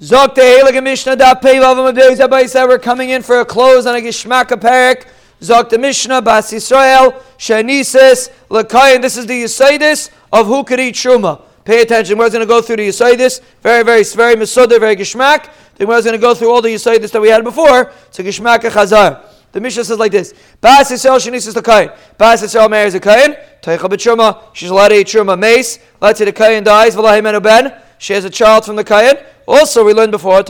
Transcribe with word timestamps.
we're 0.00 0.28
coming 2.78 3.10
in 3.10 3.22
for 3.22 3.40
a 3.40 3.44
close 3.44 3.84
on 3.84 3.96
a 3.96 4.00
Gishmak 4.00 4.46
Perik. 4.46 5.08
Zok 5.40 5.70
the 5.70 5.78
Mishnah 5.78 6.22
Bas 6.22 6.52
Yisrael 6.52 7.20
Shenisis 7.36 8.30
Lakayin. 8.48 9.02
This 9.02 9.16
is 9.16 9.26
the 9.26 9.42
Yisaidis 9.42 10.10
of 10.32 10.46
who 10.46 10.62
could 10.62 10.78
eat 10.78 10.94
truma. 10.94 11.42
Pay 11.64 11.82
attention. 11.82 12.16
We're 12.16 12.30
going 12.30 12.42
to 12.42 12.46
go 12.46 12.62
through 12.62 12.76
the 12.76 12.88
Yisaidis. 12.88 13.40
Very, 13.62 13.82
very, 13.82 14.04
very 14.04 14.36
Mesoda, 14.36 14.78
very 14.78 14.94
Gishmak. 14.94 15.50
Then 15.74 15.88
we're 15.88 16.00
going 16.00 16.12
to 16.12 16.18
go 16.18 16.32
through 16.32 16.52
all 16.52 16.62
the 16.62 16.68
Yisaidis 16.68 17.10
that 17.10 17.20
we 17.20 17.28
had 17.28 17.42
before. 17.42 17.92
So 18.12 18.22
Gishmak 18.22 18.60
Chazar. 18.60 19.24
The 19.50 19.60
Mishnah 19.60 19.82
says 19.82 19.98
like 19.98 20.12
this: 20.12 20.32
Bas 20.60 20.92
Yisrael 20.92 21.18
shenisis 21.18 21.54
the 21.54 21.62
kain. 21.62 21.90
Bas 22.18 22.40
Yisrael 22.42 22.70
marries 22.70 22.94
a. 22.94 23.00
Teicha 23.00 23.78
b'truma. 23.78 24.42
She's 24.52 24.70
allowed 24.70 24.88
to 24.88 25.00
eat 25.00 25.08
truma 25.08 25.36
mace. 25.36 25.80
Let's 26.00 26.20
say 26.20 26.26
the 26.26 26.32
kain 26.32 26.62
dies. 26.62 26.94
V'lahem 26.94 27.42
ben. 27.42 27.82
She 27.98 28.12
has 28.14 28.24
a 28.24 28.30
child 28.30 28.64
from 28.64 28.76
the 28.76 28.84
kain. 28.84 29.14
Also, 29.48 29.82
we 29.82 29.94
learned 29.94 30.12
before, 30.12 30.44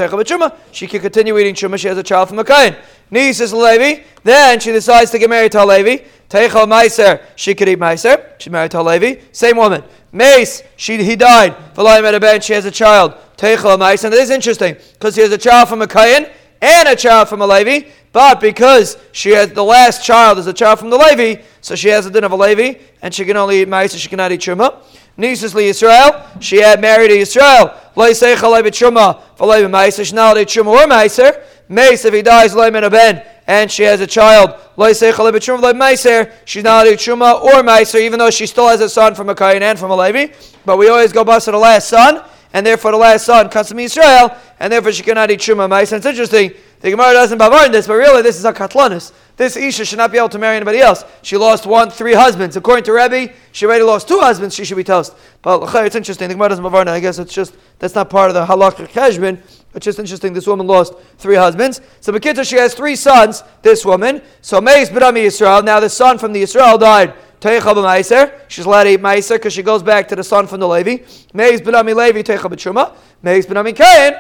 she 0.72 0.88
can 0.88 1.00
continue 1.00 1.38
eating 1.38 1.54
Truma, 1.54 1.78
she 1.78 1.86
has 1.86 1.96
a 1.96 2.02
child 2.02 2.28
from 2.28 2.40
a 2.40 2.45
Kain. 2.45 2.74
Nisis 3.12 3.52
Levi, 3.52 4.02
then 4.24 4.59
she 4.59 4.73
decides 4.73 5.12
to 5.12 5.20
get 5.20 5.30
married 5.30 5.52
to 5.52 5.64
Levi. 5.64 6.02
Teicha 6.28 6.66
Meiser, 6.66 7.23
she 7.37 7.54
could 7.54 7.68
eat 7.68 7.78
Meiser, 7.78 8.32
she 8.38 8.50
married 8.50 8.73
to 8.73 8.82
Levi. 8.82 9.20
Same 9.30 9.56
woman. 9.56 9.84
Mace, 10.10 10.64
she, 10.74 11.00
he 11.00 11.14
died. 11.14 11.54
V'layim 11.74 12.02
at 12.02 12.14
a 12.16 12.18
bench, 12.18 12.42
she 12.42 12.54
has 12.54 12.64
a 12.64 12.73
child. 12.73 13.14
Teicha 13.37 13.78
Meiser, 13.78 14.06
and 14.06 14.12
this 14.12 14.24
is 14.24 14.30
interesting, 14.30 14.76
because 14.95 15.15
he 15.15 15.23
has 15.23 15.30
a 15.30 15.38
child 15.38 15.68
from 15.68 15.80
a 15.80 15.87
Kain 15.87 16.26
and 16.60 16.88
a 16.88 16.96
child 16.96 17.28
from 17.28 17.40
a 17.40 17.46
Levi, 17.46 17.88
but 18.12 18.40
because 18.40 18.98
she 19.12 19.30
has 19.30 19.52
the 19.52 19.62
last 19.62 20.04
child 20.04 20.38
is 20.38 20.48
a 20.48 20.52
child 20.52 20.80
from 20.80 20.90
the 20.90 20.96
Levi, 20.96 21.40
so 21.60 21.76
she 21.76 21.88
has 21.90 22.04
a 22.04 22.10
din 22.10 22.24
of 22.24 22.32
a 22.32 22.37
Levi, 22.37 22.80
and 23.01 23.15
she 23.15 23.24
can 23.24 23.37
only 23.37 23.62
eat 23.62 23.68
Meiser, 23.68 23.96
she 23.96 24.09
cannot 24.09 24.32
eat 24.32 24.40
Truma. 24.40 24.82
Nisus 25.18 25.52
li 25.52 25.68
Yisrael, 25.68 26.40
she 26.40 26.58
had 26.58 26.80
married 26.80 27.10
a 27.10 27.18
Yisrael. 27.18 27.76
Loi 27.96 28.10
seicha 28.10 28.42
loi 28.42 28.62
b'truma, 28.62 29.20
v'loi 29.36 29.68
b'maiser, 29.68 29.98
she's 29.98 30.12
not 30.12 30.36
truma 30.36 30.68
or 30.68 30.86
maiser. 30.86 31.42
Mace, 31.68 32.04
if 32.04 32.14
he 32.14 32.22
dies, 32.22 32.54
loi 32.54 32.70
min 32.70 32.88
ben, 32.88 33.24
and 33.48 33.70
she 33.70 33.82
has 33.82 34.01
a 34.01 34.06
child. 34.06 34.54
Loi 34.76 34.93
seicha 34.93 35.18
loi 35.18 35.32
b'truma, 35.32 35.60
v'loi 35.60 35.74
maiser, 35.74 36.32
she's 36.45 36.62
not 36.62 36.87
a 36.87 36.90
truma 36.90 37.43
or 37.43 37.65
maiser, 37.65 38.01
even 38.01 38.20
though 38.20 38.30
she 38.30 38.46
still 38.46 38.68
has 38.68 38.80
a 38.80 38.88
son 38.88 39.16
from 39.16 39.28
a 39.28 39.34
Kain 39.34 39.60
and 39.60 39.76
from 39.76 39.90
a 39.90 39.96
Levi. 39.96 40.32
But 40.65 40.76
we 40.78 40.88
always 40.88 41.12
go 41.12 41.24
bust 41.24 41.46
to 41.46 41.50
the 41.50 41.59
last 41.59 41.88
son, 41.88 42.23
and 42.52 42.65
therefore 42.65 42.93
the 42.93 42.98
last 42.98 43.26
son 43.26 43.48
comes 43.48 43.71
from 43.71 43.80
Israel, 43.80 44.37
and 44.60 44.73
therefore 44.73 44.93
she 44.93 45.02
cannot 45.02 45.32
eat 45.32 45.40
truma 45.40 45.68
maiser. 45.68 45.96
It's 45.96 46.06
interesting, 46.06 46.52
the 46.80 46.93
Gemara 46.93 47.12
doesn't 47.15 47.38
bavar 47.40 47.66
in 47.66 47.73
this, 47.73 47.88
but 47.88 47.95
really 47.95 48.23
this 48.23 48.37
is 48.37 48.45
a 48.45 48.52
katlanis. 48.52 49.12
This 49.38 49.56
Isha 49.56 49.84
should 49.84 49.98
not 49.98 50.10
be 50.12 50.18
able 50.18 50.28
to 50.30 50.38
marry 50.38 50.56
anybody 50.56 50.80
else. 50.80 51.04
She 51.22 51.36
lost 51.36 51.64
one, 51.64 51.90
three 51.90 52.12
husbands. 52.12 52.56
According 52.56 52.84
to 52.84 52.92
Rebbe, 52.92 53.32
she 53.52 53.66
already 53.66 53.84
lost 53.84 54.08
two 54.08 54.18
husbands. 54.18 54.54
She 54.54 54.64
should 54.64 54.76
be 54.76 54.84
toast. 54.84 55.14
But 55.42 55.72
it's 55.86 55.94
interesting. 55.94 56.28
The 56.28 56.34
Gemara 56.34 56.50
doesn't 56.50 56.64
mavarna. 56.64 56.88
I 56.88 57.00
guess 57.00 57.20
it's 57.20 57.32
just 57.32 57.54
that's 57.78 57.94
not 57.94 58.10
part 58.10 58.30
of 58.30 58.34
the 58.34 58.44
halakha 58.44 58.88
kashbin. 58.88 59.40
It's 59.74 59.84
just 59.84 60.00
interesting. 60.00 60.32
This 60.32 60.46
woman 60.46 60.66
lost 60.66 60.94
three 61.18 61.36
husbands. 61.36 61.80
So 62.00 62.12
Makita, 62.12 62.44
she 62.46 62.56
has 62.56 62.74
three 62.74 62.96
sons. 62.96 63.44
This 63.62 63.86
woman. 63.86 64.22
So 64.41 64.60
Meis 64.60 64.91
B'Rami 64.91 65.25
Yisrael. 65.25 65.64
Now 65.64 65.78
the 65.78 65.88
son 65.88 66.19
from 66.19 66.32
the 66.32 66.42
Israel 66.42 66.76
died. 66.76 67.14
She's 67.41 68.64
allowed 68.64 68.84
to 68.84 68.91
eat 68.91 69.28
because 69.28 69.53
she 69.53 69.62
goes 69.62 69.81
back 69.81 70.09
to 70.09 70.16
the 70.16 70.25
son 70.25 70.48
from 70.48 70.59
the 70.59 70.66
Levi. 70.66 71.04
Meis 71.32 71.60
b'nami 71.60 71.94
Levi 71.94 72.22
teicha. 72.22 72.92
Meis 73.22 73.47
Kain. 73.76 74.14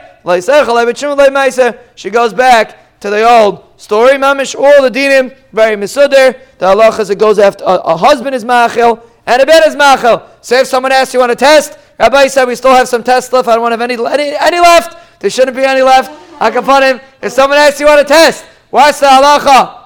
She 1.96 2.10
goes 2.10 2.32
back 2.32 2.87
to 3.00 3.10
the 3.10 3.28
old 3.28 3.64
story, 3.76 4.14
mamish, 4.14 4.54
all 4.54 4.82
the 4.82 4.90
dinim, 4.90 5.36
very 5.52 5.76
misuder. 5.76 6.38
The 6.58 6.66
halachas, 6.66 7.10
it 7.10 7.18
goes 7.18 7.38
after 7.38 7.64
a, 7.64 7.76
a 7.76 7.96
husband 7.96 8.34
is 8.34 8.44
machel 8.44 9.02
and 9.26 9.42
a 9.42 9.46
bed 9.46 9.66
is 9.66 9.76
machel. 9.76 10.26
So 10.40 10.56
if 10.56 10.66
someone 10.66 10.92
asks 10.92 11.14
you 11.14 11.20
want 11.20 11.32
a 11.32 11.36
test, 11.36 11.78
Rabbi 11.98 12.28
said 12.28 12.46
we 12.46 12.54
still 12.54 12.74
have 12.74 12.88
some 12.88 13.02
tests 13.02 13.32
left. 13.32 13.48
I 13.48 13.52
don't 13.52 13.62
want 13.62 13.72
to 13.72 13.78
have 13.78 13.90
any, 13.90 13.94
any, 13.94 14.36
any 14.36 14.60
left. 14.60 15.20
There 15.20 15.30
shouldn't 15.30 15.56
be 15.56 15.64
any 15.64 15.82
left. 15.82 16.10
I 16.40 16.50
can 16.50 16.64
put 16.64 16.82
him. 16.82 17.00
If 17.22 17.32
someone 17.32 17.58
asks 17.58 17.80
you 17.80 17.86
want 17.86 18.00
a 18.00 18.04
test, 18.04 18.44
what's 18.70 19.00
the 19.00 19.06
halacha? 19.06 19.76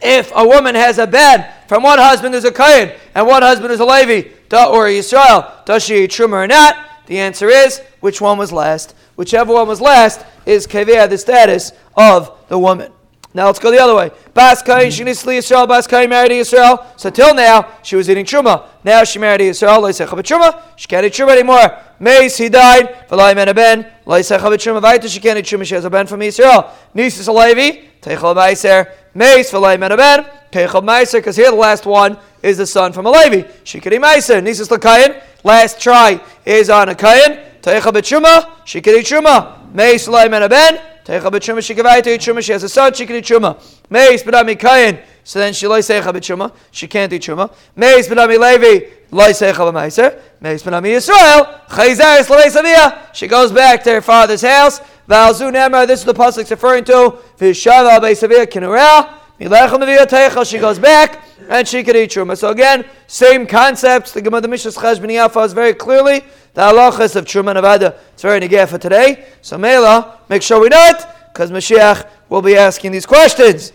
If 0.00 0.32
a 0.34 0.46
woman 0.46 0.74
has 0.74 0.98
a 0.98 1.06
bed 1.06 1.50
from 1.68 1.82
one 1.82 1.98
husband 1.98 2.34
is 2.34 2.44
a 2.44 2.52
kain 2.52 2.92
and 3.14 3.26
one 3.26 3.42
husband 3.42 3.72
is 3.72 3.80
a 3.80 3.84
Levi 3.84 4.28
or 4.52 4.86
Yisrael, 4.86 5.64
does 5.64 5.84
she 5.84 6.04
eat 6.04 6.10
truma 6.10 6.44
or 6.44 6.46
not? 6.46 6.76
The 7.06 7.18
answer 7.18 7.48
is 7.48 7.80
which 8.00 8.20
one 8.20 8.38
was 8.38 8.52
last. 8.52 8.94
Whichever 9.16 9.52
one 9.52 9.68
was 9.68 9.80
last 9.80 10.24
is 10.46 10.66
keveh 10.66 11.08
the 11.08 11.18
status 11.18 11.72
of 11.96 12.36
the 12.48 12.58
woman. 12.58 12.92
Now 13.36 13.46
let's 13.46 13.58
go 13.58 13.72
the 13.72 13.80
other 13.80 13.96
way. 13.96 14.12
Bas 14.32 14.62
she 14.94 15.02
needs 15.02 15.20
to 15.24 15.28
Yisrael. 15.28 15.66
Bas 15.66 15.88
Kain 15.88 16.08
married 16.08 16.28
to 16.28 16.34
Yisrael. 16.34 16.86
So 16.96 17.10
till 17.10 17.34
now, 17.34 17.68
she 17.82 17.96
was 17.96 18.08
eating 18.08 18.24
truma. 18.24 18.68
Now 18.84 19.02
she 19.02 19.18
married 19.18 19.40
Yisrael. 19.40 19.80
Leisecha 19.80 20.06
truma. 20.22 20.62
She 20.76 20.86
can't 20.86 21.04
eat 21.04 21.14
truma 21.14 21.32
anymore. 21.32 21.76
Mace, 21.98 22.36
he 22.36 22.48
died. 22.48 23.08
V'lai 23.08 23.34
men 23.34 23.48
a 23.48 23.54
ben. 23.54 23.90
Leisecha 24.06 24.38
truma. 24.38 24.80
Vaita, 24.80 25.08
she 25.08 25.18
can't 25.18 25.36
eat 25.36 25.46
truma. 25.46 25.64
She 25.64 25.74
has 25.74 25.84
a 25.84 25.90
ben 25.90 26.06
from 26.06 26.20
Yisrael. 26.20 26.70
Nisus 26.94 27.26
a 27.26 27.32
Levi. 27.32 27.88
Teichel 28.00 28.36
meiser. 28.36 28.92
Mace, 29.14 29.50
v'lai 29.50 29.80
men 29.80 29.96
ben. 29.96 30.26
Teichel 30.52 30.84
meiser. 30.84 31.14
Because 31.14 31.34
here 31.34 31.50
the 31.50 31.56
last 31.56 31.86
one 31.86 32.16
is 32.40 32.58
the 32.58 32.66
son 32.66 32.92
from 32.92 33.06
a 33.06 33.10
Levi. 33.10 33.48
She 33.64 33.80
can 33.80 33.92
eat 33.94 34.00
meiser. 34.00 34.40
Nisus 34.40 34.68
lakayin. 34.68 35.20
Last 35.42 35.80
try 35.80 36.20
is 36.46 36.70
on 36.70 36.88
a 36.88 36.94
kayin. 36.94 37.42
Teichel 37.64 37.92
b'truma. 37.92 38.46
She 38.66 38.82
can 38.82 38.96
eat 38.96 39.06
truma. 39.06 39.72
Mace, 39.72 40.06
v'lai 40.06 40.30
men 40.30 40.42
a 40.42 40.48
ben. 40.50 40.78
Teicha 41.02 41.30
b'truma 41.30 41.64
she 41.64 41.74
to 41.74 41.80
eat 42.14 42.20
truma. 42.20 42.42
She 42.42 42.52
has 42.52 42.62
a 42.62 42.68
son. 42.68 42.92
She 42.92 43.06
can 43.06 43.16
eat 43.16 43.24
truma. 43.24 43.58
Meis 43.88 44.22
b'dami 44.22 44.54
kayin. 44.54 45.02
So 45.24 45.38
then 45.38 45.54
she 45.54 45.66
loy 45.66 45.80
seicha 45.80 46.12
b'truma. 46.12 46.52
She 46.70 46.86
can't 46.86 47.10
eat 47.10 47.22
truma. 47.22 47.50
Meis 47.74 48.06
b'dami 48.06 48.38
levi. 48.38 48.86
Loy 49.10 49.30
seicha 49.30 49.54
b'meiser. 49.54 50.20
Meis 50.42 50.62
b'dami 50.62 50.90
Yisrael. 50.94 51.66
Chayzaris 51.68 52.28
l'meisavia. 52.28 53.14
She 53.14 53.26
goes 53.26 53.50
back 53.50 53.82
to 53.84 53.92
her 53.92 54.02
father's 54.02 54.42
house. 54.42 54.80
Valzu 55.08 55.50
nemar. 55.50 55.86
This 55.86 56.00
is 56.00 56.04
the 56.04 56.12
pasuk 56.12 56.50
referring 56.50 56.84
to. 56.84 57.16
V'shava 57.38 57.98
b'meisavia 57.98 58.46
kinurah. 58.46 59.20
She 59.36 60.58
goes 60.58 60.78
back 60.78 61.24
and 61.50 61.66
she 61.66 61.82
can 61.82 61.96
eat 61.96 62.10
truma. 62.10 62.38
So 62.38 62.50
again, 62.50 62.84
same 63.08 63.48
concepts. 63.48 64.12
The 64.12 64.22
Gemara 64.22 64.42
the 64.42 64.48
Mishras 64.48 64.78
Cheshbon 64.78 65.10
Yafa 65.10 65.44
is 65.44 65.52
very 65.52 65.74
clearly 65.74 66.22
the 66.54 66.62
halachas 66.62 67.16
of 67.16 67.24
truma 67.24 67.54
nevada. 67.54 67.98
It's 68.12 68.22
very 68.22 68.40
negay 68.40 68.68
for 68.68 68.78
today. 68.78 69.26
So 69.42 69.58
Mela, 69.58 70.20
make 70.28 70.42
sure 70.42 70.60
we 70.60 70.68
know 70.68 70.90
it 70.90 71.04
because 71.32 71.50
Mashiach 71.50 72.08
will 72.28 72.42
be 72.42 72.56
asking 72.56 72.92
these 72.92 73.06
questions. 73.06 73.72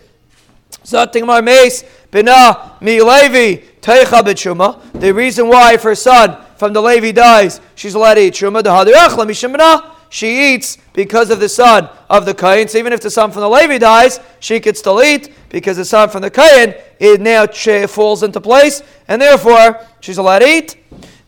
Zating 0.83 1.25
Mar 1.25 1.41
Meis 1.41 1.83
Bina 2.09 2.77
Mi 2.81 3.01
Levi 3.01 3.63
Teicha 3.81 4.21
B'Truma. 4.21 4.79
The 4.93 5.13
reason 5.13 5.47
why 5.47 5.73
if 5.73 5.83
her 5.83 5.95
son 5.95 6.37
from 6.55 6.73
the 6.73 6.81
Levi 6.81 7.11
dies, 7.11 7.61
she's 7.75 7.95
allowed 7.95 8.15
to 8.15 8.21
eat 8.21 8.33
truma. 8.33 8.63
The 8.63 8.69
Hadirachla 8.69 9.27
Mishimna 9.27 9.95
she 10.09 10.53
eats 10.55 10.77
because 10.93 11.29
of 11.29 11.39
the 11.39 11.47
son 11.47 11.87
of 12.09 12.25
the 12.25 12.33
Kain. 12.33 12.67
So 12.67 12.77
even 12.79 12.93
if 12.93 12.99
the 12.99 13.11
son 13.11 13.31
from 13.31 13.41
the 13.41 13.49
Levi 13.49 13.77
dies, 13.77 14.19
she 14.39 14.59
could 14.59 14.75
still 14.75 15.01
eat 15.01 15.33
because 15.49 15.77
the 15.77 15.85
son 15.85 16.09
from 16.09 16.23
the 16.23 16.31
Kain 16.31 16.73
it 16.99 17.21
now 17.21 17.45
falls 17.87 18.23
into 18.23 18.41
place, 18.41 18.81
and 19.07 19.21
therefore 19.21 19.85
she's 20.01 20.17
allowed 20.17 20.39
to 20.39 20.47
eat. 20.47 20.75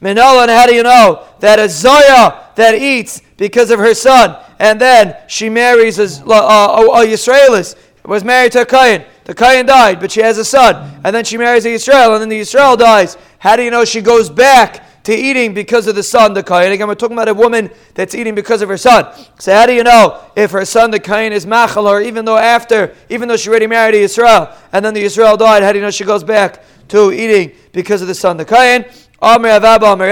Minala, 0.01 0.43
and 0.43 0.51
how 0.51 0.65
do 0.65 0.73
you 0.73 0.83
know 0.83 1.23
that 1.39 1.59
a 1.59 1.69
Zaya 1.69 2.39
that 2.55 2.75
eats 2.75 3.21
because 3.37 3.69
of 3.69 3.79
her 3.79 3.93
son, 3.93 4.37
and 4.59 4.81
then 4.81 5.15
she 5.27 5.49
marries 5.49 5.99
a, 5.99 6.23
a, 6.23 6.35
a, 6.35 7.05
Yisraelis, 7.05 7.75
was 8.05 8.23
married 8.23 8.51
to 8.53 8.61
a 8.61 8.65
Kain. 8.65 9.05
The 9.25 9.35
Kain 9.35 9.65
died, 9.67 9.99
but 9.99 10.11
she 10.11 10.21
has 10.21 10.37
a 10.39 10.45
son, 10.45 10.99
and 11.03 11.15
then 11.15 11.23
she 11.23 11.37
marries 11.37 11.65
a 11.65 11.69
Yisrael, 11.69 12.13
and 12.13 12.21
then 12.21 12.29
the 12.29 12.41
Yisrael 12.41 12.77
dies. 12.77 13.15
How 13.37 13.55
do 13.55 13.63
you 13.63 13.69
know 13.69 13.85
she 13.85 14.01
goes 14.01 14.29
back 14.29 14.85
to 15.03 15.15
eating 15.15 15.53
because 15.53 15.87
of 15.87 15.95
the 15.95 16.03
son, 16.03 16.33
the 16.33 16.43
Kain. 16.43 16.71
Again, 16.71 16.87
we're 16.87 16.95
talking 16.95 17.15
about 17.15 17.27
a 17.27 17.33
woman 17.33 17.71
that's 17.95 18.13
eating 18.13 18.35
because 18.35 18.61
of 18.61 18.69
her 18.69 18.77
son. 18.77 19.07
So 19.39 19.53
how 19.53 19.65
do 19.65 19.73
you 19.73 19.83
know 19.83 20.23
if 20.35 20.51
her 20.51 20.65
son, 20.65 20.91
the 20.91 20.99
Kain, 20.99 21.31
is 21.31 21.45
machal, 21.45 21.87
or 21.87 22.01
even 22.01 22.25
though 22.25 22.37
after, 22.37 22.95
even 23.09 23.27
though 23.27 23.37
she 23.37 23.49
already 23.49 23.67
married 23.67 23.95
a 23.95 24.05
Yisrael, 24.05 24.55
and 24.71 24.85
then 24.85 24.93
the 24.93 25.03
Yisrael 25.03 25.37
died, 25.37 25.63
how 25.63 25.71
do 25.71 25.79
you 25.79 25.83
know 25.83 25.91
she 25.91 26.03
goes 26.03 26.23
back 26.23 26.63
to 26.89 27.11
eating 27.11 27.55
because 27.71 28.01
of 28.01 28.07
the 28.07 28.15
son, 28.15 28.37
the 28.37 28.45
Kain? 28.45 28.85
Amr 29.21 29.49
Avab, 29.49 29.83
Amr 29.83 30.09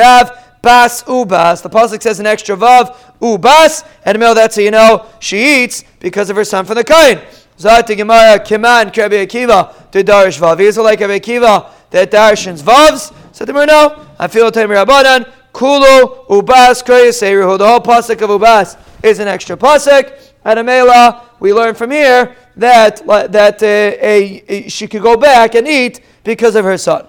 Bas 0.61 1.03
Ubas. 1.03 1.61
The 1.61 1.69
Pasuk 1.69 2.01
says 2.01 2.19
an 2.19 2.25
extra 2.25 2.55
Vav, 2.55 2.95
Ubas, 3.21 3.87
and 4.05 4.19
Mil, 4.19 4.35
that's 4.35 4.55
how 4.55 4.61
you 4.61 4.71
know 4.71 5.05
she 5.19 5.63
eats 5.63 5.83
because 5.99 6.29
of 6.29 6.35
her 6.35 6.43
son 6.43 6.65
from 6.65 6.75
the 6.75 6.83
Kain. 6.83 7.19
Zati 7.57 7.95
Gemara, 7.97 8.39
Kiman, 8.39 8.93
Krebi 8.93 9.25
Akiva, 9.25 9.91
to 9.91 10.03
Darish 10.03 10.39
Vav. 10.39 10.59
Is 10.59 10.77
it 10.77 10.81
like 10.81 10.99
Rabbi 10.99 11.19
Akiva 11.19 11.69
that 11.91 12.11
darshans 12.11 12.61
Vavs? 12.61 13.13
So 13.33 13.45
the 13.45 13.53
no. 13.53 14.05
I 14.17 14.27
feel 14.27 14.51
Tamer 14.51 14.75
Rabbanan, 14.75 15.31
Kulu, 15.53 16.25
Ubas, 16.27 16.83
Koyaseruhu. 16.83 17.57
The 17.57 17.67
whole 17.67 17.79
pasuk 17.79 18.21
of 18.21 18.29
Ubas 18.29 18.77
is 19.03 19.19
an 19.19 19.27
extra 19.27 19.57
pasuk. 19.57 20.17
And 20.45 20.59
Amela, 20.59 21.21
we 21.39 21.53
learn 21.53 21.75
from 21.75 21.91
here 21.91 22.35
that, 22.55 23.05
that 23.05 23.61
uh, 23.61 23.65
a, 23.65 24.43
a, 24.47 24.69
she 24.69 24.87
could 24.87 25.01
go 25.01 25.17
back 25.17 25.55
and 25.55 25.67
eat 25.67 26.01
because 26.23 26.55
of 26.55 26.63
her 26.63 26.77
son. 26.77 27.05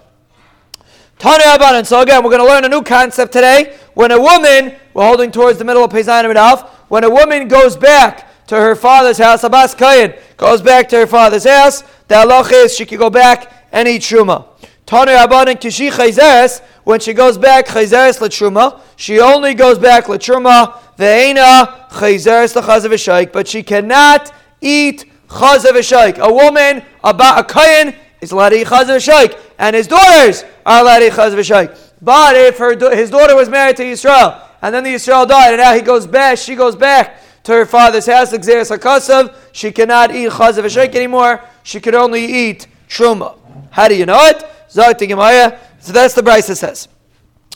Tani 1.20 1.44
Rabbanan. 1.44 1.84
So 1.84 2.00
again, 2.00 2.24
we're 2.24 2.30
going 2.30 2.40
to 2.40 2.48
learn 2.48 2.64
a 2.64 2.68
new 2.68 2.82
concept 2.82 3.34
today. 3.34 3.76
When 3.92 4.10
a 4.10 4.18
woman, 4.18 4.74
we're 4.94 5.06
holding 5.06 5.30
towards 5.30 5.58
the 5.58 5.66
middle 5.66 5.84
of 5.84 5.92
Pezayim 5.92 6.34
Alf, 6.34 6.62
when 6.88 7.04
a 7.04 7.10
woman 7.10 7.46
goes 7.46 7.76
back 7.76 8.46
to 8.46 8.56
her 8.56 8.74
father's 8.74 9.18
house, 9.18 9.44
Abbas 9.44 9.74
Kayin 9.74 10.18
goes 10.38 10.62
back 10.62 10.88
to 10.88 10.96
her 10.96 11.06
father's 11.06 11.44
house, 11.44 11.82
the 12.08 12.14
halach 12.14 12.50
is 12.52 12.74
she 12.74 12.86
can 12.86 12.96
go 12.96 13.10
back 13.10 13.52
and 13.70 13.86
eat 13.86 14.00
truma. 14.00 14.46
Tanu 14.86 15.14
Rabbanan 15.14 15.60
Kishi 15.60 15.90
Chayzeres, 15.90 16.62
when 16.84 17.00
she 17.00 17.12
goes 17.12 17.36
back 17.36 17.66
Chayzeres 17.66 18.18
Latruma, 18.18 18.80
she 18.96 19.20
only 19.20 19.52
goes 19.52 19.78
back 19.78 20.06
Latruma, 20.06 20.72
Ve'ena 20.96 21.86
Chayzeres 21.90 22.58
Lachazav 22.58 23.30
but 23.30 23.46
she 23.46 23.62
cannot 23.62 24.32
eat 24.62 25.04
Chazav. 25.28 26.18
A 26.18 26.32
woman, 26.32 26.82
a, 27.04 27.10
a 27.10 27.44
Kayan, 27.44 27.94
is 28.20 28.32
Chazav 28.32 29.00
Shaykh, 29.02 29.36
and 29.58 29.74
his 29.76 29.86
daughters 29.86 30.44
are 30.64 30.84
Chazav 30.84 31.44
Shaykh. 31.44 31.70
But 32.02 32.36
if 32.36 32.58
her, 32.58 32.94
his 32.94 33.10
daughter 33.10 33.36
was 33.36 33.48
married 33.48 33.76
to 33.76 33.84
Israel, 33.84 34.40
and 34.62 34.74
then 34.74 34.84
the 34.84 34.90
Israel 34.90 35.26
died, 35.26 35.54
and 35.54 35.58
now 35.60 35.74
he 35.74 35.82
goes 35.82 36.06
back, 36.06 36.38
she 36.38 36.54
goes 36.54 36.76
back 36.76 37.22
to 37.44 37.52
her 37.52 37.66
father's 37.66 38.06
house, 38.06 38.32
Xeris 38.32 38.76
HaKasav, 38.76 39.34
she 39.52 39.72
cannot 39.72 40.14
eat 40.14 40.30
Chazav 40.30 40.68
Shaykh 40.70 40.94
anymore, 40.94 41.42
she 41.62 41.80
can 41.80 41.94
only 41.94 42.24
eat 42.24 42.66
Truma. 42.88 43.38
How 43.70 43.88
do 43.88 43.94
you 43.94 44.06
know 44.06 44.18
it? 44.26 44.44
Zog 44.70 44.98
Gemara. 44.98 45.58
So 45.80 45.92
that's 45.92 46.14
the 46.14 46.22
Brisa 46.22 46.56
says. 46.56 46.88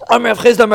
What 0.06 0.18
does 0.34 0.56
the 0.56 0.66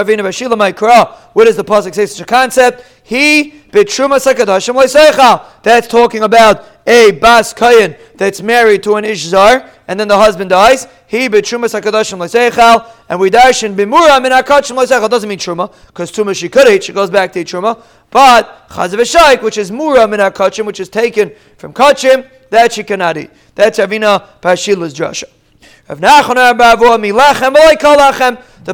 pasuk 1.64 1.94
say? 1.94 2.06
Such 2.06 2.22
a 2.22 2.26
concept. 2.26 2.86
He 3.04 3.52
betruma 3.70 4.18
sakadashim. 4.18 5.62
That's 5.62 5.88
talking 5.88 6.24
about 6.24 6.66
a 6.88 7.12
bas 7.12 7.54
kayin 7.54 7.98
that's 8.16 8.42
married 8.42 8.82
to 8.84 8.96
an 8.96 9.04
ishzar, 9.04 9.70
and 9.90 10.00
then 10.00 10.08
the 10.08 10.16
husband 10.16 10.52
dies. 10.52 10.88
He 11.08 11.28
betruma 11.28 11.66
sakadashim 11.66 12.20
loiseichal, 12.20 12.86
and 13.10 13.20
we 13.20 13.32
darshan 13.32 13.74
bimura 13.74 14.22
min 14.22 14.32
akachim 14.32 14.78
loiseichal 14.78 15.10
doesn't 15.10 15.28
mean 15.28 15.40
truma 15.40 15.74
because 15.88 16.12
truma 16.12 16.36
she 16.36 16.48
could 16.48 16.68
eat. 16.68 16.84
She 16.84 16.94
goes 16.94 17.10
back 17.10 17.34
to 17.34 17.40
eat 17.40 17.48
truma, 17.48 17.82
but 18.12 18.70
chazav 18.70 19.42
which 19.42 19.58
is 19.58 19.72
mura 19.72 20.08
min 20.08 20.20
akachim, 20.20 20.68
which 20.68 20.80
is 20.80 20.90
taken 20.90 21.32
from 21.58 21.74
kachim, 21.74 22.30
that 22.52 22.74
she 22.74 22.84
cannot 22.84 23.18
eat. 23.18 23.32
That's 23.56 23.80
Avina 23.80 24.28
Pashila's 24.42 24.94
drasha. 24.94 25.24
The 25.88 25.96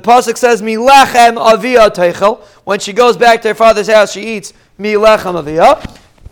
pasuk 0.01 0.37
says 0.37 0.61
milachem 0.61 1.37
avia 1.37 1.89
teichel. 1.91 2.41
When 2.65 2.79
she 2.79 2.91
goes 2.91 3.15
back 3.15 3.41
to 3.43 3.47
her 3.47 3.55
father's 3.55 3.87
house, 3.87 4.11
she 4.11 4.35
eats 4.35 4.51
milachem 4.77 5.39
avia. 5.39 5.81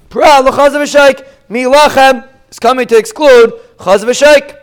Pra 0.09 0.41
l'chazav 0.41 1.23
milachem 1.49 2.27
is 2.51 2.59
coming 2.59 2.85
to 2.85 2.97
exclude 2.97 3.53
chazav. 3.77 4.59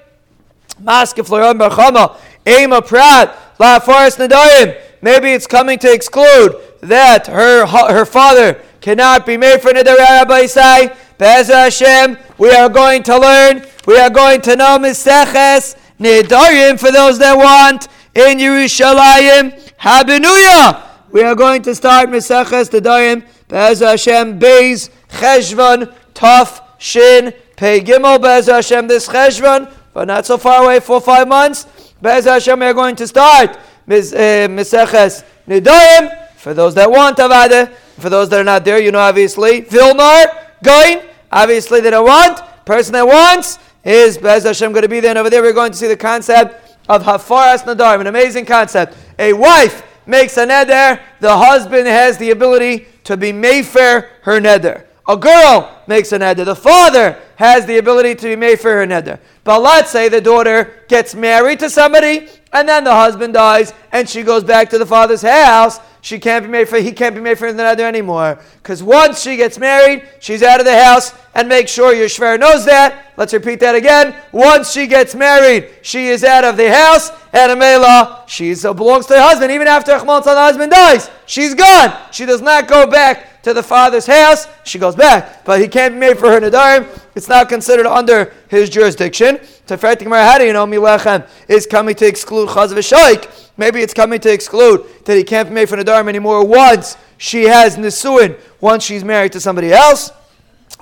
Maske 0.82 1.23
floram 1.25 1.59
barchama 1.59 2.17
ema 2.47 2.82
prat 2.82 3.37
la 3.59 3.79
forest 3.79 4.19
nadayim. 4.19 4.77
Maybe 5.03 5.32
it's 5.32 5.47
coming 5.47 5.79
to 5.79 5.93
exclude 5.93 6.56
that 6.81 7.27
her 7.27 7.67
her 7.67 8.05
father 8.05 8.61
cannot 8.81 9.27
be 9.27 9.37
made 9.37 9.61
for 9.61 9.71
nidar 9.71 9.97
Rabbi 9.97 10.47
say. 10.47 10.93
Bez 11.19 11.49
Hashem, 11.49 12.17
we 12.38 12.50
are 12.50 12.71
going 12.71 13.03
to 13.03 13.19
learn. 13.19 13.67
We 13.87 13.99
are 13.99 14.09
going 14.09 14.41
to 14.41 14.56
know 14.56 14.79
Miseches 14.79 15.77
Nedarim 16.00 16.81
for 16.81 16.91
those 16.91 17.19
that 17.19 17.37
want 17.37 17.88
in 18.15 18.38
Yerushalayim. 18.38 19.53
Habenuya. 19.79 20.82
We 21.12 21.23
are 21.23 21.35
going 21.35 21.61
to 21.62 21.75
start 21.75 22.09
Meseches 22.09 22.71
Nedarim. 22.71 23.27
Be'ez 23.49 23.81
Hashem 23.81 24.41
Beis 24.41 24.88
Cheshvan 25.11 25.93
Taf 26.15 26.62
Shin 26.79 27.35
Pei 27.56 27.82
Gimel 27.82 28.23
Be'ez 28.23 28.47
Hashem 28.47 28.88
this 28.88 29.06
Cheshvan, 29.06 29.71
but 29.93 30.07
not 30.07 30.27
so 30.27 30.39
far 30.39 30.65
away 30.65 30.81
for 30.81 31.01
five 31.01 31.29
months. 31.29 31.67
Be'ez 32.01 32.25
Hashem 32.25 32.61
we 32.61 32.67
are 32.67 32.75
going 32.75 32.97
to 32.97 33.07
start 33.07 33.59
eh, 33.89 34.49
Meseches 34.49 35.25
Nedarim 35.47 36.29
for 36.37 36.55
those 36.55 36.75
that 36.75 36.91
want 36.91 37.19
Avada. 37.19 37.73
For 37.99 38.09
those 38.09 38.29
that 38.31 38.41
are 38.41 38.45
not 38.45 38.65
there, 38.65 38.81
you 38.81 38.93
know 38.93 39.01
obviously 39.01 39.63
Vilnar 39.63 40.27
going. 40.63 41.03
Obviously 41.31 41.81
they 41.81 41.91
don't 41.91 42.07
want. 42.07 42.41
Person 42.65 42.93
that 42.93 43.07
wants 43.07 43.59
is 43.85 44.19
Bez 44.19 44.45
Hashem 44.45 44.73
going 44.73 44.83
to 44.83 44.89
be 44.89 45.01
there. 45.01 45.11
And 45.11 45.19
over 45.19 45.31
there, 45.31 45.43
we're 45.43 45.53
going 45.53 45.73
to 45.73 45.79
see 45.79 45.89
the 45.89 45.97
concept 45.97 46.79
of 46.89 47.03
Hafaras 47.03 47.63
Nadarim, 47.63 48.01
an 48.01 48.07
amazing 48.07 48.45
concept. 48.47 48.97
A 49.19 49.33
wife 49.33 49.83
makes 50.07 50.37
a 50.37 50.47
neder, 50.47 51.01
the 51.21 51.37
husband 51.37 51.87
has 51.87 52.19
the 52.19 52.31
ability 52.31 52.87
to 53.05 53.17
be 53.17 53.33
Mayfair 53.33 54.11
her 54.23 54.41
neder. 54.41 54.87
A 55.08 55.17
girl 55.17 55.82
makes 55.87 56.12
a 56.12 56.19
neder, 56.19 56.44
the 56.44 56.55
father 56.55 57.19
has 57.37 57.67
the 57.67 57.79
ability 57.79 58.14
to 58.17 58.26
be 58.29 58.37
made 58.37 58.61
for 58.61 58.70
her 58.70 58.87
neder. 58.87 59.19
But 59.44 59.62
let's 59.62 59.91
say 59.91 60.08
the 60.08 60.20
daughter 60.20 60.85
gets 60.88 61.14
married 61.14 61.58
to 61.61 61.70
somebody, 61.70 62.29
and 62.52 62.69
then 62.69 62.85
the 62.85 62.94
husband 62.94 63.35
dies, 63.35 63.73
and 63.93 64.08
she 64.08 64.23
goes 64.23 64.44
back 64.44 64.70
to 64.70 64.79
the 64.79 64.87
father's 64.87 65.23
house 65.23 65.81
she 66.02 66.19
can't 66.19 66.44
be 66.44 66.50
made 66.50 66.69
for 66.69 66.79
he 66.79 66.93
can't 66.93 67.14
be 67.14 67.20
made 67.20 67.38
for 67.38 67.52
the 67.52 67.64
other 67.64 67.87
anymore. 67.87 68.38
Because 68.62 68.82
once 68.82 69.20
she 69.20 69.37
gets 69.37 69.58
married, 69.58 70.06
she's 70.19 70.43
out 70.43 70.61
of 70.61 70.67
the 70.67 70.82
house, 70.82 71.12
and 71.35 71.49
make 71.49 71.69
sure 71.69 71.94
your 71.94 72.08
shver 72.08 72.38
knows 72.38 72.64
that. 72.64 73.12
Let's 73.17 73.35
repeat 73.35 73.61
that 73.61 73.75
again. 73.75 74.14
Once 74.32 74.73
she 74.73 74.87
gets 74.87 75.14
married, 75.14 75.69
she 75.82 76.08
is 76.08 76.25
out 76.25 76.44
of 76.44 76.56
the 76.56 76.73
house, 76.73 77.11
and 77.32 77.53
Amela, 77.53 78.26
she 78.26 78.53
uh, 78.53 78.73
belongs 78.73 79.06
to 79.06 79.14
her 79.14 79.20
husband. 79.20 79.53
Even 79.53 79.69
after 79.69 79.93
the 79.93 80.05
husband 80.05 80.73
dies, 80.73 81.11
she's 81.26 81.55
gone. 81.55 81.96
She 82.12 82.25
does 82.25 82.41
not 82.41 82.67
go 82.67 82.87
back 82.87 83.30
to 83.43 83.55
the 83.55 83.63
father's 83.63 84.07
house. 84.07 84.47
She 84.65 84.79
goes 84.79 84.95
back, 84.95 85.45
but 85.45 85.61
he 85.61 85.69
can't 85.69 85.95
be 85.95 86.01
made 86.01 86.19
for 86.19 86.31
her 86.31 86.41
nadarim. 86.41 86.87
It's 87.15 87.29
not 87.29 87.49
considered 87.49 87.87
under 87.87 88.33
his 88.49 88.71
jurisdiction. 88.71 89.39
Teferet 89.67 89.99
Gemara, 89.99 90.25
how 90.25 90.39
do 90.39 90.45
you 90.45 90.53
know 90.53 90.67
Milechem 90.67 91.27
is 91.49 91.67
coming 91.67 91.95
to 91.97 92.07
exclude 92.07 92.49
Chaz 92.49 92.73
v'Shaik? 92.73 93.51
Maybe 93.57 93.81
it's 93.81 93.95
coming 93.95 94.21
to 94.21 94.33
exclude 94.33 94.87
that 95.05 95.17
he 95.17 95.25
can't 95.25 95.49
be 95.49 95.55
made 95.55 95.69
for 95.69 95.77
Nadarim 95.77 96.09
anymore 96.09 96.45
once 96.47 96.97
she 97.19 97.45
has 97.45 97.77
Nisuin, 97.77 98.39
once 98.61 98.85
she's 98.85 99.05
married 99.05 99.33
to 99.33 99.41
somebody 99.41 99.73
else. 99.73 100.13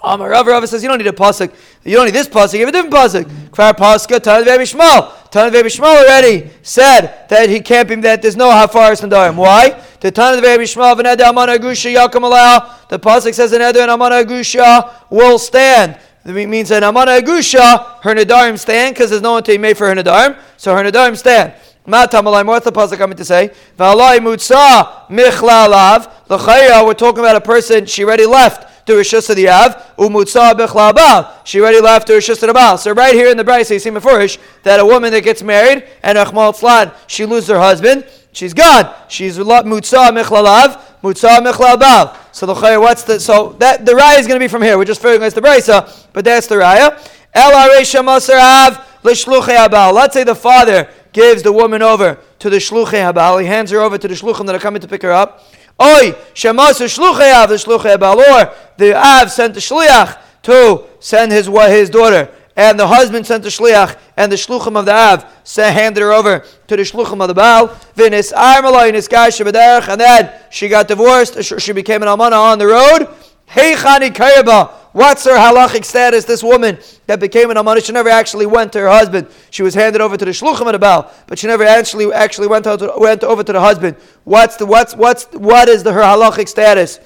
Um, 0.03 0.23
Rav 0.23 0.47
Rav 0.47 0.69
says 0.69 0.83
you 0.83 0.89
don't 0.89 0.99
need 0.99 1.09
a 1.09 1.13
pasuk. 1.13 1.53
You 1.85 1.97
don't 1.97 2.07
need 2.07 2.15
this 2.15 2.29
pasuk. 2.29 2.55
You 2.55 2.61
have 2.61 2.69
a 2.69 2.73
different 2.73 2.95
pasuk. 2.95 3.25
Kvar 3.51 3.73
paska 3.75 4.23
Tan 4.23 4.45
Shmuel. 4.45 5.31
Tan 5.31 5.51
Shmuel 5.51 6.05
already 6.05 6.51
said 6.63 7.27
that 7.29 7.51
he 7.51 7.61
can't 7.61 7.89
be 7.89 7.97
that 7.97 8.23
there's 8.23 8.37
no 8.37 8.49
hafaris 8.51 9.03
nadarim. 9.03 9.35
Why? 9.35 9.83
The 10.01 10.13
Tan 10.13 10.39
Shmuel 10.41 10.97
v'neder 10.97 11.29
amana 11.29 11.59
gusha 11.59 11.93
yakam 11.93 12.89
The 12.89 12.99
pasuk 12.99 13.35
says 13.35 13.53
an 13.53 13.63
eder 13.63 13.81
and 13.81 13.91
amana 13.91 14.25
gusha 14.25 14.93
will 15.11 15.39
stand. 15.39 15.99
It 16.25 16.49
means 16.49 16.71
an 16.71 16.85
amana 16.85 17.21
gusha 17.21 18.01
her 18.03 18.15
nadarim 18.15 18.59
stand 18.59 18.95
because 18.95 19.11
there's 19.11 19.23
no 19.23 19.33
one 19.33 19.43
to 19.43 19.53
be 19.53 19.59
made 19.59 19.77
for 19.77 19.89
her 19.89 19.95
nadarim, 19.95 20.39
so 20.57 20.75
her 20.77 20.85
nadarim 20.85 21.17
stand. 21.17 21.53
Matamalai, 21.87 22.47
what's 22.47 22.65
the 22.65 22.73
pasuk 22.73 22.99
coming 22.99 23.17
to 23.17 23.25
say? 23.25 23.51
V'alai 23.77 24.19
mutza 24.19 25.09
michlalav. 25.09 26.13
L'chayra, 26.29 26.87
we're 26.87 26.95
talking 26.95 27.21
about 27.21 27.35
a 27.35 27.41
person, 27.41 27.87
she 27.87 28.05
already 28.05 28.27
left 28.27 28.87
to 28.87 28.93
Rishus 28.93 29.29
of 29.31 29.37
the 29.37 29.49
Av, 29.49 29.95
umutza 29.99 30.53
bichlabal. 30.53 31.31
She 31.45 31.61
already 31.61 31.81
left 31.81 32.07
to 32.07 32.15
Rishus 32.15 32.43
of 32.43 32.49
the 32.49 32.55
Baal. 32.55 32.79
So 32.79 32.93
right 32.93 33.15
here 33.15 33.31
in 33.31 33.37
the 33.37 33.45
Bryce, 33.45 33.71
you 33.71 33.79
see 33.79 33.91
Mefurish, 33.91 34.39
that 34.63 34.81
a 34.81 34.85
woman 34.85 35.13
that 35.13 35.25
gets 35.25 35.43
married, 35.43 35.85
and 36.03 36.17
Achmal 36.19 36.55
Tzlan, 36.55 36.95
she 37.07 37.25
loses 37.27 37.49
her 37.49 37.59
husband, 37.59 38.05
she's 38.33 38.55
gone. 38.55 38.95
She's 39.09 39.39
mutza 39.39 40.11
michlalav, 40.11 40.81
mutza. 41.03 42.17
So 42.33 42.47
the 42.47 42.81
what's 42.81 43.03
the, 43.03 43.21
so 43.21 43.55
that, 43.59 43.85
the 43.85 43.93
raya 43.93 44.19
is 44.19 44.27
going 44.27 44.39
to 44.39 44.45
be 44.45 44.49
from 44.49 44.63
here. 44.63 44.79
We're 44.79 44.85
just 44.85 45.03
figuring 45.03 45.23
it's 45.23 45.35
the 45.35 45.43
Bryce, 45.43 45.67
but 46.13 46.25
that's 46.25 46.47
the 46.47 46.57
raya. 46.57 46.99
El 47.35 47.53
Aresha 47.53 48.03
Masar 48.03 48.39
Av, 48.39 48.85
Let's 49.05 50.15
say 50.15 50.25
the 50.25 50.35
father 50.35 50.89
gives 51.13 51.43
the 51.43 51.53
woman 51.53 51.83
over 51.83 52.19
to 52.41 52.51
the 52.51 52.57
shluchei 52.57 53.13
habal. 53.13 53.41
He 53.41 53.47
hands 53.47 53.71
her 53.71 53.81
over 53.81 53.97
to 53.97 54.09
the 54.09 54.15
shluchim 54.15 54.47
that 54.47 54.55
are 54.55 54.61
coming 54.61 54.81
to 54.81 54.89
pick 54.89 55.03
her 55.03 55.13
up. 55.13 55.45
Oi, 55.81 56.13
shemas 56.35 56.81
shluchei 56.81 57.33
av, 57.33 57.49
the 57.49 57.55
shluchei 57.55 57.97
habal. 57.97 58.17
Or 58.17 58.55
the 58.77 58.95
av 58.95 59.31
sent 59.31 59.55
the 59.55 59.61
shliach 59.61 60.19
to 60.43 60.85
send 61.01 61.33
his 61.33 61.47
his 61.47 61.91
daughter. 61.91 62.31
And 62.59 62.77
the 62.77 62.89
husband 62.89 63.25
sent 63.25 63.45
the 63.45 63.51
shliach, 63.51 63.97
and 64.17 64.33
the 64.33 64.37
shluchim 64.37 64.77
of 64.77 64.85
the 64.85 64.93
av 64.93 65.25
handed 65.57 66.01
her 66.01 66.13
over 66.13 66.41
to 66.41 66.77
the 66.77 66.83
shluchim 66.83 67.23
of 67.23 67.29
the 67.29 67.35
baal. 67.35 67.69
Vinis 67.95 68.33
armaloi 68.33 68.91
niskash 68.91 69.89
and 69.89 70.01
then 70.01 70.33
she 70.51 70.69
got 70.69 70.89
divorced. 70.89 71.41
She 71.61 71.73
became 71.73 72.03
an 72.03 72.09
almana 72.09 72.33
on 72.33 72.59
the 72.59 72.67
road. 72.67 73.15
Hey 73.47 73.75
chani 73.77 74.11
kayaba. 74.11 74.73
What's 74.91 75.25
her 75.27 75.37
halachic 75.37 75.85
status? 75.85 76.25
This 76.25 76.43
woman 76.43 76.79
that 77.07 77.21
became 77.21 77.53
an 77.53 77.57
almana, 77.57 77.85
she 77.85 77.93
never 77.93 78.09
actually 78.09 78.47
went 78.47 78.73
to 78.73 78.81
her 78.81 78.89
husband. 78.89 79.29
She 79.51 79.63
was 79.63 79.75
handed 79.75 80.01
over 80.01 80.17
to 80.17 80.25
the 80.25 80.33
shluchim 80.33 80.67
of 80.67 80.73
the 80.73 80.81
Baal, 80.81 81.15
but 81.29 81.39
she 81.39 81.47
never 81.47 81.63
actually 81.63 82.13
actually 82.13 82.49
went, 82.49 82.65
to, 82.65 82.93
went 82.97 83.23
over 83.23 83.45
to 83.45 83.53
the 83.53 83.61
husband. 83.61 83.97
What's 84.25 84.57
the 84.57 84.67
what's 84.67 84.97
what's 84.97 85.27
what 85.27 85.69
is 85.69 85.85
the, 85.85 85.93
her 85.93 86.01
halachic 86.01 86.49
status? 86.49 86.99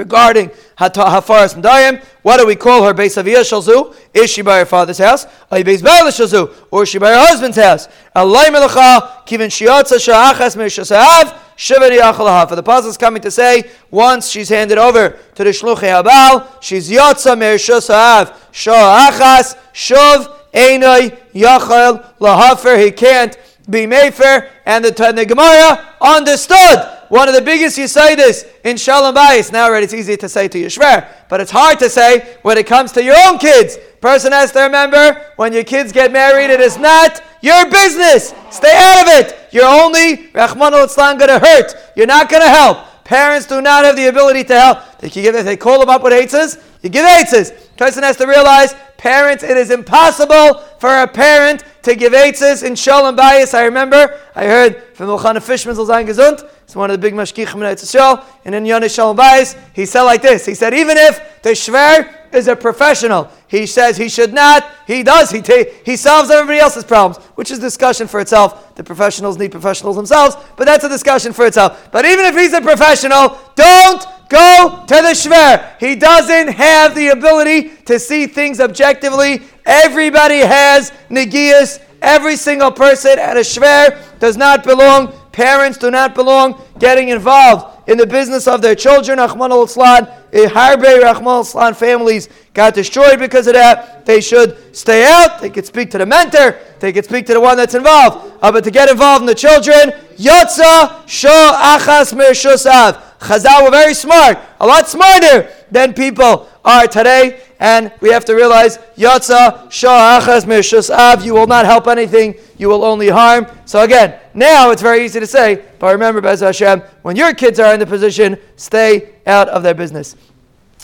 Regarding 0.00 0.48
Hafaras 0.78 1.54
Mdayim. 1.54 2.02
What 2.22 2.38
do 2.38 2.46
we 2.46 2.56
call 2.56 2.82
her? 2.84 2.94
Beis 2.94 3.22
Aviyah 3.22 3.44
Shalzu? 3.44 3.94
Is 4.14 4.30
she 4.30 4.40
by 4.40 4.58
her 4.60 4.64
father's 4.64 4.96
house? 4.96 5.26
Ay 5.50 5.62
Beis 5.62 5.82
Baila 5.82 6.10
Shalzu? 6.10 6.52
Or 6.70 6.84
is 6.84 6.88
she 6.88 6.98
by 6.98 7.10
her 7.10 7.18
husband's 7.18 7.58
house? 7.58 7.86
Alay 8.16 8.46
Melacha, 8.46 9.26
Kivin 9.26 9.50
Shiatza 9.50 9.98
Sha'achas 10.00 10.56
Meishasav, 10.56 11.36
Shivani. 11.56 12.48
For 12.48 12.56
the 12.56 12.62
puzzle 12.62 12.90
is 12.90 12.96
coming 12.96 13.20
to 13.20 13.30
say, 13.30 13.70
once 13.90 14.30
she's 14.30 14.48
handed 14.48 14.78
over 14.78 15.18
to 15.34 15.44
the 15.44 15.50
Shluchei 15.50 16.02
Habal, 16.02 16.62
she's 16.62 16.90
Yatza 16.90 17.36
Meishasav, 17.36 18.34
Sha'achas, 18.52 19.56
Shuv, 19.74 20.34
Einai, 20.54 21.18
Yachal, 21.34 22.16
Lahafer, 22.18 22.82
he 22.82 22.90
can't 22.90 23.38
be 23.68 23.86
Mayfair, 23.86 24.50
and 24.64 24.82
the, 24.82 25.12
the 25.14 25.26
Gemara 25.26 25.94
understood 26.00 26.99
one 27.10 27.28
of 27.28 27.34
the 27.34 27.42
biggest 27.42 27.76
Yisaidis 27.76 28.48
in 28.64 28.76
Shalom 28.76 29.14
Bayis. 29.14 29.52
Now, 29.52 29.66
already 29.66 29.84
it's 29.84 29.92
easy 29.92 30.16
to 30.16 30.28
say 30.28 30.48
to 30.48 30.58
Yishver, 30.58 31.06
but 31.28 31.40
it's 31.40 31.50
hard 31.50 31.78
to 31.80 31.90
say 31.90 32.36
when 32.42 32.56
it 32.56 32.66
comes 32.66 32.92
to 32.92 33.02
your 33.02 33.16
own 33.26 33.36
kids. 33.38 33.76
Person 34.00 34.32
has 34.32 34.52
to 34.52 34.60
remember 34.60 35.20
when 35.36 35.52
your 35.52 35.64
kids 35.64 35.92
get 35.92 36.12
married, 36.12 36.50
it 36.50 36.60
is 36.60 36.78
not 36.78 37.20
your 37.42 37.68
business. 37.68 38.32
Stay 38.50 38.72
out 38.74 39.06
of 39.06 39.12
it. 39.14 39.36
You're 39.52 39.66
only, 39.66 40.30
Rahman 40.32 40.72
al 40.72 40.86
going 40.86 41.18
to 41.18 41.38
hurt. 41.40 41.74
You're 41.96 42.06
not 42.06 42.30
going 42.30 42.42
to 42.42 42.48
help. 42.48 42.86
Parents 43.04 43.44
do 43.44 43.60
not 43.60 43.84
have 43.84 43.96
the 43.96 44.06
ability 44.06 44.44
to 44.44 44.58
help. 44.58 44.98
They 45.00 45.08
give, 45.08 45.34
they 45.44 45.56
call 45.56 45.80
them 45.80 45.88
up 45.88 46.04
with 46.04 46.12
eitzes, 46.12 46.62
you 46.80 46.90
give 46.90 47.04
eitzes. 47.04 47.76
Person 47.76 48.04
has 48.04 48.16
to 48.18 48.26
realize, 48.26 48.74
parents, 48.98 49.42
it 49.42 49.56
is 49.56 49.72
impossible 49.72 50.60
for 50.78 51.02
a 51.02 51.08
parent 51.08 51.64
to 51.82 51.96
give 51.96 52.12
eitzes 52.12 52.62
in 52.62 52.76
Shalom 52.76 53.16
Bayis. 53.16 53.52
I 53.52 53.64
remember, 53.64 54.16
I 54.36 54.44
heard 54.44 54.84
from 54.94 55.08
Elchana 55.08 55.42
Fishman 55.42 55.74
Zalzayin 55.74 56.06
Gesund, 56.06 56.48
one 56.76 56.90
of 56.90 57.00
the 57.00 57.06
big 57.06 57.14
mashkichim 57.14 57.54
in 57.54 57.60
Eretz 57.60 58.26
and 58.44 58.54
in 58.54 58.64
Yonish 58.64 58.94
Shalom 58.94 59.16
Bayis, 59.16 59.58
he 59.74 59.86
said 59.86 60.02
like 60.02 60.22
this, 60.22 60.46
he 60.46 60.54
said, 60.54 60.74
even 60.74 60.96
if 60.96 61.42
the 61.42 61.50
Shver 61.50 62.20
is 62.32 62.48
a 62.48 62.56
professional. 62.56 63.28
He 63.48 63.66
says 63.66 63.96
he 63.96 64.08
should 64.08 64.32
not. 64.32 64.64
He 64.86 65.02
does. 65.02 65.30
He, 65.30 65.42
ta- 65.42 65.70
he 65.84 65.96
solves 65.96 66.30
everybody 66.30 66.58
else's 66.58 66.84
problems, 66.84 67.24
which 67.34 67.50
is 67.50 67.58
discussion 67.58 68.06
for 68.06 68.20
itself. 68.20 68.74
The 68.76 68.84
professionals 68.84 69.38
need 69.38 69.50
professionals 69.50 69.96
themselves, 69.96 70.36
but 70.56 70.64
that's 70.64 70.84
a 70.84 70.88
discussion 70.88 71.32
for 71.32 71.46
itself. 71.46 71.90
But 71.90 72.04
even 72.04 72.24
if 72.26 72.36
he's 72.36 72.52
a 72.52 72.60
professional, 72.60 73.38
don't 73.56 74.04
go 74.28 74.84
to 74.86 74.94
the 74.94 75.12
shver. 75.14 75.76
He 75.78 75.96
doesn't 75.96 76.48
have 76.48 76.94
the 76.94 77.08
ability 77.08 77.70
to 77.86 77.98
see 77.98 78.26
things 78.26 78.60
objectively. 78.60 79.42
Everybody 79.66 80.38
has 80.38 80.92
negias. 81.08 81.82
Every 82.02 82.36
single 82.36 82.70
person 82.70 83.18
at 83.18 83.36
a 83.36 83.40
shver 83.40 84.18
does 84.20 84.36
not 84.36 84.64
belong. 84.64 85.12
Parents 85.32 85.78
do 85.78 85.90
not 85.90 86.14
belong 86.14 86.60
getting 86.78 87.10
involved 87.10 87.88
in 87.88 87.98
the 87.98 88.06
business 88.06 88.48
of 88.48 88.62
their 88.62 88.74
children. 88.74 89.18
Rahman 89.18 89.52
al 89.52 89.66
Harbe 89.66 91.02
Rahman 91.02 91.44
al 91.54 91.74
families 91.74 92.28
got 92.52 92.74
destroyed 92.74 93.18
because 93.18 93.46
of 93.46 93.54
that. 93.54 94.04
They 94.04 94.20
should 94.20 94.76
stay 94.76 95.06
out. 95.06 95.40
They 95.40 95.50
could 95.50 95.66
speak 95.66 95.90
to 95.92 95.98
the 95.98 96.06
mentor. 96.06 96.58
They 96.80 96.92
could 96.92 97.04
speak 97.04 97.26
to 97.26 97.34
the 97.34 97.40
one 97.40 97.56
that's 97.56 97.74
involved. 97.74 98.32
Uh, 98.42 98.50
but 98.50 98.64
to 98.64 98.70
get 98.70 98.88
involved 98.88 99.22
in 99.22 99.26
the 99.26 99.34
children, 99.34 99.92
Yotza 100.16 101.08
Sho 101.08 101.28
Achas 101.28 102.14
Mir 102.16 102.32
Shusav. 102.32 103.00
Chazal 103.20 103.64
were 103.64 103.70
very 103.70 103.92
smart, 103.92 104.38
a 104.60 104.66
lot 104.66 104.88
smarter 104.88 105.50
than 105.70 105.92
people 105.92 106.48
are 106.64 106.86
today. 106.86 107.40
And 107.58 107.92
we 108.00 108.10
have 108.10 108.24
to 108.26 108.34
realize, 108.34 108.78
Yatza 108.96 109.70
Shah 109.70 110.20
Mishus 110.20 110.90
Av, 110.90 111.24
you 111.24 111.34
will 111.34 111.46
not 111.46 111.66
help 111.66 111.86
anything, 111.86 112.34
you 112.56 112.68
will 112.68 112.84
only 112.84 113.08
harm. 113.08 113.46
So 113.66 113.82
again, 113.82 114.18
now 114.34 114.70
it's 114.70 114.82
very 114.82 115.04
easy 115.04 115.20
to 115.20 115.26
say, 115.26 115.64
but 115.78 115.92
remember, 115.92 116.20
Bez 116.20 116.40
Hashem, 116.40 116.82
when 117.02 117.16
your 117.16 117.34
kids 117.34 117.60
are 117.60 117.74
in 117.74 117.80
the 117.80 117.86
position, 117.86 118.38
stay 118.56 119.10
out 119.26 119.48
of 119.48 119.62
their 119.62 119.74
business. 119.74 120.16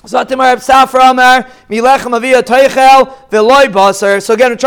So 0.04 0.20
again, 0.20 0.38
we're 0.38 0.56
trying 0.56 0.86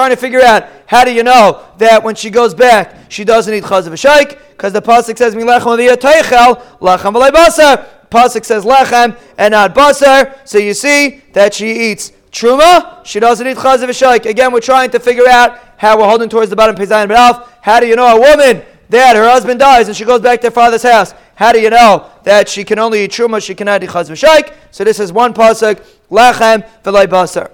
to 0.10 0.18
figure 0.18 0.42
out 0.42 0.68
how 0.86 1.06
do 1.06 1.14
you 1.14 1.24
know 1.24 1.66
that 1.78 2.04
when 2.04 2.16
she 2.16 2.30
goes 2.30 2.54
back, 2.54 2.96
she 3.10 3.24
doesn't 3.24 3.54
eat 3.54 3.64
chaz 3.64 3.98
shaykh, 3.98 4.38
because 4.50 4.74
the 4.74 4.82
pasuk 4.82 5.18
says 5.18 5.36
milechem 5.36 5.74
avia 5.74 5.96
teichel 5.96 6.62
lachem. 6.80 7.86
Pasuk 8.10 8.46
says 8.46 8.66
lechem 8.66 9.18
and 9.38 9.52
not 9.52 9.76
basar. 9.76 10.36
So 10.48 10.58
you 10.58 10.74
see 10.74 11.22
that 11.34 11.54
she 11.54 11.92
eats 11.92 12.12
truma. 12.32 13.06
She 13.06 13.20
doesn't 13.20 13.46
eat 13.46 13.58
chaz 13.58 13.84
of 13.84 13.90
a 13.90 13.94
shaykh. 13.94 14.26
Again, 14.26 14.52
we're 14.52 14.60
trying 14.60 14.92
to 14.92 15.00
figure 15.00 15.28
out 15.28 15.60
how 15.78 15.98
we're 15.98 16.08
holding 16.08 16.30
towards 16.30 16.50
the 16.50 16.56
bottom 16.56 16.76
pezayin 16.76 17.08
but 17.08 17.50
How 17.62 17.80
do 17.80 17.88
you 17.88 17.96
know 17.96 18.08
a 18.08 18.20
woman 18.20 18.64
that 18.90 19.16
her 19.16 19.30
husband 19.30 19.60
dies 19.60 19.88
and 19.88 19.96
she 19.96 20.06
goes 20.06 20.22
back 20.22 20.42
to 20.42 20.48
her 20.48 20.52
father's 20.52 20.84
house? 20.84 21.14
How 21.36 21.52
do 21.52 21.60
you 21.60 21.70
know 21.70 22.10
that 22.24 22.50
she 22.50 22.64
can 22.64 22.80
only 22.80 23.04
eat 23.06 23.12
truma, 23.12 23.44
she 23.44 23.56
cannot 23.56 23.84
eat 23.84 23.90
chaz 23.90 24.10
v'shaik? 24.10 24.54
So 24.72 24.84
this 24.84 25.00
is 25.00 25.14
one 25.14 25.34
pasuk, 25.34 25.86
lachem 26.10 26.68
v'lay 26.84 27.08
basar. 27.08 27.52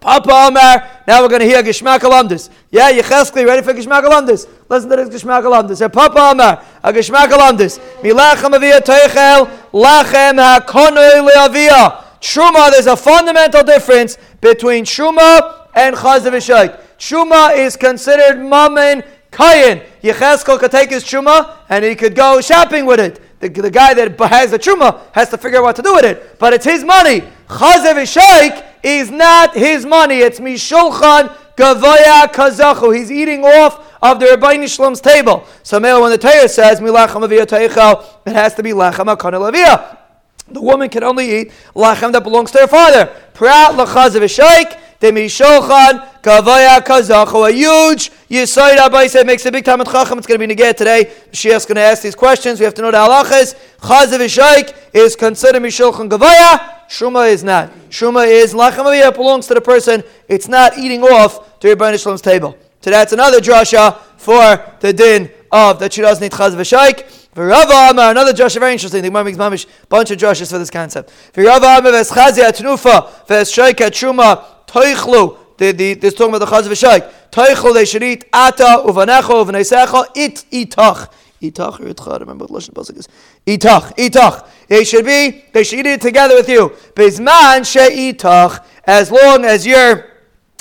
Papa 0.00 0.30
Omer, 0.30 0.88
now 1.06 1.22
we're 1.22 1.28
going 1.28 1.40
to 1.40 1.46
hear 1.46 1.62
Gishmak 1.62 1.98
Alamdis. 1.98 2.48
Yeah, 2.70 2.90
Yecheskli, 2.92 3.44
ready 3.44 3.62
for 3.62 3.74
Gishmak 3.74 4.02
Alamdis? 4.02 4.48
Listen 4.68 4.90
to 4.90 4.96
this 4.96 5.22
Gishmak 5.22 5.42
Alamdis. 5.42 5.92
Papa 5.92 6.18
Omer, 6.18 6.64
a 6.82 6.92
Gishmak 6.92 7.26
Alamdis. 7.26 7.78
Milachem 8.00 8.54
avia 8.54 8.80
teichel, 8.80 9.50
lachem 9.72 10.38
hakonoi 10.38 11.28
leavia. 11.28 12.04
Truma, 12.20 12.70
there's 12.70 12.86
a 12.86 12.96
fundamental 12.96 13.64
difference 13.64 14.16
between 14.40 14.84
Truma 14.84 15.68
and 15.74 15.96
Chaz 15.96 16.20
v'shaik. 16.20 16.78
Truma 16.98 17.56
is 17.56 17.76
considered 17.76 18.38
mammon 18.38 19.02
kayin. 19.32 19.84
Yecheskel 20.02 20.58
could 20.58 20.70
take 20.70 20.90
his 20.90 21.02
truma 21.02 21.56
and 21.68 21.84
he 21.84 21.96
could 21.96 22.14
go 22.14 22.40
shopping 22.40 22.86
with 22.86 23.00
it. 23.00 23.20
The, 23.40 23.48
the 23.48 23.70
guy 23.70 23.92
that 23.94 24.20
has 24.20 24.52
the 24.52 24.58
truma 24.58 25.00
has 25.12 25.30
to 25.30 25.38
figure 25.38 25.58
out 25.58 25.64
what 25.64 25.76
to 25.76 25.82
do 25.82 25.94
with 25.94 26.04
it. 26.04 26.38
But 26.38 26.52
it's 26.52 26.64
his 26.64 26.84
money. 26.84 27.22
Chazev 27.48 28.06
Shaykh 28.06 28.64
is 28.84 29.10
not 29.10 29.54
his 29.56 29.84
money. 29.84 30.18
It's 30.18 30.38
Mishulchan 30.38 31.34
Gavoya 31.56 32.32
Kazachu. 32.32 32.96
He's 32.96 33.10
eating 33.10 33.44
off 33.44 33.91
of 34.02 34.18
the 34.18 34.26
Rabbi 34.26 34.56
Shlom's 34.64 35.00
table. 35.00 35.46
So 35.62 35.78
when 35.78 36.10
the 36.10 36.18
Torah 36.18 36.48
says 36.48 36.80
Milacham 36.80 37.22
it 37.24 38.32
has 38.34 38.54
to 38.54 38.62
be 38.62 38.70
Lachem 38.70 39.16
Akon 39.16 39.98
The 40.48 40.60
woman 40.60 40.88
can 40.88 41.04
only 41.04 41.40
eat 41.40 41.52
lachem 41.74 42.12
that 42.12 42.24
belongs 42.24 42.50
to 42.50 42.58
her 42.58 42.66
father. 42.66 43.06
Prat 43.32 43.74
lachazav 43.74 44.78
Demisholchan 45.00 46.22
Kavaya 46.22 46.80
Kazacho. 46.80 47.48
A 47.48 47.52
huge 47.52 48.10
Yisoid 48.28 48.76
Abai 48.76 49.08
said 49.08 49.26
makes 49.26 49.44
a 49.46 49.50
big 49.50 49.64
time 49.64 49.80
at 49.80 49.88
Chacham. 49.88 50.18
It's 50.18 50.26
going 50.26 50.38
to 50.38 50.46
be 50.46 50.54
Neged 50.54 50.76
today. 50.76 51.12
Mashiach's 51.32 51.66
going 51.66 51.74
to 51.74 51.82
ask 51.82 52.02
these 52.02 52.14
questions. 52.14 52.60
We 52.60 52.64
have 52.64 52.74
to 52.74 52.82
know 52.82 52.92
the 52.92 52.98
halachas. 52.98 53.56
Chazav 53.78 54.20
Ishaik 54.20 54.74
is 54.94 55.16
considered 55.16 55.62
Misholchan 55.62 56.08
Kavaya. 56.08 56.88
Shuma 56.88 57.28
is 57.28 57.42
not. 57.42 57.72
Shuma 57.90 58.28
is 58.28 58.54
Lachem 58.54 59.14
belongs 59.14 59.48
to 59.48 59.54
the 59.54 59.60
person. 59.60 60.04
It's 60.28 60.46
not 60.46 60.78
eating 60.78 61.02
off 61.02 61.58
to 61.60 61.68
Rabbi 61.68 61.96
Shalom's 61.96 62.20
table. 62.20 62.56
So 62.82 62.90
that's 62.90 63.12
another 63.12 63.38
drasha 63.38 63.98
for 64.16 64.76
the 64.80 64.92
din 64.92 65.30
of 65.50 65.78
that 65.78 65.92
she 65.92 66.00
doesn't 66.00 66.24
eat 66.24 66.32
Chazav 66.32 66.56
Ishaik. 66.56 67.28
V'Rava 67.34 67.90
Amar, 67.90 68.10
another 68.10 68.32
Joshua, 68.32 68.60
very 68.60 68.72
interesting. 68.72 69.02
The 69.02 69.08
Gemara 69.08 69.24
makes 69.24 69.38
mamish 69.38 69.66
bunch 69.88 70.10
of 70.10 70.18
Joshuas 70.18 70.50
for 70.50 70.58
this 70.58 70.70
concept. 70.70 71.10
V'Rava 71.32 71.78
Amar 71.78 71.92
v'Eschazia 71.92 72.50
Tnufa 72.50 73.08
v'Eshoik 73.26 73.76
Truma 73.90 74.44
Toichlu. 74.66 75.38
The, 75.56 75.72
the, 75.72 75.94
this 75.94 76.14
talking 76.14 76.34
about 76.34 76.46
the 76.46 76.54
Chaz 76.54 76.68
v'Shaik. 76.68 77.12
Toichlu, 77.30 77.72
they 77.72 77.84
should 77.84 78.02
eat 78.02 78.24
Ata, 78.32 78.82
Uvanecho, 78.84 79.44
Uvanesecha, 79.44 80.06
It, 80.16 80.44
Itach. 80.50 81.08
Itach 81.40 81.80
or 81.80 81.84
Itcha, 81.84 82.12
I 82.12 82.18
remember 82.18 82.46
what 82.46 82.62
Lashon 82.62 82.72
Pasuk 82.72 82.98
is. 82.98 83.08
Itach, 83.46 83.96
Itach. 83.96 84.48
They 84.68 84.84
should 84.84 85.04
be, 85.04 85.44
they 85.52 85.64
should 85.64 85.80
eat 85.80 85.86
it 85.86 86.00
together 86.00 86.34
with 86.34 86.48
you. 86.48 86.70
Bizman 86.94 87.64
she 87.64 88.12
Itach, 88.12 88.64
as 88.84 89.10
long 89.10 89.44
as 89.44 89.66
you're 89.66 90.11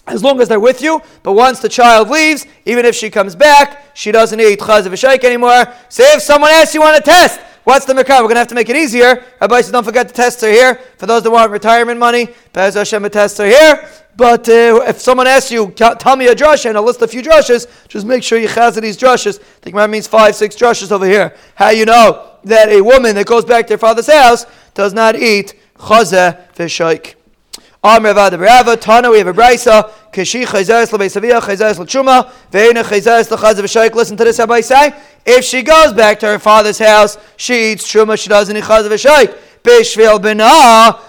as 0.08 0.24
long 0.24 0.41
as 0.41 0.48
they're 0.48 0.60
with 0.60 0.81
you. 0.81 1.01
But 1.24 1.34
once 1.34 1.60
the 1.60 1.70
child 1.70 2.10
leaves, 2.10 2.46
even 2.65 2.86
if 2.86 2.96
she 2.96 3.10
comes 3.10 3.36
back, 3.36 3.96
she 3.96 4.12
doesn't 4.12 4.39
eat 4.39 4.60
chaz 4.60 4.98
sheikh 4.98 5.24
anymore. 5.24 5.65
Say 5.89 6.03
if 6.13 6.22
someone 6.22 6.51
asks 6.51 6.74
you 6.74 6.84
on 6.84 6.96
a 6.96 7.01
test, 7.01 7.39
what's 7.63 7.86
the 7.86 7.93
makar? 7.93 8.15
We're 8.15 8.24
going 8.24 8.36
to 8.36 8.39
have 8.39 8.48
to 8.48 8.55
make 8.55 8.70
it 8.70 8.75
easier. 8.75 9.24
Rabbi 9.39 9.62
says, 9.62 9.72
don't 9.72 9.84
forget 9.84 10.08
the 10.08 10.13
tests 10.13 10.43
are 10.43 10.50
here. 10.50 10.75
For 10.98 11.05
those 11.05 11.24
that 11.24 11.31
want 11.31 11.51
retirement 11.51 12.00
money, 12.00 12.29
Bez 12.53 12.75
Hashem, 12.75 13.03
the 13.03 13.10
tests 13.10 13.39
are 13.39 13.48
here. 13.48 13.89
But 14.15 14.48
uh, 14.50 14.84
if 14.88 15.00
someone 15.00 15.27
asks 15.27 15.51
you, 15.51 15.72
tell 15.72 16.15
me 16.15 16.27
a 16.27 16.36
drush 16.36 16.65
and 16.65 16.77
I'll 16.77 16.84
list 16.84 17.01
a 17.01 17.08
few 17.08 17.22
drushes, 17.22 17.67
just 17.88 18.05
make 18.05 18.24
sure 18.24 18.38
you 18.38 18.48
chaz 18.48 18.79
these 18.81 18.98
drushes. 18.98 19.39
I 19.39 19.43
think 19.62 19.89
means 19.89 20.08
five, 20.08 20.36
six 20.36 20.55
drushes 20.55 20.91
over 20.91 21.05
here. 21.05 21.36
How 21.55 21.70
you 21.70 21.86
know 21.86 22.38
that 22.43 22.70
a 22.70 22.81
woman 22.81 23.15
that 23.15 23.25
goes 23.25 23.46
back 23.46 23.67
to 23.67 23.75
her 23.75 23.77
father's 23.77 24.12
house 24.12 24.46
does 24.74 24.93
not 24.93 25.15
eat 25.15 25.53
chazeh 25.77 26.53
v'shaik. 26.55 27.15
Amr 27.83 28.13
Rava 28.13 28.38
Rava 28.38 28.77
Tana. 28.77 29.09
We 29.09 29.17
have 29.17 29.25
a 29.25 29.33
brisa. 29.33 29.91
Kashi 30.11 30.45
lechazav 30.45 31.00
shaykh. 33.67 33.95
Listen 33.95 34.17
to 34.17 34.23
this. 34.23 34.38
Rabbi 34.38 34.61
say, 34.61 34.93
if 35.25 35.43
she 35.43 35.63
goes 35.63 35.91
back 35.93 36.19
to 36.19 36.27
her 36.27 36.38
father's 36.38 36.77
house, 36.77 37.17
she 37.38 37.71
eats 37.71 37.91
truma. 37.91 38.19
She 38.21 38.29
doesn't 38.29 38.55
eat 38.55 38.63
chazav 38.63 39.00
shaykh. 39.00 39.31
Bishvil 39.63 40.19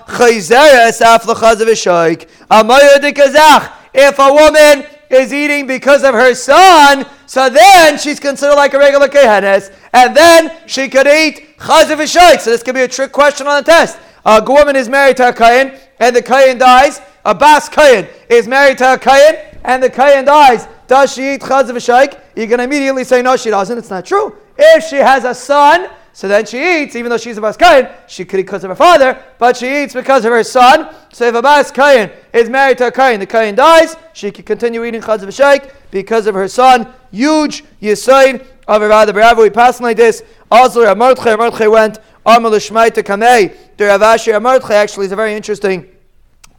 lechazav 0.06 1.76
shaykh. 1.76 2.28
Amaya 2.50 2.96
dekazach. 2.96 3.72
If 3.92 4.18
a 4.18 4.32
woman 4.32 4.86
is 5.10 5.30
eating 5.30 5.66
because 5.66 6.02
of 6.04 6.14
her 6.14 6.34
son, 6.34 7.04
so 7.26 7.50
then 7.50 7.98
she's 7.98 8.18
considered 8.18 8.54
like 8.54 8.72
a 8.72 8.78
regular 8.78 9.08
kehanes, 9.08 9.70
and 9.92 10.16
then 10.16 10.50
she 10.66 10.88
could 10.88 11.06
eat 11.06 11.58
chazav. 11.58 12.40
So 12.40 12.50
this 12.50 12.62
could 12.62 12.74
be 12.74 12.80
a 12.80 12.88
trick 12.88 13.12
question 13.12 13.46
on 13.46 13.62
the 13.62 13.70
test. 13.70 13.98
A 14.24 14.42
woman 14.42 14.76
is 14.76 14.88
married 14.88 15.16
to 15.18 15.28
a 15.28 15.32
kain 15.34 15.72
and 16.02 16.16
the 16.16 16.22
Kayan 16.22 16.58
dies, 16.58 17.00
a 17.24 17.32
Bas 17.32 17.68
Kayan 17.68 18.08
is 18.28 18.48
married 18.48 18.78
to 18.78 18.94
a 18.94 18.98
Kayan, 18.98 19.36
and 19.62 19.80
the 19.80 19.88
Kayan 19.88 20.24
dies, 20.24 20.66
does 20.88 21.14
she 21.14 21.34
eat 21.34 21.42
Chaz 21.42 21.70
of 21.70 21.76
a 21.76 22.18
You're 22.34 22.48
going 22.48 22.58
to 22.58 22.64
immediately 22.64 23.04
say, 23.04 23.22
no, 23.22 23.36
she 23.36 23.50
doesn't. 23.50 23.78
It's 23.78 23.88
not 23.88 24.04
true. 24.04 24.36
If 24.58 24.82
she 24.84 24.96
has 24.96 25.24
a 25.24 25.32
son, 25.32 25.88
so 26.12 26.26
then 26.26 26.44
she 26.44 26.82
eats, 26.82 26.96
even 26.96 27.08
though 27.08 27.18
she's 27.18 27.38
a 27.38 27.40
Bas 27.40 27.56
Kayan, 27.56 27.88
she 28.08 28.24
could 28.24 28.40
eat 28.40 28.46
because 28.46 28.64
of 28.64 28.70
her 28.70 28.76
father, 28.76 29.22
but 29.38 29.56
she 29.56 29.84
eats 29.84 29.94
because 29.94 30.24
of 30.24 30.32
her 30.32 30.42
son. 30.42 30.92
So 31.12 31.28
if 31.28 31.36
a 31.36 31.40
Bas 31.40 31.70
Kayan 31.70 32.10
is 32.32 32.50
married 32.50 32.78
to 32.78 32.88
a 32.88 32.90
Kayan, 32.90 33.20
the 33.20 33.26
Kayan 33.26 33.54
dies, 33.54 33.96
she 34.12 34.32
could 34.32 34.44
continue 34.44 34.84
eating 34.84 35.02
Chaz 35.02 35.22
of 35.22 35.28
a 35.28 35.70
because 35.92 36.26
of 36.26 36.34
her 36.34 36.48
son. 36.48 36.92
Huge 37.12 37.62
Yisaid 37.80 38.44
of 38.66 38.82
Rava 38.82 39.12
Barava. 39.12 39.38
We 39.38 39.50
passed 39.50 39.80
like 39.80 39.98
this. 39.98 40.24
Also, 40.50 40.92
Mordechai, 40.96 41.36
Mordechai 41.36 41.68
went 41.68 42.00
Amal 42.26 42.50
Shmai 42.52 42.92
to 42.94 43.04
Kamei. 43.04 43.56
The 43.76 43.86
Rav 43.86 44.42
Mordechai 44.42 44.74
actually 44.74 45.06
is 45.06 45.12
a 45.12 45.16
very 45.16 45.34
interesting. 45.34 45.91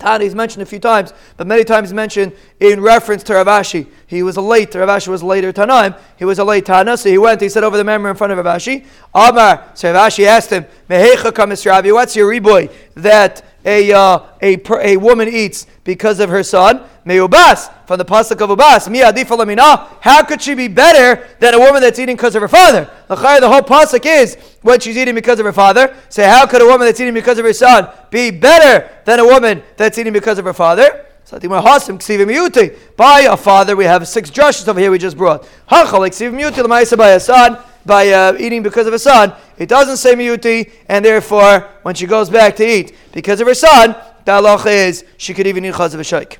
Tani 0.04 0.26
is 0.26 0.36
mentioned 0.36 0.62
a 0.62 0.66
few 0.66 0.80
times, 0.80 1.14
but 1.38 1.48
many 1.48 1.64
times 1.64 1.94
mentioned 1.94 2.34
in 2.60 2.82
reference 2.82 3.24
to 3.24 3.36
Rav 3.36 3.48
Ashi. 3.48 3.88
He 4.06 4.22
was 4.22 4.36
a 4.36 4.42
late, 4.42 4.76
Rav 4.76 4.90
Ashi 4.90 5.08
was 5.08 5.24
later 5.24 5.54
Tanaim. 5.54 5.98
He 6.18 6.26
was 6.26 6.40
a 6.40 6.44
late 6.44 6.66
Tana, 6.66 6.98
so 6.98 7.10
he 7.10 7.18
went, 7.18 7.40
he 7.40 7.48
said 7.48 7.64
over 7.64 7.78
the 7.78 7.86
memory 7.86 8.12
in 8.12 8.18
front 8.18 8.34
of 8.34 8.38
Rav 8.38 8.58
Ashi. 8.58 8.86
Amar, 9.16 9.72
so 9.74 9.94
Rav 9.94 10.12
Ashi 10.12 10.26
asked 10.26 10.50
him, 10.50 10.66
Mehecha 10.90 11.32
kamis 11.32 11.66
Rabbi, 11.66 11.92
what's 11.92 12.18
your 12.18 12.30
reboy 12.30 12.70
that 12.96 13.53
a, 13.66 13.92
uh, 13.92 14.20
a, 14.42 14.58
a 14.82 14.98
woman 14.98 15.28
eats 15.28 15.66
because 15.84 16.20
of 16.20 16.30
her 16.30 16.44
son. 16.44 16.84
Meubas, 17.06 17.70
from 17.86 17.98
the 17.98 18.06
pasuk 18.06 18.42
of 18.42 18.58
Ubas. 18.58 18.90
Mi 18.90 19.02
adifa 19.02 19.98
How 20.02 20.24
could 20.24 20.42
she 20.42 20.56
be 20.56 20.68
better 20.70 21.28
than 21.40 21.54
a 21.54 21.60
woman 21.60 21.82
that's 21.82 22.00
eating 22.00 22.16
because 22.16 22.36
of 22.36 22.42
her 22.42 22.48
father? 22.48 22.90
The 23.10 23.16
whole 23.16 23.62
pasuk 23.62 24.06
is 24.06 24.38
when 24.62 24.80
she's 24.80 24.96
eating 24.98 25.16
because 25.16 25.40
of 25.40 25.46
her 25.46 25.54
father. 25.54 25.96
Say, 26.10 26.24
how 26.24 26.46
could 26.46 26.62
a 26.62 26.66
woman 26.66 26.88
that's 26.88 27.00
eating 27.00 27.14
because 27.14 27.38
of 27.40 27.46
her 27.46 27.54
son 27.54 27.90
be 28.10 28.32
better 28.32 28.90
than 29.06 29.20
a 29.20 29.26
woman 29.26 29.64
that's 29.76 29.98
eating 29.98 30.14
because 30.14 30.38
of 30.40 30.46
her 30.46 30.54
father? 30.54 31.06
So 31.26 31.40
by 32.98 33.22
a 33.22 33.38
father, 33.38 33.76
we 33.76 33.86
have 33.86 34.08
six 34.08 34.30
drushes 34.30 34.68
over 34.68 34.80
here 34.80 34.92
we 34.92 34.98
just 34.98 35.18
brought. 35.18 35.48
By 35.70 35.82
a 35.82 37.20
son, 37.20 37.58
by 37.86 38.10
uh, 38.10 38.36
eating 38.40 38.64
because 38.64 38.88
of 38.88 38.94
a 38.94 39.00
son. 39.00 39.34
It 39.58 39.70
doesn't 39.70 39.98
say 39.98 40.16
miyuti, 40.16 40.72
and 40.88 41.04
therefore, 41.04 41.70
when 41.84 41.96
she 41.96 42.06
goes 42.06 42.30
back 42.30 42.56
to 42.58 42.68
eat 42.68 42.96
because 43.12 43.42
of 43.42 43.48
her 43.48 43.54
son, 43.54 43.96
the 44.26 44.32
halacha 44.32 44.68
is 44.68 45.06
she 45.18 45.34
could 45.34 45.48
even 45.48 45.66
eat 45.66 45.74
chaz 45.74 45.94
of 45.94 46.00
a 46.00 46.04
shaykh. 46.04 46.40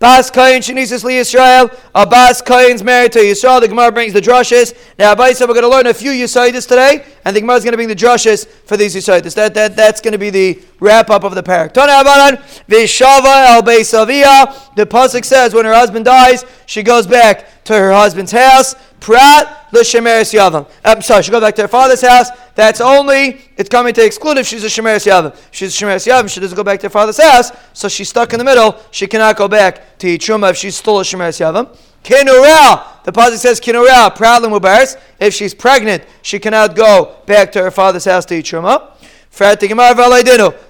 Bas 0.00 0.28
Kain 0.28 0.60
Shenisis 0.60 1.04
Li 1.04 1.14
Yisrael. 1.14 1.74
A 1.94 2.04
Bas 2.04 2.42
Kain's 2.42 2.82
married 2.82 3.12
to 3.12 3.20
Yisrael. 3.20 3.60
The 3.60 3.68
Gemara 3.68 3.92
brings 3.92 4.12
the 4.12 4.20
drushes. 4.20 4.74
Now, 4.98 5.14
Abai 5.14 5.34
said 5.34 5.48
we're 5.48 5.54
going 5.54 5.62
to 5.62 5.70
learn 5.70 5.86
a 5.86 5.94
few 5.94 6.10
Yisaidis 6.10 6.68
today, 6.68 7.06
and 7.24 7.34
the 7.34 7.40
Gemara 7.40 7.56
is 7.56 7.64
going 7.64 7.72
to 7.72 7.78
bring 7.78 7.88
the 7.88 7.94
drushes 7.94 8.46
for 8.46 8.76
these 8.76 8.94
Yisaidis. 8.94 9.34
That, 9.34 9.54
that, 9.54 9.76
that's 9.76 10.00
going 10.00 10.12
to 10.12 10.18
be 10.18 10.30
the 10.30 10.60
wrap 10.80 11.10
up 11.10 11.24
of 11.24 11.34
the 11.34 11.42
parak. 11.42 11.72
Tana 11.72 11.92
Abanan 11.92 12.42
Vishava 12.68 13.54
El 13.54 13.62
Beisavia. 13.62 14.74
The 14.74 14.84
Pasuk 14.84 15.24
says 15.24 15.54
when 15.54 15.64
her 15.64 15.74
husband 15.74 16.04
dies, 16.04 16.44
she 16.66 16.82
goes 16.82 17.06
back 17.06 17.64
to 17.64 17.72
her 17.72 17.92
husband's 17.92 18.32
house. 18.32 18.74
Prat 19.04 19.68
l'shemeres 19.70 20.32
yavam. 20.32 20.66
I'm 20.82 21.02
sorry, 21.02 21.22
she 21.22 21.30
goes 21.30 21.42
back 21.42 21.54
to 21.56 21.62
her 21.62 21.68
father's 21.68 22.00
house. 22.00 22.30
That's 22.54 22.80
only 22.80 23.38
it's 23.58 23.68
coming 23.68 23.92
to 23.92 24.02
exclude 24.02 24.38
if 24.38 24.46
she's 24.46 24.64
a 24.64 24.68
shemeres 24.68 25.06
yavam. 25.06 25.36
She's 25.50 25.78
a 25.78 25.84
shemeres 25.84 26.10
yavam. 26.10 26.26
She 26.30 26.40
doesn't 26.40 26.56
go 26.56 26.64
back 26.64 26.80
to 26.80 26.86
her 26.86 26.90
father's 26.90 27.22
house, 27.22 27.52
so 27.74 27.86
she's 27.86 28.08
stuck 28.08 28.32
in 28.32 28.38
the 28.38 28.46
middle. 28.46 28.80
She 28.92 29.06
cannot 29.06 29.36
go 29.36 29.46
back 29.46 29.98
to 29.98 30.06
Yitruma 30.06 30.52
if 30.52 30.56
she's 30.56 30.74
still 30.74 31.00
a 31.00 31.02
shemeres 31.02 31.38
yavam. 31.38 31.76
Kinurel. 32.02 33.04
The 33.04 33.12
pasuk 33.12 33.36
says 33.36 33.60
kinurel 33.60 34.16
proudly 34.16 34.48
mubaris. 34.48 34.98
If 35.20 35.34
she's 35.34 35.52
pregnant, 35.52 36.02
she 36.22 36.38
cannot 36.38 36.74
go 36.74 37.16
back 37.26 37.52
to 37.52 37.62
her 37.62 37.70
father's 37.70 38.06
house 38.06 38.24
to 38.24 38.42
Yitruma. 38.42 38.90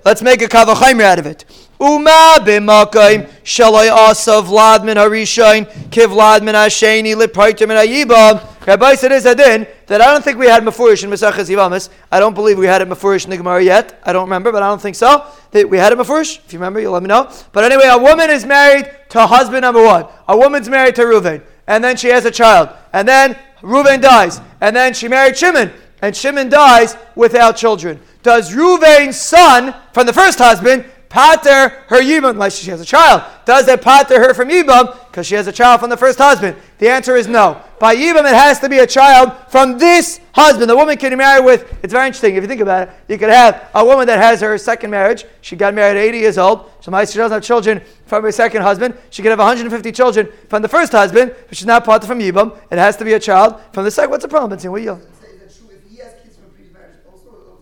Let's 0.05 0.23
make 0.23 0.43
a 0.43 0.47
kavachayim 0.47 1.01
out 1.01 1.21
of 1.21 1.27
it. 1.27 1.45
Uma 1.85 2.37
b'makayim 2.39 3.29
shaloi 3.45 3.91
asa 3.91 4.41
vladmin 4.41 4.97
harishain 4.97 5.67
kivladmin 5.91 6.55
hasheni 6.55 7.15
lipraitim 7.15 7.69
ayibam. 7.69 8.41
Rabbi 8.67 8.95
said 8.95 9.13
is 9.13 9.27
adin 9.27 9.67
that 9.87 10.01
I 10.01 10.07
don't 10.07 10.25
think 10.25 10.39
we 10.39 10.47
had 10.47 10.63
mafurish 10.63 11.05
in 11.05 11.11
Mesachas 11.11 11.51
Yivamis. 11.51 11.91
I 12.11 12.19
don't 12.19 12.33
believe 12.33 12.57
we 12.57 12.65
had 12.65 12.81
it 12.81 12.89
mafurish 12.89 13.25
in 13.25 13.31
the 13.31 13.37
Gemara 13.37 13.63
yet. 13.63 14.01
I 14.03 14.15
don't 14.15 14.25
remember, 14.25 14.51
but 14.51 14.63
I 14.63 14.69
don't 14.69 14.81
think 14.81 14.97
so. 14.97 15.27
That 15.51 15.69
we 15.69 15.77
had 15.77 15.93
it 15.93 15.99
mafurish. 15.99 16.39
If 16.47 16.55
you 16.55 16.59
remember, 16.59 16.81
you'll 16.81 16.95
let 16.95 17.03
me 17.03 17.09
know. 17.09 17.31
But 17.53 17.65
anyway, 17.65 17.89
a 17.89 17.99
woman 17.99 18.31
is 18.31 18.47
married 18.47 18.91
to 19.11 19.27
husband 19.27 19.61
number 19.61 19.85
one. 19.85 20.07
A 20.27 20.35
woman's 20.35 20.71
married 20.71 20.95
to 20.95 21.03
Reuven, 21.03 21.43
and 21.67 21.85
then 21.85 21.99
she 21.99 22.09
has 22.09 22.25
a 22.25 22.31
child, 22.31 22.71
and 22.95 23.07
then 23.07 23.37
Reuven 23.61 24.01
dies, 24.01 24.41
and 24.63 24.75
then 24.75 24.95
she 24.95 25.09
married 25.09 25.37
Shimon, 25.37 25.71
and 26.01 26.17
Shimon 26.17 26.49
dies 26.49 26.97
without 27.15 27.59
children. 27.59 28.01
Does 28.23 28.55
Reuven's 28.55 29.21
son 29.21 29.75
from 29.93 30.07
the 30.07 30.15
first 30.15 30.39
husband 30.39 30.87
pater 31.15 31.69
her 31.87 32.01
yibam 32.01 32.31
unless 32.31 32.59
she 32.59 32.71
has 32.71 32.81
a 32.81 32.85
child. 32.85 33.23
Does 33.45 33.67
that 33.67 33.83
pater 33.83 34.19
her 34.19 34.35
from 34.35 34.49
yibam 34.49 34.99
because 35.07 35.29
she 35.29 35.37
has 35.37 35.47
a 35.47 35.53
child 35.53 35.81
from 35.81 35.89
the 35.89 35.97
first 35.97 36.19
husband? 36.19 36.57
The 36.79 36.89
answer 36.89 37.15
is 37.15 37.29
no. 37.29 37.63
By 37.79 37.95
yibam, 37.95 38.29
it 38.29 38.35
has 38.35 38.59
to 38.61 38.69
be 38.69 38.79
a 38.79 38.87
child 38.87 39.33
from 39.49 39.79
this 39.79 40.19
husband. 40.33 40.69
The 40.69 40.75
woman 40.75 40.97
can 40.97 41.17
marry 41.17 41.41
with. 41.41 41.73
It's 41.85 41.93
very 41.93 42.09
interesting 42.09 42.35
if 42.35 42.43
you 42.43 42.49
think 42.49 42.61
about 42.61 42.89
it. 42.89 42.95
You 43.07 43.17
could 43.17 43.29
have 43.29 43.71
a 43.75 43.85
woman 43.85 44.09
that 44.09 44.19
has 44.19 44.41
her 44.41 44.59
second 44.59 44.91
marriage. 44.91 45.25
She 45.41 45.55
got 45.55 45.73
married 45.73 45.97
at 45.97 46.05
80 46.05 46.19
years 46.19 46.37
old. 46.37 46.69
So 46.81 46.91
my 46.91 47.05
she 47.05 47.17
doesn't 47.17 47.33
have 47.33 47.45
children 47.45 47.81
from 48.07 48.25
her 48.25 48.33
second 48.33 48.63
husband. 48.63 48.99
She 49.11 49.23
could 49.23 49.31
have 49.31 49.39
150 49.39 49.93
children 49.93 50.29
from 50.49 50.63
the 50.63 50.69
first 50.69 50.91
husband, 50.91 51.33
but 51.47 51.57
she's 51.57 51.67
not 51.67 51.85
pater 51.85 52.09
from 52.09 52.19
yibam. 52.19 52.59
It 52.73 52.79
has 52.79 52.97
to 52.97 53.05
be 53.05 53.13
a 53.13 53.21
child 53.21 53.61
from 53.73 53.85
the 53.85 53.91
second. 53.93 54.11
What's 54.11 54.25
the 54.25 54.29
problem? 54.29 54.53
It's 54.55 54.67
what 54.67 54.83
you. 54.83 55.01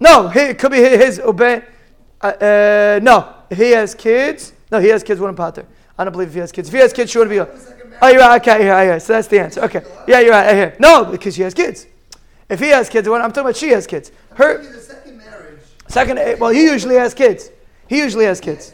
No, 0.01 0.33
it 0.35 0.59
could 0.59 0.73
be 0.73 0.79
his, 0.79 1.19
his 1.19 1.21
uh, 2.23 2.27
uh, 2.27 3.01
no, 3.03 3.35
if 3.53 3.59
he 3.59 3.73
has 3.73 3.95
kids, 3.95 4.55
no, 4.71 4.81
he 4.81 4.89
has 4.89 5.03
kids, 5.03 5.21
wouldn't 5.21 5.37
pater. 5.37 5.67
I 5.99 6.05
don't 6.05 6.13
believe 6.13 6.29
if 6.29 6.35
he 6.35 6.41
has 6.41 6.51
kids. 6.51 6.69
If 6.69 6.75
he 6.75 6.81
has 6.81 6.91
kids, 6.91 7.11
she 7.11 7.19
wouldn't 7.19 7.37
be. 7.37 7.39
Oh, 8.01 8.09
you're 8.09 8.19
right. 8.19 8.41
Okay, 8.41 8.65
yeah, 8.65 8.83
yeah. 8.83 8.99
So 8.99 9.13
that's 9.13 9.29
the 9.29 9.41
answer. 9.41 9.61
Okay, 9.65 9.83
yeah, 10.09 10.21
you're 10.21 10.31
right. 10.31 10.47
I 10.47 10.55
hear. 10.55 10.77
No, 10.79 11.05
because 11.05 11.37
she 11.37 11.43
has 11.43 11.53
kids. 11.53 11.87
If 12.49 12.61
he 12.61 12.69
has 12.69 12.89
kids, 12.89 13.07
I'm 13.07 13.21
talking 13.21 13.43
about 13.43 13.57
she 13.57 13.69
has 13.69 13.87
kids. 13.87 14.11
Her 14.37 14.65
second 14.81 15.19
marriage. 15.19 15.61
Second, 15.87 16.19
eh, 16.19 16.37
well, 16.41 16.49
he 16.49 16.63
usually 16.63 16.95
has 16.95 17.13
kids. 17.13 17.51
He 17.89 17.99
usually 17.99 18.25
has 18.25 18.41
kids. 18.41 18.73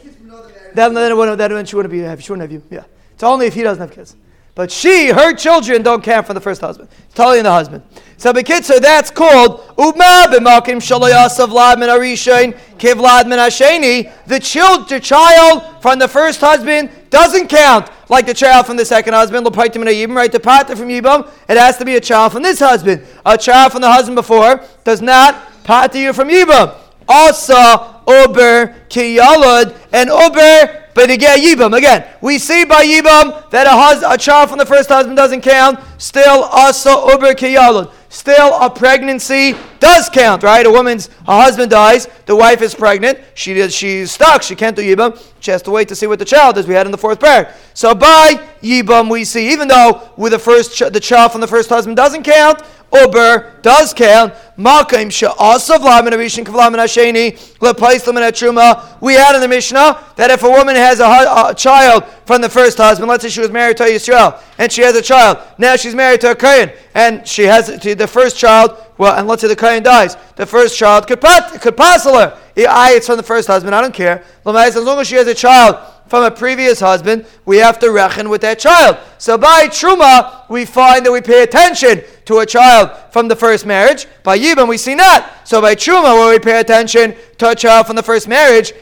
Then, 0.73 0.93
then, 0.93 1.17
then, 1.17 1.37
then 1.37 1.65
she 1.65 1.75
wouldn't 1.75 1.91
be. 1.91 1.99
She 2.23 2.31
wouldn't 2.31 2.49
have 2.49 2.51
you. 2.53 2.63
Yeah, 2.71 2.85
it's 3.11 3.23
only 3.23 3.47
if 3.47 3.53
he 3.53 3.63
doesn't 3.63 3.81
have 3.81 3.91
kids. 3.91 4.15
But 4.59 4.73
she, 4.73 5.07
her 5.07 5.33
children 5.33 5.83
don't 5.83 6.03
count 6.03 6.27
for 6.27 6.33
the 6.33 6.41
first 6.41 6.59
husband. 6.59 6.89
It's 7.05 7.15
totally 7.15 7.41
the 7.41 7.49
husband. 7.49 7.81
So 8.17 8.33
bekitzer, 8.33 8.81
that's 8.81 9.09
called 9.09 9.61
Uma 9.77 10.27
b'makim 10.27 10.81
shaloyasav 10.83 11.47
ladmin 11.47 11.87
arishain 11.87 12.59
kiv 12.77 12.95
ladmin 12.95 13.37
hasheni. 13.37 14.11
The 14.25 14.37
child, 14.41 14.89
the 14.89 14.99
child 14.99 15.81
from 15.81 15.97
the 15.97 16.09
first 16.09 16.41
husband 16.41 16.89
doesn't 17.09 17.47
count 17.47 17.89
like 18.09 18.25
the 18.25 18.33
child 18.33 18.65
from 18.65 18.75
the 18.75 18.83
second 18.83 19.13
husband. 19.13 19.45
L'paitim 19.45 19.81
yibam, 19.85 20.13
right? 20.13 20.29
The 20.29 20.41
pater 20.41 20.75
from 20.75 20.89
yibam, 20.89 21.31
it 21.47 21.55
has 21.55 21.77
to 21.77 21.85
be 21.85 21.95
a 21.95 22.01
child 22.01 22.33
from 22.33 22.43
this 22.43 22.59
husband. 22.59 23.07
A 23.25 23.37
child 23.37 23.71
from 23.71 23.79
the 23.79 23.89
husband 23.89 24.17
before 24.17 24.61
does 24.83 25.01
not 25.01 25.63
pater 25.63 25.99
you 25.99 26.11
from 26.11 26.27
yibam. 26.27 26.75
Asa 27.07 27.98
ober 28.09 28.75
kiyalad 28.89 29.77
and 29.93 30.09
ober 30.09 30.79
Yibam, 31.07 31.77
again, 31.77 32.05
we 32.21 32.37
see 32.37 32.65
by 32.65 32.83
Yibam 32.83 33.49
that 33.51 33.67
a, 33.67 33.71
hus- 33.71 34.03
a 34.03 34.17
child 34.17 34.49
from 34.49 34.57
the 34.57 34.65
first 34.65 34.89
husband 34.89 35.15
doesn't 35.15 35.41
count. 35.41 35.79
Still, 35.97 36.43
Asa 36.45 36.89
Uber 36.89 37.33
Kiyalud. 37.33 37.91
Still, 38.11 38.59
a 38.59 38.69
pregnancy 38.69 39.55
does 39.79 40.09
count, 40.09 40.41
right? 40.41 40.65
A 40.65 40.71
woman's 40.71 41.07
her 41.07 41.41
husband 41.41 41.69
dies, 41.69 42.07
the 42.25 42.35
wife 42.35 42.61
is 42.63 42.73
pregnant, 42.73 43.19
she 43.35 43.69
she's 43.69 44.11
stuck, 44.11 44.41
she 44.41 44.55
can't 44.55 44.75
do 44.75 44.81
Yibam, 44.81 45.21
she 45.39 45.51
has 45.51 45.61
to 45.61 45.71
wait 45.71 45.87
to 45.89 45.95
see 45.95 46.07
what 46.07 46.17
the 46.17 46.25
child 46.25 46.57
is. 46.57 46.65
We 46.65 46.73
had 46.73 46.87
in 46.87 46.91
the 46.91 46.97
fourth 46.97 47.19
pair. 47.19 47.53
So 47.75 47.93
by 47.93 48.33
Yibam, 48.63 49.11
we 49.11 49.25
see, 49.25 49.51
even 49.51 49.67
though 49.67 50.09
with 50.17 50.31
the 50.31 50.39
first 50.39 50.75
ch- 50.75 50.91
the 50.91 50.99
child 50.99 51.31
from 51.31 51.41
the 51.41 51.47
first 51.47 51.69
husband 51.69 51.97
doesn't 51.97 52.23
count, 52.23 52.63
Uber 52.93 53.59
does 53.61 53.93
count. 53.93 54.33
Makaim 54.57 55.11
she'asav 55.11 55.79
lamin 55.79 56.13
arishin 56.13 56.43
kavlamin 56.43 56.77
hasheni 56.77 57.37
leplais 57.59 58.05
lamin 58.05 58.23
truma. 58.31 58.99
We 59.01 59.13
had 59.13 59.35
in 59.35 59.41
the 59.41 59.47
Mishnah 59.47 60.03
that 60.15 60.31
if 60.31 60.43
a 60.43 60.49
woman 60.49 60.75
has 60.75 60.99
a, 60.99 61.05
a, 61.05 61.53
child 61.55 62.05
from 62.25 62.41
the 62.41 62.49
first 62.49 62.77
husband, 62.77 63.09
let's 63.09 63.23
say 63.23 63.29
she 63.29 63.41
was 63.41 63.51
married 63.51 63.77
to 63.77 63.83
Yisrael 63.83 64.41
and 64.57 64.71
she 64.71 64.81
has 64.81 64.95
a 64.95 65.01
child, 65.01 65.37
now 65.57 65.75
she's 65.75 65.95
married 65.95 66.21
to 66.21 66.31
a 66.31 66.35
Kohen 66.35 66.71
and 66.93 67.27
she 67.27 67.43
has 67.43 67.67
the 67.67 68.07
first 68.07 68.37
child. 68.37 68.75
Well, 68.97 69.17
and 69.17 69.27
let's 69.27 69.41
say 69.41 69.47
the 69.47 69.55
Kohen 69.55 69.83
dies, 69.83 70.17
the 70.35 70.45
first 70.45 70.77
child 70.77 71.07
could 71.07 71.21
could 71.21 71.77
pass 71.77 72.03
her. 72.03 72.37
I, 72.57 72.93
it's 72.95 73.07
from 73.07 73.17
the 73.17 73.23
first 73.23 73.47
husband. 73.47 73.73
I 73.73 73.81
don't 73.81 73.93
care. 73.93 74.23
As 74.45 74.75
long 74.75 74.99
as 74.99 75.07
she 75.07 75.15
has 75.15 75.27
a 75.27 75.33
child 75.33 75.77
from 76.09 76.23
a 76.23 76.31
previous 76.31 76.79
husband, 76.79 77.25
we 77.45 77.57
have 77.57 77.77
to 77.79 77.91
reckon 77.91 78.29
with 78.29 78.41
that 78.41 78.57
child. 78.59 78.97
So 79.19 79.37
by 79.37 79.67
Truma, 79.67 80.49
we 80.49 80.65
find 80.65 81.05
that 81.05 81.11
we 81.11 81.21
pay 81.21 81.43
attention 81.43 82.01
to 82.25 82.39
a 82.39 82.45
child 82.45 82.91
from 83.11 83.27
the 83.27 83.35
first 83.35 83.65
marriage. 83.65 84.07
By 84.23 84.37
Yibam, 84.37 84.67
we 84.67 84.77
see 84.77 84.95
not. 84.95 85.47
So 85.47 85.61
by 85.61 85.75
Truma, 85.75 86.15
where 86.15 86.31
we 86.31 86.39
pay 86.39 86.59
attention 86.59 87.15
to 87.37 87.49
a 87.49 87.55
child 87.55 87.87
from 87.87 87.95
the 87.95 88.03
first 88.03 88.27
marriage, 88.27 88.73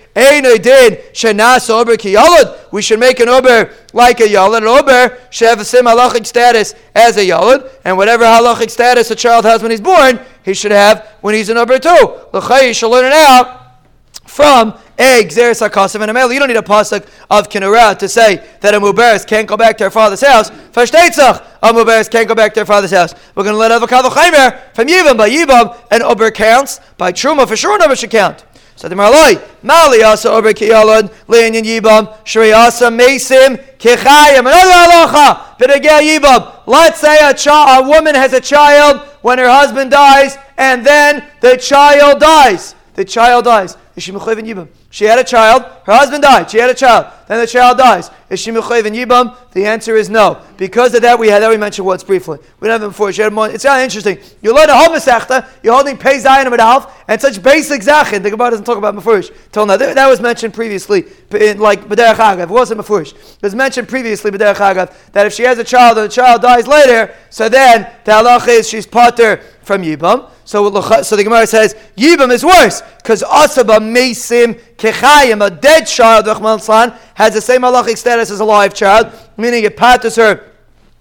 we 2.72 2.82
should 2.82 3.00
make 3.00 3.20
an 3.20 3.30
Ober 3.30 3.74
like 3.94 4.20
a 4.20 4.24
Yalad. 4.24 4.58
An 4.58 4.63
Ober 4.63 5.18
should 5.30 5.48
have 5.48 5.60
a 5.60 5.66
sim 5.66 5.86
halachic 5.86 6.26
status 6.26 6.76
as 6.96 7.18
a 7.18 7.28
Yalad, 7.28 7.70
and 7.86 7.98
whatever 7.98 8.24
halachic 8.24 8.70
status 8.70 9.12
a 9.12 9.16
child 9.16 9.46
has 9.46 9.62
when 9.62 9.72
he's 9.72 9.82
born, 9.82 10.20
he 10.44 10.54
should 10.54 10.72
have 10.72 11.08
when 11.22 11.36
he's 11.36 11.50
an 11.50 11.58
Ober 11.58 11.78
too. 11.78 12.20
L'chai, 12.34 12.74
should 12.74 12.90
learn 12.90 13.06
it 13.06 13.13
out 13.13 13.82
from 14.26 14.74
You 15.00 16.40
don't 16.40 16.48
need 16.48 16.58
a 16.58 16.62
pasuk 16.62 17.08
of 17.30 17.50
Kinura 17.50 17.98
to 18.00 18.10
say 18.10 18.44
that 18.62 18.74
a 18.74 18.80
Muberis 18.80 19.28
can't 19.28 19.48
go 19.48 19.56
back 19.56 19.78
to 19.78 19.84
her 19.86 19.92
father's 19.92 20.22
house. 20.22 20.50
Fashteitzach, 20.50 21.46
a 21.62 21.74
Muberis 21.74 22.10
can't 22.10 22.28
go 22.28 22.34
back 22.34 22.54
to 22.56 22.62
her 22.62 22.66
father's 22.66 22.92
house. 22.92 23.14
We're 23.36 23.44
going 23.44 23.54
to 23.54 23.60
let 23.60 23.72
Avakado 23.72 24.10
Chaimer 24.10 24.74
from 24.74 24.88
Yivam 24.88 25.18
by 25.18 25.30
Yivam, 25.30 25.78
and 25.92 26.02
Ober 26.02 26.32
counts. 26.32 26.80
By 26.98 27.12
Truma, 27.12 27.48
for 27.48 27.56
sure, 27.56 27.82
Ober 27.82 27.96
should 27.96 28.10
count. 28.10 28.44
So 28.76 28.88
the 28.88 28.94
Marloi, 28.94 29.42
Mali 29.64 30.04
asa 30.04 30.32
Ober 30.32 30.54
Kiyalad, 30.54 31.12
Leinin 31.28 31.64
Yibam, 31.64 32.16
Shri 32.26 32.54
asa 32.54 32.86
Mesim, 32.86 33.58
Kichayim, 33.80 34.40
another 34.40 35.08
halacha, 35.10 35.58
Yibam, 35.58 36.62
let's 36.68 37.00
say 37.00 37.18
a, 37.28 37.34
child, 37.34 37.86
a 37.86 37.90
woman 37.90 38.14
has 38.14 38.34
a 38.34 38.40
child 38.40 39.02
when 39.22 39.40
her 39.40 39.50
husband 39.50 39.90
dies, 39.90 40.38
and 40.58 40.86
then 40.86 41.24
the 41.42 41.58
child 41.58 42.20
dies. 42.20 42.76
The 42.94 43.04
child 43.04 43.46
dies. 43.46 43.78
Is 43.96 44.04
she 44.04 44.12
Yibam? 44.12 44.68
She 44.98 45.06
had 45.06 45.20
a 45.20 45.24
child, 45.24 45.62
her 45.84 45.94
husband 45.94 46.24
died, 46.24 46.50
she 46.50 46.58
had 46.58 46.72
a 46.72 46.74
child, 46.74 47.06
then 47.28 47.40
the 47.40 47.46
child 47.46 47.78
dies. 47.78 48.10
Is 48.32 48.40
she 48.40 48.50
Mechayiv 48.50 48.88
and 48.88 48.96
Yibam? 48.96 49.38
The 49.52 49.64
answer 49.64 49.96
is 49.96 50.10
no. 50.10 50.42
Because 50.58 50.96
of 50.96 51.04
that, 51.04 51.20
we 51.20 51.28
had 51.28 51.44
that 51.44 51.52
we 51.52 51.58
mentioned 51.58 51.86
once 51.86 52.04
briefly. 52.04 52.40
We 52.60 52.68
didn't 52.68 52.82
have 52.82 52.90
it 52.90 52.94
before. 52.94 53.14
She 53.14 53.22
had 53.22 53.32
more, 53.32 53.48
it's 53.48 53.64
kind 53.64 53.80
of 53.80 53.84
interesting. 53.84 54.18
You 54.42 54.56
learn 54.56 54.72
a 54.72 54.76
whole 54.76 54.90
Masechta, 54.90 55.48
you're 55.62 55.76
holding 55.76 55.98
Pei 55.98 56.18
Zayin 56.18 56.48
and 56.48 56.60
Alf, 56.60 57.04
and 57.08 57.22
such 57.22 57.44
basic 57.44 57.84
Zachin, 57.84 58.24
the 58.24 58.32
Gemara 58.32 58.50
doesn't 58.50 58.66
talk 58.66 58.80
about 58.80 58.96
Mefurish. 58.96 59.32
Till 59.52 59.68
now, 59.68 59.78
that 59.78 60.08
was 60.08 60.20
mentioned 60.20 60.56
previously, 60.56 61.06
in, 61.30 61.60
like 61.60 61.82
B'derech 61.82 62.16
Agav. 62.16 62.40
It 62.40 62.50
wasn't. 62.50 62.80
It 62.80 63.40
was 63.44 63.54
mentioned 63.54 63.88
previously, 63.88 64.32
B'derech 64.32 64.56
Agav, 64.56 65.12
that 65.12 65.28
if 65.28 65.34
she 65.34 65.44
has 65.44 65.60
a 65.60 65.64
child 65.64 66.00
and 66.00 66.10
the 66.10 66.12
child 66.12 66.42
dies 66.42 66.68
later, 66.68 67.14
so 67.30 67.48
then 67.48 67.88
the 68.04 68.14
halach 68.14 68.48
is 68.48 68.68
she's 68.68 68.88
potter 68.88 69.42
from 69.68 69.84
Yibam. 69.84 70.32
So, 70.46 70.82
so 71.04 71.16
the 71.16 71.24
Gemara 71.24 71.46
says 71.46 71.76
Yibam 71.98 72.32
is 72.32 72.44
worse 72.44 72.82
because 72.98 73.22
Asaba 73.22 73.80
Mesim 73.80 74.60
Kechayim, 74.78 75.46
a 75.46 75.52
dead 75.52 75.86
child, 75.86 76.26
has 76.26 77.34
the 77.34 77.42
same 77.42 77.62
halachic 77.62 77.98
status 77.98 78.32
as 78.32 78.40
a 78.40 78.46
live 78.46 78.74
child, 78.74 79.12
meaning 79.36 79.66
it 79.66 79.76
patters 79.76 80.16
her 80.16 80.54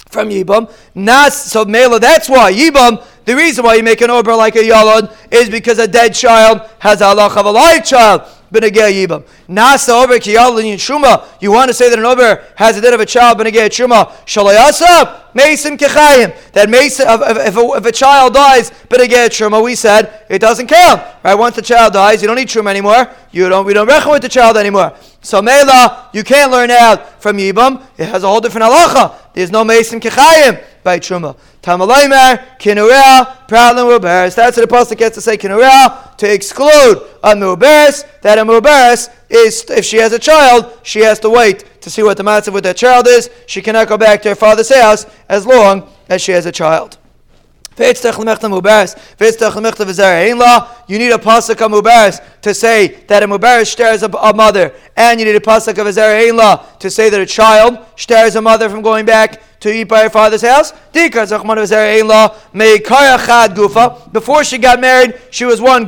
from 0.09 0.29
Yibam. 0.29 0.71
Nas, 0.95 1.35
so 1.35 1.65
Mela, 1.65 2.01
that's 2.01 2.29
why 2.29 2.53
Yibam, 2.53 3.03
the 3.25 3.37
reason 3.37 3.65
why 3.65 3.77
you 3.77 3.83
make 3.83 4.01
an 4.01 4.11
Ober 4.11 4.35
like 4.35 4.57
a 4.57 4.63
Yalad 4.63 5.15
is 5.31 5.49
because 5.49 5.79
a 5.79 5.89
dead 5.89 6.13
child 6.15 6.69
has 6.81 7.01
a 7.01 7.05
halach 7.05 7.37
of 7.37 7.47
a 7.47 7.51
live 7.51 7.85
child. 7.85 8.23
Benegei 8.53 9.07
Yibam. 9.07 9.25
Nasa 9.49 10.03
Ober 10.05 10.19
Kiyalin 10.19 10.75
Shuma. 10.75 11.27
You 11.41 11.53
want 11.53 11.69
to 11.69 11.75
say 11.75 11.91
that 11.91 11.99
an 11.99 12.05
Ober 12.05 12.45
has 12.57 12.77
a 12.77 12.81
dead 12.81 12.95
of 12.95 13.01
a 13.01 13.07
child, 13.07 13.39
Benegei 13.39 13.69
Shuma. 13.69 14.11
Shalayasa. 14.25 15.26
Mason 15.37 15.77
Kechayim. 15.77 16.35
That 16.53 16.71
Mason, 16.71 17.07
if, 17.07 17.57
a, 17.57 17.61
if 17.77 17.85
a 17.85 17.93
child 17.93 18.33
dies, 18.33 18.71
Benegei 18.89 19.29
Truma, 19.29 19.63
we 19.63 19.75
said 19.75 20.25
it 20.31 20.39
doesn't 20.39 20.67
count. 20.67 21.03
Right? 21.23 21.35
Once 21.35 21.57
the 21.57 21.63
child 21.63 21.93
dies, 21.93 22.23
you 22.23 22.27
don't 22.27 22.37
need 22.37 22.49
Truma 22.49 22.71
anymore. 22.71 23.07
You 23.33 23.51
don't, 23.51 23.67
we 23.67 23.75
don't 23.75 23.87
reckon 23.87 24.13
with 24.13 24.23
the 24.23 24.31
child 24.31 24.57
anymore. 24.57 24.97
So 25.21 25.43
Mela, 25.43 26.09
you 26.15 26.25
can't 26.25 26.51
learn 26.51 26.71
out 26.71 27.21
from 27.21 27.37
Yibam. 27.37 27.83
It 27.99 28.09
has 28.09 28.23
a 28.23 28.29
whole 28.29 28.41
different 28.41 28.65
halacha. 28.73 29.15
There's 29.35 29.51
no 29.51 29.63
Mason 29.63 30.01
Kechayim 30.01 30.65
by 30.83 30.99
Truma. 31.01 31.37
Tamalaymer, 31.63 32.59
Kinurea, 32.59 33.47
Pratlin 33.47 33.99
Muberes. 33.99 34.35
That's 34.37 34.57
what 34.57 34.69
the 34.69 34.75
Apostle 34.75 34.97
gets 34.97 35.17
to 35.17 35.21
say 35.21 35.37
Kinurea, 35.37 36.17
to 36.17 36.33
exclude 36.33 37.03
a 37.23 37.35
Muberes, 37.35 38.07
that 38.23 38.39
a 38.39 38.45
Muberes 38.45 39.11
is, 39.29 39.65
if 39.69 39.85
she 39.85 39.99
has 39.99 40.13
a 40.13 40.19
child, 40.19 40.79
she 40.83 41.01
has 41.01 41.19
to 41.21 41.29
wait 41.29 41.76
to 41.87 41.91
see 41.91 42.03
what 42.03 42.17
the 42.17 42.25
matter 42.25 42.51
with 42.51 42.65
that 42.65 42.77
child 42.77 43.07
is. 43.07 43.31
She 43.47 43.63
cannot 43.63 43.87
go 43.87 43.97
back 43.97 44.21
to 44.23 44.31
her 44.31 44.35
father's 44.35 44.75
house 44.75 45.07
as 45.29 45.47
long 45.47 45.89
as 46.09 46.21
she 46.21 46.33
has 46.33 46.45
a 46.45 46.51
child. 46.51 46.99
You 47.79 47.85
need 47.85 48.03
a 48.03 48.03
pasuk 51.19 51.61
of 51.61 51.71
mubaris 51.71 52.21
to 52.43 52.55
say 52.55 52.89
that 53.07 53.23
a 53.23 53.29
mubaris 53.29 53.69
stares 53.69 54.03
a, 54.03 54.09
mother, 54.35 54.73
and 54.97 55.21
you 55.21 55.27
need 55.27 55.37
a 55.37 55.41
pasuk 55.41 55.79
of 55.79 55.87
a 55.87 56.79
to 56.81 56.91
say 56.91 57.09
that 57.09 57.21
a 57.21 57.27
child 57.27 57.79
stares 57.95 58.35
a 58.35 58.43
mother 58.43 58.69
from 58.69 58.83
going 58.83 59.07
back 59.07 59.41
to 59.61 59.73
eat 59.73 59.85
by 59.85 60.03
her 60.03 60.11
father's 60.11 60.43
house. 60.43 60.73
Before 64.13 64.43
she 64.43 64.59
got 64.59 64.81
married, 64.81 65.21
she 65.31 65.45
was 65.45 65.61
one 65.61 65.85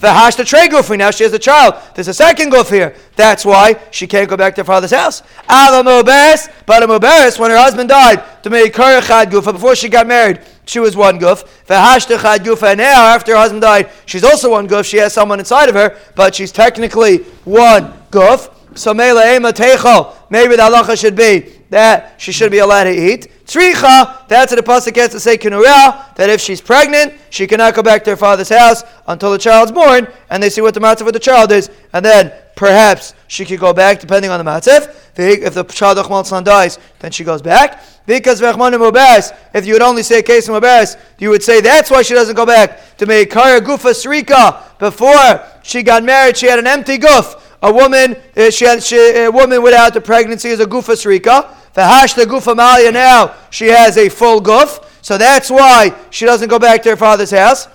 guf. 0.00 0.14
V'hashta 0.14 0.46
trey 0.46 0.68
gufri. 0.68 0.98
Now 0.98 1.10
she 1.10 1.24
has 1.24 1.32
a 1.32 1.38
child. 1.38 1.74
There's 1.94 2.08
a 2.08 2.14
second 2.14 2.52
guf 2.52 2.70
here. 2.70 2.94
That's 3.16 3.44
why 3.44 3.76
she 3.90 4.06
can't 4.06 4.28
go 4.28 4.36
back 4.36 4.54
to 4.56 4.62
her 4.62 4.64
father's 4.64 4.90
house. 4.90 5.22
Ala 5.48 5.82
muberes, 5.84 6.48
but 6.66 6.82
a 6.82 6.86
muberes 6.86 7.38
when 7.38 7.50
her 7.50 7.58
husband 7.58 7.88
died 7.88 8.42
to 8.42 8.50
make 8.50 8.76
her 8.76 9.00
chad 9.00 9.30
gufa 9.30 9.52
before 9.52 9.74
she 9.76 9.88
got 9.88 10.06
married. 10.06 10.40
She 10.66 10.78
was 10.78 10.96
one 10.96 11.18
guf. 11.18 11.44
V'hashta 11.66 12.20
chad 12.20 12.42
gufa. 12.42 12.76
Now 12.76 13.06
after 13.06 13.32
her 13.32 13.38
husband 13.38 13.62
died, 13.62 13.90
she's 14.06 14.24
also 14.24 14.50
one 14.50 14.66
goof. 14.66 14.86
She 14.86 14.98
has 14.98 15.12
someone 15.12 15.38
inside 15.38 15.68
of 15.68 15.74
her, 15.74 15.98
but 16.14 16.34
she's 16.34 16.52
technically 16.52 17.18
one 17.44 17.92
guf. 18.10 18.54
So 18.74 18.94
mele 18.94 19.18
eh, 19.18 19.36
ema 19.36 19.52
techo. 19.52 20.14
Maybe 20.30 20.56
the 20.56 20.62
halacha 20.62 20.98
should 20.98 21.16
be 21.16 21.60
that 21.70 22.20
she 22.20 22.32
should 22.32 22.50
be 22.50 22.58
allowed 22.58 22.84
to 22.84 22.92
eat. 22.92 23.28
Tzricha, 23.46 24.28
that's 24.28 24.52
what 24.52 24.64
the 24.64 24.70
pasuk 24.70 24.94
gets 24.94 25.14
to 25.14 25.20
say 25.20 25.36
kinurea, 25.36 26.14
that 26.16 26.30
if 26.30 26.40
she's 26.40 26.60
pregnant, 26.60 27.14
she 27.30 27.46
cannot 27.46 27.74
go 27.74 27.82
back 27.82 28.04
to 28.04 28.10
her 28.10 28.16
father's 28.16 28.48
house 28.48 28.84
until 29.06 29.32
the 29.32 29.38
child's 29.38 29.72
born, 29.72 30.06
and 30.30 30.42
they 30.42 30.50
see 30.50 30.60
what 30.60 30.74
the 30.74 30.80
matzah 30.80 31.04
with 31.04 31.14
the 31.14 31.20
child 31.20 31.50
is, 31.50 31.70
and 31.92 32.04
then 32.04 32.32
perhaps 32.54 33.14
she 33.26 33.44
could 33.44 33.58
go 33.58 33.72
back 33.72 34.00
depending 34.00 34.30
on 34.30 34.44
the 34.44 34.48
matzah. 34.48 34.94
If 35.16 35.54
the 35.54 35.64
child 35.64 35.98
of 35.98 36.44
dies, 36.44 36.78
then 36.98 37.10
she 37.10 37.24
goes 37.24 37.42
back. 37.42 37.82
Because 38.06 38.40
if 38.42 39.66
you 39.66 39.72
would 39.72 39.82
only 39.82 40.02
say 40.02 40.22
case 40.22 40.48
of 40.48 40.96
you 41.18 41.30
would 41.30 41.42
say 41.42 41.60
that's 41.60 41.90
why 41.90 42.02
she 42.02 42.14
doesn't 42.14 42.34
go 42.34 42.46
back 42.46 42.96
to 42.98 43.06
make 43.06 43.30
Kara 43.30 43.60
Gufa 43.60 43.92
Srika. 43.92 44.78
Before 44.78 45.44
she 45.62 45.82
got 45.82 46.02
married, 46.02 46.36
she 46.36 46.46
had 46.46 46.58
an 46.58 46.66
empty 46.66 46.98
guf. 46.98 47.39
A 47.62 47.72
woman, 47.72 48.16
uh, 48.36 48.50
she 48.50 48.80
she, 48.80 48.96
a 48.96 49.30
woman 49.30 49.62
without 49.62 49.94
the 49.94 50.00
pregnancy 50.00 50.48
is 50.48 50.60
a 50.60 50.66
gufa 50.66 50.94
srika. 50.94 51.54
Vahash 51.74 52.14
the 52.14 52.24
gufa 52.24 52.56
malia 52.56 52.90
now, 52.90 53.34
she 53.50 53.68
has 53.68 53.96
a 53.96 54.08
full 54.08 54.40
guf. 54.40 54.84
So 55.02 55.18
that's 55.18 55.50
why 55.50 55.94
she 56.10 56.24
doesn't 56.24 56.48
go 56.48 56.58
back 56.58 56.82
to 56.82 56.90
her 56.90 56.96
father's 56.96 57.30
house. 57.30 57.68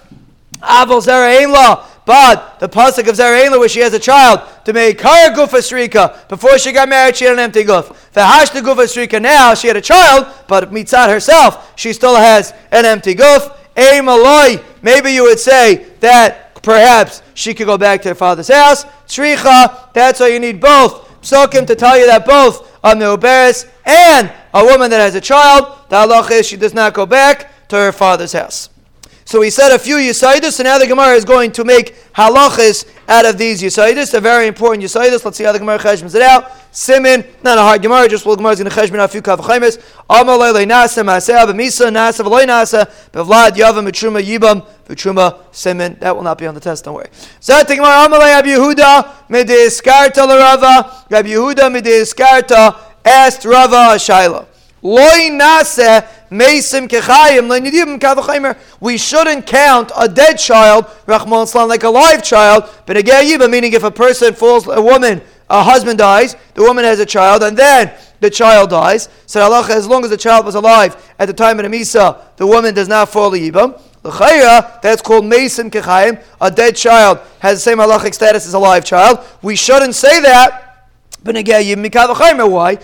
Aval 0.61 1.01
zera 1.01 1.85
but 2.05 2.59
the 2.59 2.69
pasuk 2.69 3.09
of 3.09 3.15
Zera'ela 3.15 3.59
where 3.59 3.67
she 3.67 3.79
has 3.79 3.93
a 3.93 3.99
child 3.99 4.41
to 4.65 4.73
make 4.73 5.01
her 5.01 5.33
gufa 5.33 5.59
srika. 5.59 6.27
Before 6.29 6.59
she 6.59 6.71
got 6.71 6.87
married, 6.87 7.15
she 7.15 7.25
had 7.25 7.33
an 7.33 7.39
empty 7.39 7.63
guf. 7.63 7.87
Vahash 8.13 8.53
the 8.53 8.61
gufa 8.61 8.85
srika 8.85 9.19
now, 9.21 9.55
she 9.55 9.67
had 9.67 9.75
a 9.75 9.81
child, 9.81 10.27
but 10.47 10.71
mitzat 10.71 11.09
herself, 11.09 11.73
she 11.75 11.93
still 11.93 12.15
has 12.15 12.53
an 12.71 12.85
empty 12.85 13.15
guf. 13.15 13.51
Maloi, 13.75 14.63
maybe 14.81 15.11
you 15.11 15.23
would 15.23 15.39
say 15.39 15.87
that 15.99 16.44
perhaps 16.65 17.21
she 17.35 17.53
could 17.53 17.67
go 17.67 17.77
back 17.77 18.01
to 18.01 18.09
her 18.09 18.15
father's 18.15 18.49
house. 18.49 18.83
Tzricha, 19.07 19.93
that's 19.93 20.19
why 20.19 20.27
you 20.27 20.39
need 20.39 20.59
both. 20.59 21.03
Psokim 21.21 21.65
to 21.67 21.75
tell 21.75 21.97
you 21.97 22.07
that 22.07 22.25
both 22.25 22.77
a 22.83 22.93
Meuberes 22.93 23.69
and 23.85 24.31
a 24.53 24.63
woman 24.65 24.89
that 24.89 24.99
has 24.99 25.15
a 25.15 25.21
child, 25.21 25.89
the 25.89 25.95
halach 25.95 26.31
is 26.31 26.47
she 26.47 26.57
does 26.57 26.73
not 26.73 26.93
go 26.93 27.05
back 27.05 27.67
to 27.69 27.75
her 27.75 27.91
father's 27.91 28.33
house. 28.33 28.69
So 29.25 29.39
we 29.39 29.49
said 29.49 29.73
a 29.73 29.79
few 29.79 29.95
Yisaidus, 29.95 30.59
and 30.59 30.65
now 30.65 30.77
the 30.77 30.87
Gemara 30.87 31.13
is 31.15 31.25
going 31.25 31.51
to 31.53 31.63
make 31.63 31.95
halachas 32.15 32.85
out 33.07 33.25
of 33.25 33.37
these 33.37 33.61
Yisaidus. 33.61 34.13
A 34.13 34.21
very 34.21 34.47
important 34.47 34.83
Yisaidus. 34.83 35.23
Let's 35.23 35.37
see 35.37 35.43
how 35.43 35.51
the 35.51 35.59
Gemara 35.59 35.77
cheshmens 35.79 36.15
it 36.15 36.21
out. 36.21 36.51
Simin, 36.71 37.23
not 37.43 37.57
a 37.57 37.61
hard 37.61 37.81
Gemara, 37.81 38.07
just 38.07 38.25
well, 38.25 38.35
is 38.35 38.59
going 38.59 38.69
to 38.69 38.75
cheshmen 38.75 38.99
a 39.03 39.07
few 39.07 39.21
kavachaimis. 39.21 39.81
Amalei 40.09 40.53
le'nasa 40.53 41.03
ma'aseh 41.03 41.45
b'misa 41.45 41.89
nasa 41.91 42.23
v'loy 42.23 42.45
nasa 42.45 42.89
b'vlad 43.11 43.55
yavam 43.55 43.87
v'truma 43.87 44.21
yibam 44.21 44.65
v'truma 44.87 45.39
simin. 45.51 45.97
That 45.99 46.15
will 46.15 46.23
not 46.23 46.37
be 46.37 46.47
on 46.47 46.53
the 46.53 46.59
test, 46.59 46.85
don't 46.85 46.95
worry. 46.95 47.09
Zat 47.41 47.67
Gemara, 47.67 48.07
Amalei 48.07 48.35
Rabbi 48.35 48.49
Yehuda 48.49 49.27
midiskarta 49.29 50.25
l'Rava. 50.27 51.05
Rabbi 51.09 51.29
Yehuda 51.29 51.69
midiskarta 51.81 52.75
asked 53.05 53.45
Rava 53.45 53.93
a 53.93 53.99
Loy 54.85 55.31
nasa 55.31 56.07
Mesim 56.29 56.87
kechayim 56.87 58.55
We 58.79 58.97
shouldn't 58.99 59.47
count 59.47 59.91
a 59.97 60.07
dead 60.07 60.35
child, 60.35 60.85
Rahman 61.07 61.47
like 61.67 61.83
a 61.83 61.89
live 61.89 62.23
child, 62.23 62.69
but 62.85 62.95
a 62.95 63.47
meaning 63.49 63.73
if 63.73 63.83
a 63.83 63.89
person 63.89 64.35
falls, 64.35 64.67
a 64.67 64.79
woman, 64.79 65.23
a 65.49 65.63
husband 65.63 65.97
dies, 65.97 66.35
the 66.53 66.61
woman 66.61 66.83
has 66.85 66.99
a 66.99 67.05
child, 67.05 67.41
and 67.41 67.57
then 67.57 67.93
the 68.19 68.29
child 68.29 68.69
dies. 68.69 69.09
So 69.25 69.41
Allah, 69.41 69.65
as 69.71 69.87
long 69.87 70.03
as 70.03 70.11
the 70.11 70.17
child 70.17 70.45
was 70.45 70.53
alive 70.53 70.95
at 71.17 71.25
the 71.25 71.33
time 71.33 71.59
of 71.59 71.69
the 71.69 71.75
Misa, 71.75 72.21
the 72.35 72.45
woman 72.45 72.75
does 72.75 72.87
not 72.87 73.09
fall 73.09 73.33
a 73.33 73.39
yibam. 73.39 73.81
L'chayra, 74.03 74.79
that's 74.83 75.01
called 75.01 75.23
Mesim 75.23 75.71
Kechayim. 75.71 76.23
A 76.39 76.51
dead 76.51 76.75
child 76.75 77.21
has 77.39 77.57
the 77.57 77.71
same 77.71 77.79
halachic 77.79 78.13
status 78.13 78.45
as 78.45 78.53
a 78.53 78.59
live 78.59 78.85
child. 78.85 79.17
We 79.41 79.55
shouldn't 79.55 79.95
say 79.95 80.21
that 80.21 80.64
Why? 81.25 82.77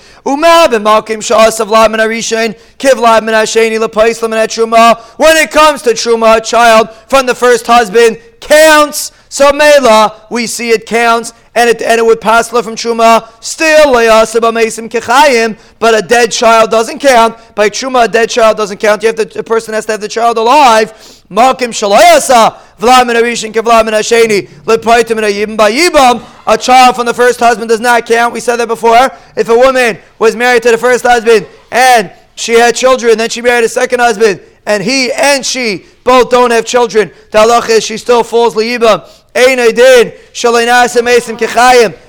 When 5.18 5.38
it 5.38 5.52
comes 5.52 5.82
to 5.84 5.92
truma, 5.92 6.38
a 6.38 6.42
child 6.42 6.90
from 7.08 7.28
the 7.28 7.36
first 7.36 7.68
husband 7.68 8.18
counts. 8.40 9.12
So 9.32 9.54
mela, 9.54 10.28
we 10.30 10.46
see 10.46 10.72
it 10.72 10.86
counts, 10.86 11.32
and 11.56 11.70
it 11.70 11.82
and 11.82 12.00
it 12.00 12.06
would 12.06 12.20
pass 12.20 12.50
from 12.50 12.76
truma. 12.76 13.32
Still 13.42 13.94
mesim 13.94 14.90
kechayim, 14.90 15.58
but 15.80 15.96
a 15.96 16.06
dead 16.06 16.34
child 16.34 16.70
doesn't 16.70 17.00
count. 17.00 17.38
By 17.56 17.70
truma, 17.70 18.04
a 18.04 18.08
dead 18.10 18.30
child 18.30 18.58
doesn't 18.58 18.80
count. 18.80 19.04
You 19.04 19.08
have 19.08 19.30
to, 19.30 19.40
a 19.40 19.44
person 19.44 19.74
has 19.74 19.86
to 19.86 19.94
have 19.94 20.02
the 20.02 20.10
child 20.10 20.38
alive. 20.38 20.92
Malkim 21.30 21.72
shalayasa 21.72 22.58
v'lamin 22.78 23.16
arishin 23.16 23.54
kevlamin 23.54 23.94
hasheni 23.94 24.50
lepaitim 24.66 25.22
yibam 25.22 25.56
by 25.56 25.72
yibam. 25.72 26.22
A 26.46 26.58
child 26.58 26.98
from 26.98 27.06
the 27.06 27.14
first 27.14 27.40
husband 27.40 27.70
does 27.70 27.80
not 27.80 28.06
count. 28.06 28.34
We 28.34 28.42
said 28.42 28.58
that 28.58 28.68
before. 28.68 28.98
If 29.38 29.48
a 29.48 29.56
woman 29.56 29.98
was 30.20 30.36
married 30.36 30.64
to 30.64 30.72
the 30.72 30.78
first 30.78 31.06
husband 31.06 31.48
and 31.72 32.12
she 32.36 32.56
had 32.56 32.76
children, 32.76 33.18
then 33.18 33.30
she 33.30 33.42
married 33.42 33.64
a 33.64 33.70
second 33.70 34.02
husband, 34.02 34.42
and 34.66 34.84
he 34.84 35.12
and 35.12 35.46
she 35.46 35.86
both 36.04 36.30
don't 36.32 36.52
have 36.52 36.66
children. 36.66 37.12
The 37.32 37.38
halach 37.38 37.70
is 37.70 37.86
she 37.86 37.98
still 37.98 38.24
falls 38.24 38.56
liyibam. 38.56 39.08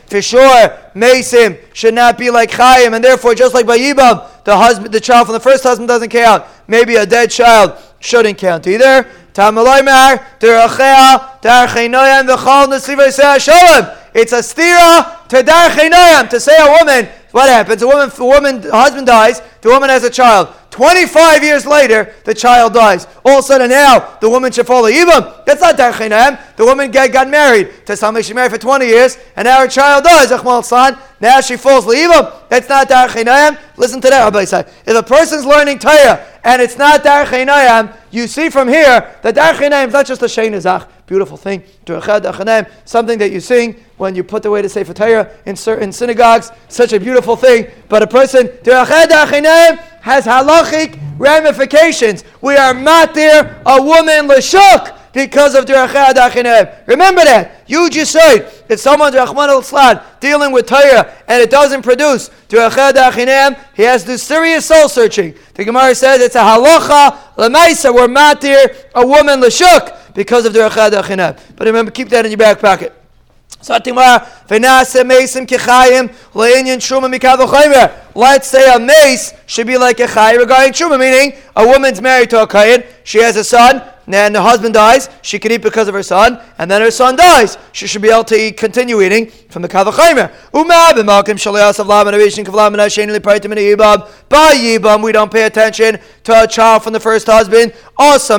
For 0.07 0.21
sure, 0.21 0.79
mesim 0.95 1.59
should 1.73 1.95
not 1.95 2.19
be 2.19 2.31
like 2.31 2.51
chayim, 2.51 2.95
and 2.95 3.03
therefore, 3.03 3.35
just 3.35 3.55
like 3.55 3.67
by 3.67 3.79
yibam, 3.79 4.29
the 4.45 4.55
husband, 4.57 4.93
the 4.93 5.01
child 5.01 5.27
from 5.27 5.35
the 5.35 5.41
first 5.41 5.63
husband 5.63 5.89
doesn't 5.89 6.11
count. 6.11 6.45
Maybe 6.67 6.97
a 6.97 7.07
dead 7.07 7.31
child 7.31 7.79
shouldn't 8.01 8.39
count 8.39 8.67
either. 8.67 9.07
It's 9.35 9.39
a 14.33 14.43
stira 14.43 15.29
to 15.29 15.43
dar 15.43 15.71
to 16.29 16.41
say 16.41 16.57
a 16.59 16.67
woman 16.79 17.09
what 17.33 17.49
happens? 17.49 17.83
A 17.83 17.87
woman, 17.87 18.13
a 18.17 18.25
woman, 18.25 18.63
husband 18.63 19.07
dies, 19.07 19.41
the 19.63 19.71
woman 19.71 19.89
has 19.89 20.05
a 20.05 20.11
child. 20.11 20.55
25 20.73 21.45
years 21.45 21.67
later, 21.67 22.15
the 22.25 22.33
child 22.33 22.73
dies. 22.73 23.07
All 23.27 23.39
of 23.39 23.39
a 23.41 23.43
sudden 23.43 23.69
now, 23.69 24.17
the 24.23 24.29
woman 24.29 24.51
should 24.51 24.67
follow 24.67 24.89
Yibam. 24.89 25.45
That's 25.45 25.61
not 25.61 25.77
Darchinam. 25.77 26.41
The 26.57 26.65
woman 26.65 26.91
got, 26.91 27.13
got 27.13 27.29
married 27.29 27.85
to 27.85 27.95
somebody 27.95 28.25
she 28.25 28.33
married 28.33 28.53
for 28.53 28.59
20 28.59 28.87
years, 28.87 29.19
and 29.37 29.45
now 29.45 29.61
her 29.61 29.69
child 29.69 30.03
dies. 30.03 30.31
Now 30.31 31.41
she 31.43 31.59
falls 31.59 31.85
Yibam. 31.85 32.49
That's 32.49 32.71
not 32.71 32.89
Darchinam. 32.89 33.61
Listen 33.77 34.01
to 34.01 34.09
that, 34.09 34.25
Rabbi 34.25 34.45
Say. 34.47 34.61
If 34.87 34.97
a 34.97 35.03
person's 35.03 35.45
learning 35.45 35.79
Torah, 35.79 36.27
and 36.43 36.63
it's 36.63 36.79
not 36.79 37.05
Darchinam, 37.05 37.95
you 38.11 38.27
see 38.27 38.49
from 38.49 38.67
here 38.67 39.15
that 39.21 39.35
Darchinam 39.35 39.89
is 39.89 39.93
not 39.93 40.07
just 40.07 40.23
a 40.23 40.27
Sheinazach, 40.27 40.89
beautiful 41.07 41.37
thing, 41.37 41.63
something 42.87 43.19
that 43.19 43.31
you 43.31 43.41
sing 43.41 43.77
when 43.99 44.15
you 44.15 44.25
put 44.25 44.47
away 44.47 44.63
the 44.63 44.71
Sefer 44.71 44.95
Torah 44.95 45.31
in 45.45 45.55
certain 45.55 45.93
synagogues, 45.93 46.51
such 46.69 46.95
a 46.95 46.99
beautiful 46.99 47.37
thing. 47.37 47.67
But 47.91 48.03
a 48.03 48.07
person, 48.07 48.51
has 50.03 50.27
halachic 50.27 51.01
ramifications. 51.19 52.25
We 52.41 52.57
are 52.57 52.75
matir 52.75 53.63
a 53.65 53.83
woman 53.83 54.29
l'shuk 54.29 54.99
because 55.13 55.55
of 55.55 55.65
derachah 55.65 56.13
dachinem. 56.13 56.87
Remember 56.87 57.23
that. 57.25 57.63
You 57.67 57.89
just 57.89 58.13
said 58.13 58.51
that 58.69 58.81
someone 58.81 59.15
Rahman 59.15 59.51
al 59.51 59.63
dealing 60.21 60.53
with 60.53 60.67
Torah 60.67 61.13
and 61.29 61.43
it 61.43 61.51
doesn't 61.51 61.83
produce 61.83 62.31
derachah 62.49 62.93
dachinem, 62.93 63.59
he 63.75 63.83
has 63.83 64.03
to 64.03 64.13
do 64.13 64.19
serious 64.19 64.67
soul 64.67 64.89
searching. 64.89 65.35
The 65.55 65.65
Gemara 65.65 65.95
says 65.95 66.21
it's 66.21 66.35
a 66.35 66.41
halacha 66.41 67.37
lemaisa. 67.37 67.95
We're 67.95 68.09
matir 68.09 68.85
a 68.95 69.07
woman 69.07 69.41
l'shuk 69.41 70.15
because 70.15 70.47
of 70.47 70.53
derachah 70.53 70.91
dachinem. 70.91 71.39
But 71.57 71.67
remember, 71.67 71.91
keep 71.91 72.09
that 72.09 72.25
in 72.25 72.33
your 72.33 72.39
back 72.39 72.61
pocket. 72.61 73.02
Let's 78.15 78.49
say 78.49 78.75
a 78.75 78.79
mace 78.79 79.35
should 79.47 79.67
be 79.67 79.79
like 79.79 80.01
a 80.01 80.07
chay 80.07 80.37
regarding 80.37 80.73
truma, 80.73 80.99
meaning 80.99 81.39
a 81.55 81.67
woman's 81.67 82.01
married 82.03 82.31
to 82.31 82.43
a 82.43 82.47
kayin, 82.47 82.85
she 83.05 83.19
has 83.19 83.37
a 83.37 83.45
son, 83.45 83.83
and 84.07 84.35
the 84.35 84.43
husband 84.43 84.75
dies, 84.75 85.09
she 85.23 85.39
can 85.39 85.53
eat 85.53 85.63
because 85.63 85.89
of 85.89 85.95
her 85.95 86.03
son, 86.03 86.41
and 86.59 86.71
then 86.71 86.81
her 86.81 86.91
son 86.91 87.17
dies. 87.17 87.57
She 87.73 87.87
should 87.87 88.03
be 88.03 88.11
able 88.11 88.25
to 88.25 88.35
eat, 88.35 88.57
continue 88.57 89.01
eating 89.01 89.31
from 89.49 89.63
the 89.63 89.69
kavachaymer. 89.69 90.33
By 94.29 94.55
yibam, 94.55 95.03
we 95.03 95.13
don't 95.13 95.31
pay 95.31 95.45
attention 95.45 95.99
to 96.25 96.43
a 96.43 96.47
child 96.47 96.83
from 96.83 96.93
the 96.93 97.01
first 97.01 97.27
husband. 97.27 97.73
Also, 97.97 98.39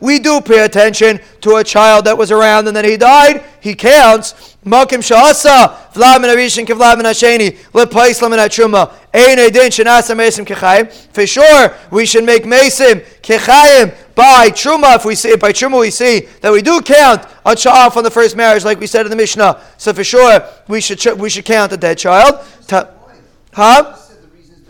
we 0.00 0.18
do 0.18 0.40
pay 0.40 0.64
attention 0.64 1.20
to 1.40 1.56
a 1.56 1.64
child 1.64 2.04
that 2.04 2.16
was 2.16 2.30
around 2.30 2.68
and 2.68 2.76
then 2.76 2.84
he 2.84 2.96
died. 2.96 3.44
He 3.60 3.74
counts. 3.74 4.56
Makim 4.68 5.02
sha'asa 5.02 5.92
v'la 5.94 6.20
min 6.20 6.30
arishin 6.30 6.66
kivla 6.66 6.96
min 6.96 7.06
hasheni 7.06 7.56
lepais 7.72 8.20
lamin 8.20 8.38
hatruma 8.38 8.90
mesim 10.18 10.44
kechayim. 10.44 10.92
For 11.12 11.26
sure, 11.26 11.74
we 11.90 12.06
should 12.06 12.24
make 12.24 12.44
mesim 12.44 13.04
kechayim 13.22 13.94
by 14.14 14.50
truma. 14.50 14.96
If 14.96 15.04
we 15.04 15.14
see 15.14 15.30
it 15.30 15.40
by 15.40 15.52
truma, 15.52 15.80
we 15.80 15.90
see 15.90 16.28
that 16.40 16.52
we 16.52 16.62
do 16.62 16.80
count 16.82 17.26
a 17.46 17.56
child 17.56 17.92
from 17.92 18.04
the 18.04 18.10
first 18.10 18.36
marriage, 18.36 18.64
like 18.64 18.80
we 18.80 18.86
said 18.86 19.06
in 19.06 19.10
the 19.10 19.16
Mishnah. 19.16 19.60
So 19.76 19.92
for 19.92 20.04
sure, 20.04 20.44
we 20.68 20.80
should 20.80 21.00
we 21.18 21.30
should 21.30 21.44
count 21.44 21.72
a 21.72 21.76
dead 21.76 21.98
child. 21.98 22.44
Huh? 23.52 23.96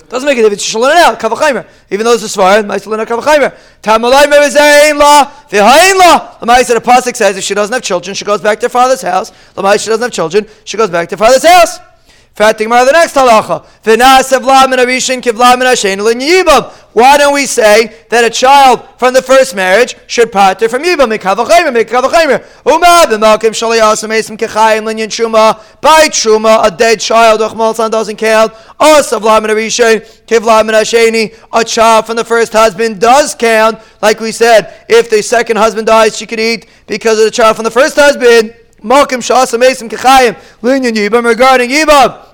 Doesn't 0.09 0.27
make 0.27 0.38
a 0.38 0.42
difference. 0.42 0.66
You 0.66 0.71
should 0.73 0.81
learn 0.81 0.97
it 0.97 1.23
out. 1.23 1.66
Even 1.90 2.05
though 2.05 2.14
it's 2.14 2.23
a 2.23 2.38
svarah, 2.38 2.66
might 2.66 2.87
learn 2.87 3.01
out 3.01 3.09
kavachaymer. 3.09 3.55
Tamalay 3.83 4.25
mevizayin 4.25 4.99
la 4.99 5.31
v'hayin 5.51 5.99
la. 5.99 6.38
Lamai 6.38 6.64
said 6.64 6.77
a 6.77 6.81
pasuk 6.81 7.14
says 7.14 7.37
if 7.37 7.44
she 7.44 7.55
doesn't 7.55 7.73
have 7.73 7.83
children, 7.83 8.14
she 8.14 8.25
goes 8.25 8.40
back 8.40 8.59
to 8.61 8.66
her 8.66 8.71
father's 8.71 9.03
house. 9.03 9.33
Lamai 9.55 9.79
she 9.79 9.90
doesn't 9.90 10.03
have 10.03 10.12
children, 10.12 10.47
she 10.64 10.77
goes 10.77 10.88
back 10.88 11.09
to 11.11 11.16
her 11.16 11.25
father's 11.25 11.44
house. 11.44 11.79
Fatima, 12.35 12.85
the 12.85 12.93
next 12.93 13.14
halacha. 13.17 13.64
Why 16.93 17.17
don't 17.17 17.35
we 17.35 17.47
say 17.47 17.93
that 18.09 18.25
a 18.25 18.31
child 18.31 18.88
from 18.97 19.12
the 19.14 19.23
first 19.23 19.55
marriage 19.55 19.97
should 20.07 20.33
pater 20.33 20.69
from 20.69 20.83
yibam? 20.83 21.11
By 25.81 26.09
truma, 26.09 26.67
a 26.67 26.71
dead 26.71 27.01
child 27.01 27.41
doesn't 27.41 28.17
count. 28.17 28.53
A 31.53 31.64
child 31.64 32.07
from 32.07 32.17
the 32.17 32.25
first 32.25 32.53
husband 32.53 33.01
does 33.01 33.35
count. 33.35 33.79
Like 34.01 34.21
we 34.21 34.33
said, 34.33 34.85
if 34.88 35.11
the 35.11 35.23
second 35.23 35.57
husband 35.57 35.87
dies, 35.87 36.17
she 36.17 36.27
could 36.27 36.41
eat 36.41 36.67
because 36.87 37.19
of 37.19 37.25
the 37.25 37.31
child 37.31 37.57
from 37.57 37.64
the 37.64 37.71
first 37.71 37.97
husband. 37.97 38.55
Regarding 38.83 39.21
Yibam 41.71 42.29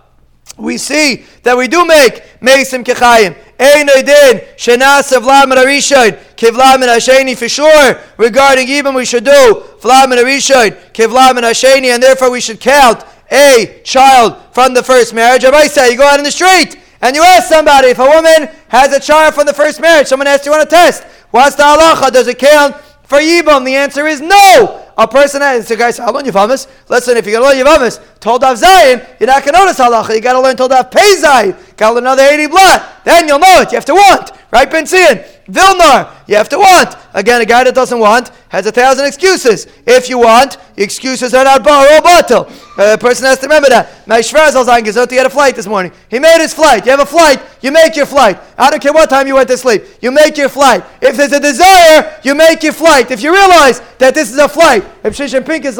we 0.56 0.78
see 0.78 1.24
that 1.42 1.56
we 1.56 1.68
do 1.68 1.84
make 1.84 2.40
Mesim 2.40 2.84
Kechayim. 2.84 3.36
Ein 3.58 3.86
Oidin, 3.88 4.56
Shenas 4.56 5.10
Lamed 5.12 5.58
Arishon, 5.58 6.16
Kivlamed 6.36 6.86
Hasheni 6.88 7.36
for 7.36 7.48
sure. 7.48 8.00
Regarding 8.18 8.66
Yibam, 8.66 8.94
we 8.94 9.04
should 9.04 9.24
do 9.24 9.64
Vlamed 9.80 10.18
Arishon, 10.22 10.76
Kivlamed 10.92 11.42
Hasheni, 11.42 11.86
and 11.94 12.02
therefore 12.02 12.30
we 12.30 12.40
should 12.40 12.60
count 12.60 13.04
a 13.30 13.80
child 13.84 14.36
from 14.52 14.74
the 14.74 14.82
first 14.82 15.14
marriage. 15.14 15.44
I 15.44 15.66
say, 15.66 15.92
you 15.92 15.96
go 15.96 16.06
out 16.06 16.18
in 16.18 16.24
the 16.24 16.30
street 16.30 16.78
and 17.00 17.16
you 17.16 17.22
ask 17.22 17.48
somebody 17.48 17.88
if 17.88 17.98
a 17.98 18.06
woman 18.06 18.48
has 18.68 18.92
a 18.92 19.00
child 19.00 19.34
from 19.34 19.46
the 19.46 19.54
first 19.54 19.80
marriage, 19.80 20.06
someone 20.06 20.26
asks 20.26 20.46
you 20.46 20.52
on 20.52 20.60
a 20.60 20.66
test, 20.66 21.04
what's 21.30 21.56
the 21.56 21.62
halacha? 21.62 22.12
Does 22.12 22.28
it 22.28 22.38
count 22.38 22.76
for 23.04 23.18
Yibam? 23.18 23.64
The 23.64 23.74
answer 23.76 24.06
is 24.06 24.20
no 24.20 24.83
a 24.96 25.08
person 25.08 25.40
has, 25.42 25.66
so 25.66 25.76
guys, 25.76 25.98
how 25.98 26.12
long 26.12 26.24
Yavamis? 26.24 26.68
Listen, 26.88 27.16
if 27.16 27.26
you're 27.26 27.40
going 27.40 27.56
to 27.56 27.64
learn 27.64 27.80
Yavamis, 27.80 28.00
told 28.20 28.44
of 28.44 28.56
Zion, 28.58 29.02
you're 29.18 29.26
not 29.26 29.44
going 29.44 29.54
to 29.54 29.60
notice 29.60 29.78
halacha. 29.78 30.14
You 30.14 30.20
got 30.20 30.34
to 30.34 30.40
learn 30.40 30.56
told 30.56 30.72
of 30.72 30.90
Pei. 30.90 31.54
Got 31.76 31.96
another 31.96 32.22
80 32.22 32.46
blood. 32.46 32.82
Then 33.04 33.26
you'll 33.28 33.38
know 33.38 33.60
it. 33.60 33.72
You 33.72 33.76
have 33.76 33.84
to 33.86 33.94
want. 33.94 34.30
Right, 34.52 34.70
Ben 34.70 34.86
Zion? 34.86 35.24
Vilnar, 35.46 36.14
you 36.26 36.36
have 36.36 36.48
to 36.48 36.58
want. 36.58 36.96
Again, 37.12 37.40
a 37.40 37.44
guy 37.44 37.64
that 37.64 37.74
doesn't 37.74 37.98
want 37.98 38.30
has 38.48 38.66
a 38.66 38.72
thousand 38.72 39.06
excuses. 39.06 39.66
If 39.86 40.08
you 40.08 40.18
want, 40.18 40.56
excuses 40.76 41.34
are 41.34 41.44
not 41.44 41.62
bar 41.62 41.86
or 41.92 42.00
bottle. 42.00 42.48
Uh, 42.76 42.94
a 42.94 42.98
person 42.98 43.26
has 43.26 43.38
to 43.38 43.46
remember 43.46 43.68
that. 43.68 44.06
My 44.06 44.20
Shvazalzang 44.20 44.86
is 44.86 44.94
he 45.10 45.16
had 45.16 45.26
a 45.26 45.30
flight 45.30 45.54
this 45.54 45.66
morning. 45.66 45.92
He 46.08 46.18
made 46.18 46.38
his 46.38 46.54
flight. 46.54 46.84
You 46.84 46.90
have 46.90 47.00
a 47.00 47.06
flight, 47.06 47.40
you 47.60 47.70
make 47.70 47.94
your 47.94 48.06
flight. 48.06 48.38
I 48.58 48.70
don't 48.70 48.82
care 48.82 48.92
what 48.92 49.10
time 49.10 49.26
you 49.26 49.34
went 49.34 49.48
to 49.48 49.56
sleep. 49.56 49.84
You 50.00 50.10
make 50.10 50.36
your 50.36 50.48
flight. 50.48 50.84
If 51.00 51.16
there's 51.16 51.32
a 51.32 51.40
desire, 51.40 52.20
you 52.24 52.34
make 52.34 52.62
your 52.62 52.72
flight. 52.72 53.10
If 53.10 53.22
you 53.22 53.32
realize 53.32 53.80
that 53.98 54.14
this 54.14 54.30
is 54.30 54.38
a 54.38 54.48
flight, 54.48 54.84
if 55.04 55.16
Shimshon 55.16 55.46
Pincus 55.46 55.76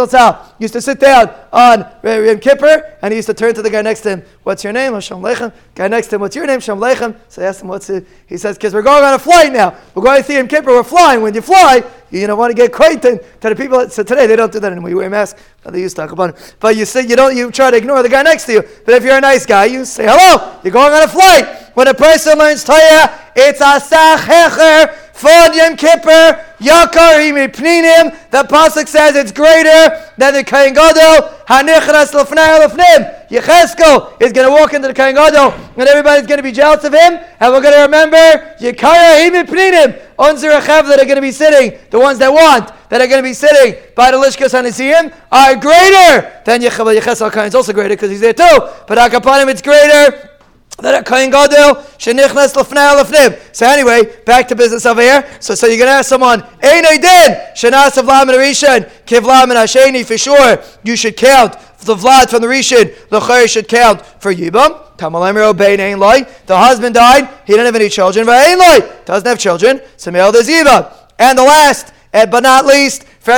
used 0.58 0.72
to 0.74 0.80
sit 0.80 1.00
down 1.00 1.34
on 1.52 1.82
uh, 1.82 1.94
Yom 2.04 2.38
Kippur 2.38 2.96
and 3.02 3.12
he 3.12 3.16
used 3.16 3.28
to 3.28 3.34
turn 3.34 3.54
to 3.54 3.62
the 3.62 3.70
guy 3.70 3.82
next 3.82 4.00
to 4.02 4.10
him, 4.10 4.22
What's 4.44 4.62
your 4.62 4.74
name? 4.74 4.92
Oh, 4.92 4.96
Hashem 4.96 5.18
Lechem. 5.18 5.52
Guy 5.74 5.88
next 5.88 6.08
to 6.08 6.16
him, 6.16 6.20
What's 6.20 6.36
your 6.36 6.46
name? 6.46 6.60
Shalom 6.60 6.80
Lechem. 6.80 7.16
So 7.28 7.42
I 7.42 7.46
asked 7.46 7.62
him, 7.62 7.68
What's 7.68 7.88
it? 7.88 8.06
He 8.26 8.36
says, 8.36 8.56
Because 8.56 8.74
we're 8.74 8.82
going 8.82 9.02
on 9.02 9.14
a 9.14 9.18
flight 9.18 9.52
now. 9.54 9.74
We're 9.94 10.02
going 10.02 10.20
to 10.20 10.26
see 10.26 10.36
Yom 10.36 10.48
Kippur. 10.48 10.70
We're 10.70 10.82
flying. 10.82 11.22
When 11.22 11.34
you 11.34 11.40
fly, 11.40 11.82
you 12.10 12.26
don't 12.26 12.38
want 12.38 12.50
to 12.50 12.54
get 12.54 12.68
acquainted 12.68 13.24
to 13.40 13.48
the 13.48 13.56
people. 13.56 13.88
So 13.88 14.02
today 14.02 14.26
they 14.26 14.36
don't 14.36 14.52
do 14.52 14.60
that 14.60 14.70
anymore. 14.70 14.90
You 14.90 14.98
wear 14.98 15.06
a 15.06 15.10
mask. 15.10 15.38
They 15.64 15.80
used 15.80 15.96
to 15.96 16.02
talk 16.02 16.12
about 16.12 16.30
it. 16.30 16.56
But 16.60 16.76
you 16.76 16.84
say 16.84 17.06
you 17.06 17.16
don't. 17.16 17.34
You 17.36 17.50
try 17.50 17.70
to 17.70 17.76
ignore 17.76 18.02
the 18.02 18.08
guy 18.08 18.22
next 18.22 18.44
to 18.46 18.52
you. 18.52 18.62
But 18.84 18.94
if 18.94 19.04
you're 19.04 19.16
a 19.16 19.20
nice 19.20 19.46
guy, 19.46 19.64
you 19.66 19.84
say 19.84 20.04
hello. 20.06 20.60
You're 20.62 20.72
going 20.72 20.92
on 20.92 21.02
a 21.02 21.08
flight. 21.08 21.72
When 21.74 21.88
a 21.88 21.94
person 21.94 22.38
learns 22.38 22.62
Torah, 22.62 23.32
it's 23.34 23.60
a 23.60 23.80
hecher 24.18 25.03
Yom 25.24 25.76
Kippur, 25.76 26.44
Yakar 26.58 27.48
Pninim. 27.52 28.30
The 28.30 28.42
Pasuk 28.42 28.88
says 28.88 29.16
it's 29.16 29.32
greater 29.32 30.10
than 30.18 30.34
the 30.34 30.44
Kohen 30.44 30.74
Gadol. 30.74 31.28
Hanichras 31.46 32.12
Lefnei 32.12 32.66
Lefnim. 32.66 33.28
Yecheskel 33.28 34.20
is 34.20 34.32
going 34.32 34.46
to 34.46 34.50
walk 34.50 34.74
into 34.74 34.88
the 34.88 34.94
Kohen 34.94 35.14
Gadol, 35.14 35.52
and 35.76 35.88
everybody's 35.88 36.26
going 36.26 36.38
to 36.38 36.42
be 36.42 36.52
jealous 36.52 36.84
of 36.84 36.92
him. 36.92 37.18
And 37.40 37.52
we're 37.52 37.62
going 37.62 37.74
to 37.74 37.82
remember 37.82 38.54
Yakar 38.60 39.44
Pninim. 39.46 40.00
Unzer 40.18 40.60
Achav 40.60 40.86
that 40.88 41.00
are 41.00 41.04
going 41.04 41.16
to 41.16 41.22
be 41.22 41.32
sitting, 41.32 41.76
the 41.90 41.98
ones 41.98 42.20
that 42.20 42.32
want, 42.32 42.70
that 42.88 43.00
are 43.00 43.08
going 43.08 43.18
to 43.18 43.28
be 43.28 43.34
sitting 43.34 43.74
by 43.96 44.12
the 44.12 44.16
Lishkas 44.16 44.54
Hanisiim, 44.54 45.12
are 45.32 45.56
greater 45.56 46.42
than 46.44 46.60
Yecheskel. 46.60 46.96
Yecheskel 46.98 47.46
is 47.46 47.54
also 47.54 47.72
greater 47.72 47.96
because 47.96 48.10
he's 48.10 48.20
there 48.20 48.32
too. 48.32 48.58
But 48.86 48.98
Akapanim, 48.98 49.48
it's 49.48 49.62
greater 49.62 50.30
So 50.76 50.82
anyway, 53.66 54.16
back 54.26 54.48
to 54.48 54.56
business 54.56 54.86
over 54.86 55.00
here. 55.00 55.24
So 55.40 55.54
so 55.54 55.66
you're 55.66 55.78
gonna 55.78 55.92
ask 55.92 56.08
someone, 56.08 56.42
hasheni 59.60 60.04
for 60.04 60.18
sure. 60.18 60.58
You 60.82 60.96
should 60.96 61.16
count 61.16 61.56
the 61.80 61.94
vlad 61.94 62.30
from 62.30 62.42
the 62.42 62.48
rishon. 62.48 62.92
The 63.08 63.20
should 63.46 63.68
count 63.68 64.04
for 64.20 64.34
yibam. 64.34 64.80
Oh, 65.00 66.30
the 66.46 66.56
husband 66.56 66.94
died. 66.94 67.28
He 67.46 67.52
didn't 67.52 67.66
have 67.66 67.76
any 67.76 67.88
children. 67.88 68.26
Doesn't 68.26 69.26
have 69.26 69.38
children. 69.38 69.80
So 69.96 70.10
male 70.10 70.32
yibam. 70.32 70.92
And 71.18 71.38
the 71.38 71.44
last, 71.44 71.92
but 72.12 72.40
not 72.40 72.66
least, 72.66 73.04
we 73.26 73.32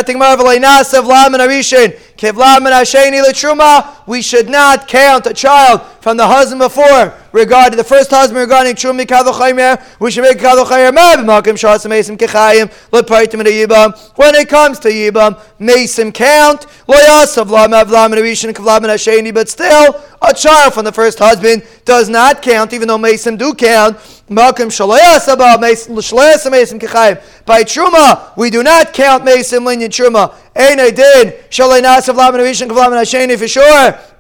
should 4.23 4.49
not 4.49 4.89
count 4.89 5.27
a 5.27 5.35
child 5.35 5.83
from 6.01 6.17
the 6.17 6.27
husband 6.27 6.59
before 6.59 7.15
regarding 7.33 7.77
the 7.77 7.85
first 7.85 8.11
husband 8.11 8.41
regarding 8.41 8.75
Trumi 8.75 9.05
Kavachaymer, 9.05 10.01
we 10.01 10.11
should 10.11 10.23
make 10.23 10.39
Kavachaymer 10.39 10.93
Mabimakim 10.97 11.55
Shas 11.55 11.89
Mason 11.89 12.17
Kechayim, 12.17 12.67
Lepaitim 12.91 13.43
Yibam. 13.43 13.97
When 14.17 14.35
it 14.35 14.49
comes 14.49 14.79
to 14.81 14.89
Yibam, 14.89 15.41
Mason 15.59 16.13
count, 16.13 16.67
Loyasav 16.89 17.51
Lam 17.51 17.73
Avlam 17.73 18.07
and 18.07 18.15
Arishan 18.15 18.53
Kavlam 18.53 18.79
and 18.79 18.87
Hasheni, 18.87 19.33
but 19.33 19.49
still, 19.49 20.01
a 20.23 20.35
child 20.35 20.75
from 20.75 20.85
the 20.85 20.93
first 20.93 21.19
husband 21.19 21.63
does 21.85 22.09
not 22.09 22.43
count, 22.43 22.73
even 22.73 22.89
though 22.89 22.99
Mason 22.99 23.37
do 23.37 23.55
count. 23.55 23.97
Malkim 24.29 24.69
Shalayasaba, 24.69 25.57
Shalayasa 25.57 26.51
Mason 26.51 26.79
Kechayim. 26.79 27.23
By 27.45 27.63
Truma, 27.63 28.37
we 28.37 28.51
do 28.51 28.63
not 28.63 28.93
count 28.93 29.25
Mason 29.25 29.63
Linyan 29.63 29.89
Truma. 29.89 30.35
Ein 30.57 30.79
Din, 30.79 31.33
Shalay 31.51 31.83
Nasav 31.83 32.17
Lam 32.17 32.35
and 32.35 32.43
Arishan 32.43 32.69
Kavlam 32.69 32.87
and 32.87 33.07
Hasheni 33.07 33.39
for 33.39 33.47
sure 33.47 34.16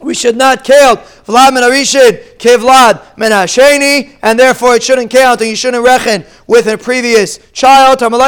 we 0.00 0.14
should 0.14 0.36
not 0.36 0.64
count 0.64 1.00
Vlad 1.26 1.52
men 1.52 1.62
Arishin, 1.62 2.36
Kivlad 2.38 3.18
men 3.18 3.32
Hasheni, 3.32 4.16
and 4.22 4.38
therefore 4.38 4.76
it 4.76 4.82
shouldn't 4.82 5.10
count, 5.10 5.40
and 5.40 5.50
you 5.50 5.56
shouldn't 5.56 5.84
reckon 5.84 6.24
with 6.46 6.66
a 6.66 6.78
previous 6.78 7.38
child. 7.52 7.98
So 8.00 8.08
the 8.08 8.18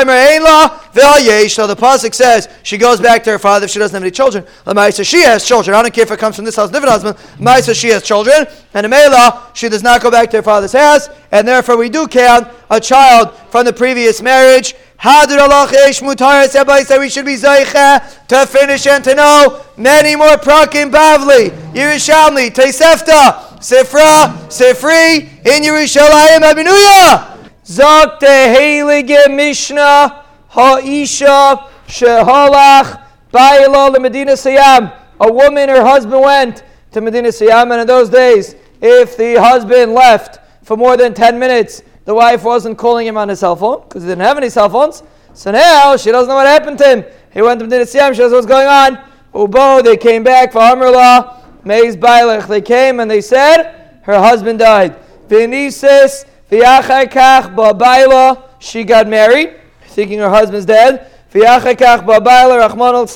pasuk 1.78 2.14
says 2.14 2.48
she 2.62 2.76
goes 2.78 3.00
back 3.00 3.24
to 3.24 3.30
her 3.30 3.38
father 3.38 3.64
if 3.64 3.70
she 3.70 3.78
doesn't 3.78 3.94
have 3.94 4.02
any 4.02 4.10
children. 4.10 4.44
Lamaisa 4.66 5.08
she 5.08 5.22
has 5.22 5.46
children. 5.46 5.74
I 5.74 5.82
don't 5.82 5.94
care 5.94 6.04
if 6.04 6.10
it 6.10 6.18
comes 6.18 6.36
from 6.36 6.44
this 6.44 6.56
house, 6.56 6.70
different 6.70 6.92
husband. 6.92 7.16
Lamaisa 7.38 7.74
she 7.74 7.88
has 7.88 8.02
children, 8.02 8.46
and 8.74 8.86
Amela 8.86 9.54
she 9.54 9.68
does 9.68 9.82
not 9.82 10.02
go 10.02 10.10
back 10.10 10.30
to 10.30 10.38
her 10.38 10.42
father's 10.42 10.72
house, 10.72 11.08
and 11.30 11.48
therefore 11.48 11.76
we 11.76 11.88
do 11.88 12.06
count 12.06 12.48
a 12.70 12.80
child 12.80 13.34
from 13.50 13.64
the 13.64 13.72
previous 13.72 14.20
marriage. 14.20 14.74
Allah 15.04 15.66
Mutaris 15.66 16.54
Everybody 16.54 16.84
said 16.84 16.98
we 16.98 17.08
should 17.08 17.26
be 17.26 17.34
Zaycha 17.34 18.26
to 18.28 18.46
finish 18.46 18.86
and 18.86 19.02
to 19.02 19.14
know 19.14 19.64
many 19.76 20.14
more 20.14 20.36
Prakim 20.36 20.92
Bavli, 20.92 21.50
Yerushalmi, 21.72 22.50
Tosefta, 22.50 23.58
Sifra, 23.58 24.32
Sifri, 24.46 25.22
in 25.44 25.62
Yerushalayim 25.64 26.42
Abinuya. 26.42 27.50
Zok 27.64 28.20
the 28.20 28.26
Heilige 28.26 29.34
Mishnah, 29.34 30.24
Ha'isha, 30.48 31.68
Shehalach, 31.88 33.02
Baila, 33.32 33.98
Medina 33.98 34.32
Sayam. 34.32 34.92
A 35.20 35.32
woman, 35.32 35.68
her 35.68 35.84
husband 35.84 36.20
went 36.20 36.62
to 36.92 37.00
Medina 37.00 37.28
Sayam, 37.28 37.72
and 37.72 37.80
in 37.80 37.86
those 37.86 38.08
days, 38.08 38.54
if 38.80 39.16
the 39.16 39.34
husband 39.40 39.94
left 39.94 40.38
for 40.64 40.76
more 40.76 40.96
than 40.96 41.12
10 41.12 41.38
minutes, 41.38 41.82
the 42.04 42.14
wife 42.14 42.42
wasn't 42.42 42.78
calling 42.78 43.06
him 43.06 43.16
on 43.16 43.28
his 43.28 43.40
cell 43.40 43.54
phone 43.54 43.82
because 43.82 44.02
he 44.02 44.08
didn't 44.08 44.22
have 44.24 44.36
any 44.36 44.48
cell 44.48 44.68
phones. 44.68 45.02
So 45.34 45.50
now 45.50 45.96
she 45.96 46.10
doesn't 46.10 46.28
know 46.28 46.34
what 46.34 46.46
happened 46.46 46.78
to 46.78 46.88
him. 46.88 47.04
He 47.32 47.40
went 47.42 47.60
to 47.60 47.66
Medina 47.66 47.84
Siyam, 47.84 48.12
she 48.14 48.20
knows 48.20 48.32
what's 48.32 48.46
going 48.46 48.66
on. 48.66 48.98
Ubo, 49.32 49.82
they 49.82 49.96
came 49.96 50.22
back 50.22 50.52
for 50.52 50.58
Amrullah, 50.58 51.62
Meiz 51.64 51.96
Bailach. 51.96 52.48
They 52.48 52.60
came 52.60 53.00
and 53.00 53.10
they 53.10 53.20
said 53.20 54.00
her 54.02 54.18
husband 54.18 54.58
died. 54.58 54.96
Vinisis, 55.28 56.26
Viachakach, 56.50 57.54
Babaila, 57.54 58.42
she 58.58 58.84
got 58.84 59.08
married, 59.08 59.54
thinking 59.86 60.18
her 60.18 60.28
husband's 60.28 60.66
dead. 60.66 61.10
Viachakach, 61.32 62.04
Babaila, 62.04 62.68
Rahman 62.68 62.94
al 62.94 63.06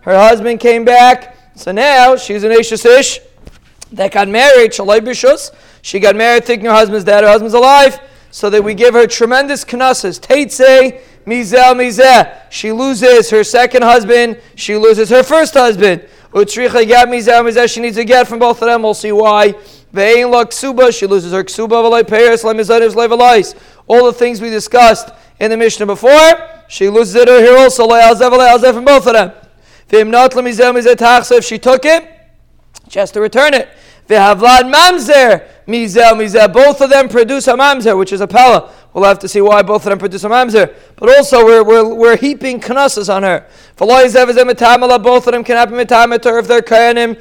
her 0.00 0.18
husband 0.18 0.58
came 0.60 0.84
back. 0.84 1.36
So 1.54 1.70
now 1.72 2.16
she's 2.16 2.44
an 2.44 2.52
Ish 2.52 3.20
that 3.92 4.10
got 4.10 4.28
married, 4.28 4.70
Shalai 4.70 5.00
Bishus. 5.00 5.50
She 5.82 6.00
got 6.00 6.16
married 6.16 6.44
thinking 6.44 6.66
her 6.66 6.72
husband's 6.72 7.04
dead, 7.04 7.24
her 7.24 7.30
husband's 7.30 7.54
alive 7.54 8.00
so 8.32 8.48
that 8.48 8.64
we 8.64 8.74
give 8.74 8.94
her 8.94 9.06
tremendous 9.06 9.70
knasses. 9.70 10.18
Teitze, 10.18 11.00
mizel, 11.26 11.76
mizeh. 11.76 12.34
She 12.50 12.72
loses 12.72 13.28
her 13.28 13.44
second 13.44 13.82
husband, 13.82 14.40
she 14.56 14.74
loses 14.74 15.10
her 15.10 15.22
first 15.22 15.52
husband. 15.52 16.08
Utricha 16.32 16.86
get 16.86 17.08
mizel, 17.08 17.44
mizeh. 17.44 17.72
She 17.72 17.80
needs 17.80 17.98
a 17.98 18.04
get 18.04 18.26
from 18.26 18.38
both 18.38 18.62
of 18.62 18.68
them. 18.68 18.82
We'll 18.82 18.94
see 18.94 19.12
why. 19.12 19.52
Ve'in 19.92 20.30
la 20.30 20.44
ksuba. 20.44 20.98
She 20.98 21.06
loses 21.06 21.32
her 21.32 21.44
ksuba, 21.44 21.68
v'lai 21.68 22.08
peres, 22.08 22.42
lemizadivs, 22.42 22.94
levalais. 22.94 23.54
All 23.86 24.06
the 24.06 24.14
things 24.14 24.40
we 24.40 24.48
discussed 24.48 25.10
in 25.38 25.50
the 25.50 25.56
Mishnah 25.58 25.84
before, 25.84 26.48
she 26.68 26.88
loses 26.88 27.14
it 27.16 27.28
here 27.28 27.58
also. 27.58 27.86
Le'alzev, 27.86 28.30
le'alzev 28.32 28.72
from 28.72 28.86
both 28.86 29.06
of 29.06 29.12
them. 29.12 29.32
Ve'im 29.90 30.08
not 30.08 30.30
lemizel, 30.32 30.74
mizeh 30.74 30.94
tachsa. 30.94 31.36
If 31.36 31.44
she 31.44 31.58
took 31.58 31.84
it, 31.84 32.08
she 32.88 32.98
has 32.98 33.10
to 33.10 33.20
return 33.20 33.52
it. 33.52 33.68
Ve'havlad 34.08 34.72
mamzer. 34.72 35.46
Mizel, 35.66 36.14
Mizel. 36.14 36.52
Both 36.52 36.80
of 36.80 36.90
them 36.90 37.08
produce 37.08 37.46
a 37.48 37.54
mamzer, 37.54 37.96
which 37.96 38.12
is 38.12 38.20
a 38.20 38.26
pella. 38.26 38.72
We'll 38.92 39.04
have 39.04 39.18
to 39.20 39.28
see 39.28 39.40
why 39.40 39.62
both 39.62 39.86
of 39.86 39.90
them 39.90 39.98
produce 39.98 40.24
a 40.24 40.28
mamzer. 40.28 40.74
But 40.96 41.16
also, 41.16 41.44
we're, 41.44 41.62
we're, 41.64 41.94
we're 41.94 42.16
heaping 42.16 42.58
knasses 42.58 43.08
on 43.08 43.22
her. 43.22 43.46
Both 43.76 44.16
of 44.16 44.36
them 44.36 44.54
can 45.44 45.56
happen 45.56 45.74
mitamater 45.74 46.40
if 46.40 46.48
they're 46.48 46.62
kayanim. 46.62 47.16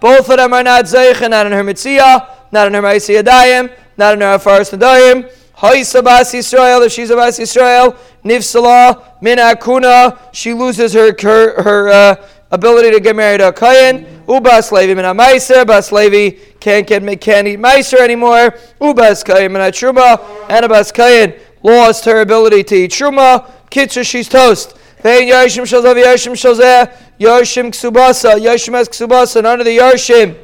Both 0.00 0.30
of 0.30 0.36
them 0.36 0.52
are 0.54 0.62
not 0.62 0.84
zeich, 0.86 1.28
not 1.28 1.46
in 1.46 1.52
her 1.52 1.62
mitziyah, 1.62 2.26
not 2.52 2.66
in 2.66 2.74
her 2.74 2.82
ma'isi 2.82 3.22
yadayim, 3.22 3.70
not 3.98 4.14
in 4.14 4.20
her 4.22 4.38
afaris 4.38 4.72
and 4.72 4.80
Haisa 5.60 6.02
Bas 6.02 6.32
Yisrael, 6.32 6.86
if 6.86 6.92
she's 6.92 7.10
a 7.10 7.16
Bas 7.16 7.38
Yisrael, 7.38 7.94
Nifsala, 8.24 9.20
Min 9.20 9.36
Akuna, 9.36 10.18
she 10.32 10.54
loses 10.54 10.94
her 10.94 11.14
her, 11.20 11.62
her 11.62 11.88
uh, 11.88 12.28
ability 12.50 12.90
to 12.92 13.00
get 13.00 13.14
married 13.14 13.38
to 13.38 13.48
a 13.48 13.52
Kayan. 13.52 14.06
Ubas 14.26 14.72
Levi 14.72 14.94
Min 14.94 15.04
Meiser, 15.14 15.66
Bas 15.66 15.92
Levi 15.92 16.38
can't 16.60 16.86
get 16.86 17.20
can't 17.20 17.46
eat 17.46 17.58
Meiser 17.58 17.98
anymore. 17.98 18.56
Ubas 18.80 19.22
Kayan 19.22 19.52
Min 19.52 19.60
Truma, 19.72 20.48
and 20.48 20.64
a 20.64 20.68
Bas 20.68 20.90
Kayan 20.90 21.34
lost 21.62 22.06
her 22.06 22.22
ability 22.22 22.64
to 22.64 22.74
eat 22.76 22.92
Truma. 22.92 23.50
Kitzer, 23.70 24.04
she's 24.08 24.30
toast. 24.30 24.78
Vein 25.02 25.28
Yoshim 25.28 25.64
Shazav 25.64 26.02
Yoshim 26.02 26.32
Shazeh, 26.32 26.90
Yoshim 27.18 27.70
Ksubasa, 27.70 28.40
Yoshim 28.40 28.74
Es 28.74 28.88
Ksubasa, 28.88 29.42
none 29.42 29.60
of 29.60 29.66
the 29.66 29.76
Yoshim 29.76 30.38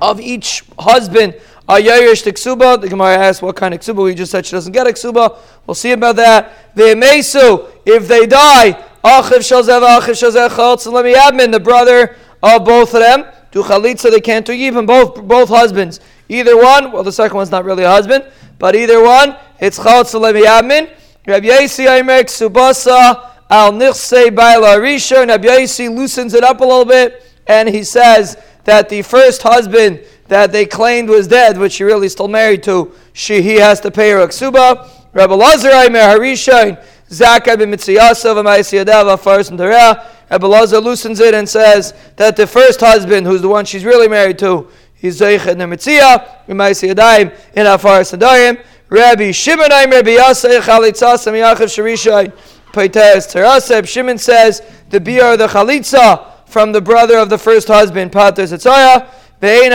of 0.00 0.20
each 0.20 0.62
husband 0.78 1.34
are 1.68 1.78
Yairish 1.78 2.22
to 2.24 2.32
Ksuba? 2.32 2.80
The 2.80 2.88
Gemara 2.88 3.16
asks 3.16 3.42
what 3.42 3.56
kind 3.56 3.74
of 3.74 3.80
Ksuba. 3.80 4.04
We 4.04 4.14
just 4.14 4.30
said 4.30 4.46
she 4.46 4.52
doesn't 4.52 4.72
get 4.72 4.86
a 4.86 4.90
Ksuba. 4.90 5.36
We'll 5.66 5.74
see 5.74 5.92
about 5.92 6.16
that. 6.16 6.74
The 6.76 6.94
Mesu, 6.94 7.66
if 7.84 8.06
they 8.06 8.26
die, 8.26 8.72
Achiv 9.02 9.38
Shazev, 9.38 9.82
Achiv 9.82 10.14
Shazev 10.14 10.50
Chaltz, 10.50 10.90
let 10.90 11.04
me 11.04 11.14
admin, 11.14 11.50
the 11.50 11.60
brother 11.60 12.16
of 12.42 12.64
both 12.64 12.94
of 12.94 13.00
them. 13.00 13.24
Do 13.50 13.62
Chalitza, 13.62 14.10
they 14.10 14.20
can't 14.20 14.46
do 14.46 14.52
even 14.52 14.86
both, 14.86 15.22
both 15.26 15.48
husbands. 15.48 16.00
Either 16.28 16.56
one, 16.56 16.92
well, 16.92 17.02
the 17.02 17.12
second 17.12 17.36
one's 17.36 17.50
not 17.50 17.64
really 17.64 17.84
a 17.84 17.88
husband, 17.88 18.24
but 18.58 18.76
either 18.76 19.02
one, 19.02 19.36
it's 19.60 19.78
Chaltz, 19.78 20.18
let 20.18 20.34
me 20.34 20.44
admin. 20.44 20.90
Rabbi 21.26 21.46
Yasi 21.46 21.86
Aimek 21.86 22.26
Subasa 22.26 23.32
Al 23.50 23.72
Nichse 23.72 24.34
Baila 24.34 24.76
Risha. 24.76 25.26
Rabbi 25.26 25.48
Yasi 25.48 25.88
loosens 25.88 26.34
it 26.34 26.44
up 26.44 26.60
a 26.60 26.64
little 26.64 26.84
bit, 26.84 27.24
and 27.48 27.68
he 27.68 27.82
says 27.82 28.36
that 28.64 28.88
the 28.88 29.02
first 29.02 29.42
husband 29.42 30.00
that 30.28 30.52
they 30.52 30.66
claimed 30.66 31.08
was 31.08 31.28
dead, 31.28 31.58
which 31.58 31.72
she 31.72 31.84
really 31.84 32.06
is 32.06 32.12
still 32.12 32.28
married 32.28 32.62
to, 32.64 32.92
she 33.12 33.42
he 33.42 33.56
has 33.56 33.80
to 33.80 33.90
pay 33.90 34.10
her 34.10 34.20
a 34.20 34.28
ksuba. 34.28 34.88
Rabbi 35.12 35.34
Lazar 35.34 35.70
Aimer 35.70 36.00
Harishain, 36.00 36.82
Zakai 37.08 37.56
b'mitziyasav 37.56 38.34
v'ma'isiyadav 38.34 39.20
first 39.20 39.50
and 39.50 39.58
Torah. 39.58 40.06
Rabbi 40.30 40.46
Lazar 40.46 40.78
loosens 40.78 41.20
it 41.20 41.34
and 41.34 41.48
says 41.48 41.94
that 42.16 42.36
the 42.36 42.46
first 42.46 42.80
husband, 42.80 43.26
who's 43.26 43.42
the 43.42 43.48
one 43.48 43.64
she's 43.64 43.84
really 43.84 44.08
married 44.08 44.38
to, 44.40 44.68
he's 44.94 45.20
Zeich 45.20 45.46
in 45.46 45.58
the 45.58 45.64
Mitziyah, 45.64 46.46
v'ma'isiyadayim 46.48 47.32
in 47.54 47.66
Afar 47.66 48.00
Sadayim. 48.00 48.62
Rabbi 48.88 49.30
Shimon 49.30 49.72
Aimer 49.72 50.02
b'yasei 50.02 50.60
chalitzas 50.60 51.26
miyachiv 51.30 51.70
sharishain. 51.70 52.32
Paites 52.72 53.32
Teraseb. 53.32 53.88
Shimon 53.88 54.18
says 54.18 54.60
the 54.90 55.00
biar 55.00 55.38
the 55.38 55.46
chalitza 55.46 56.26
from 56.46 56.72
the 56.72 56.80
brother 56.80 57.16
of 57.16 57.30
the 57.30 57.38
first 57.38 57.68
husband, 57.68 58.12
Pater 58.12 58.42
Zetzayah. 58.42 59.08
He 59.40 59.68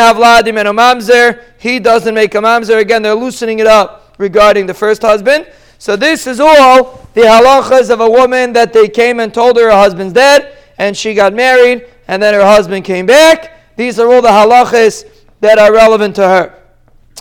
doesn't 1.79 2.13
make 2.15 2.35
a 2.35 2.39
mamzer. 2.39 2.79
Again, 2.79 3.01
they're 3.01 3.13
loosening 3.15 3.59
it 3.59 3.67
up 3.67 4.15
regarding 4.17 4.65
the 4.65 4.73
first 4.73 5.01
husband. 5.01 5.47
So 5.77 5.95
this 5.95 6.27
is 6.27 6.39
all 6.39 7.07
the 7.13 7.21
halachas 7.21 7.89
of 7.89 8.01
a 8.01 8.09
woman 8.09 8.53
that 8.53 8.73
they 8.73 8.87
came 8.87 9.19
and 9.19 9.33
told 9.33 9.57
her 9.57 9.65
her 9.65 9.71
husband's 9.71 10.13
dead, 10.13 10.55
and 10.77 10.95
she 10.95 11.13
got 11.13 11.33
married, 11.33 11.87
and 12.07 12.21
then 12.21 12.33
her 12.33 12.45
husband 12.45 12.85
came 12.85 13.05
back. 13.05 13.75
These 13.77 13.99
are 13.99 14.11
all 14.11 14.21
the 14.21 14.29
halachas 14.29 15.05
that 15.39 15.57
are 15.57 15.73
relevant 15.73 16.15
to 16.17 16.27
her. 16.27 16.55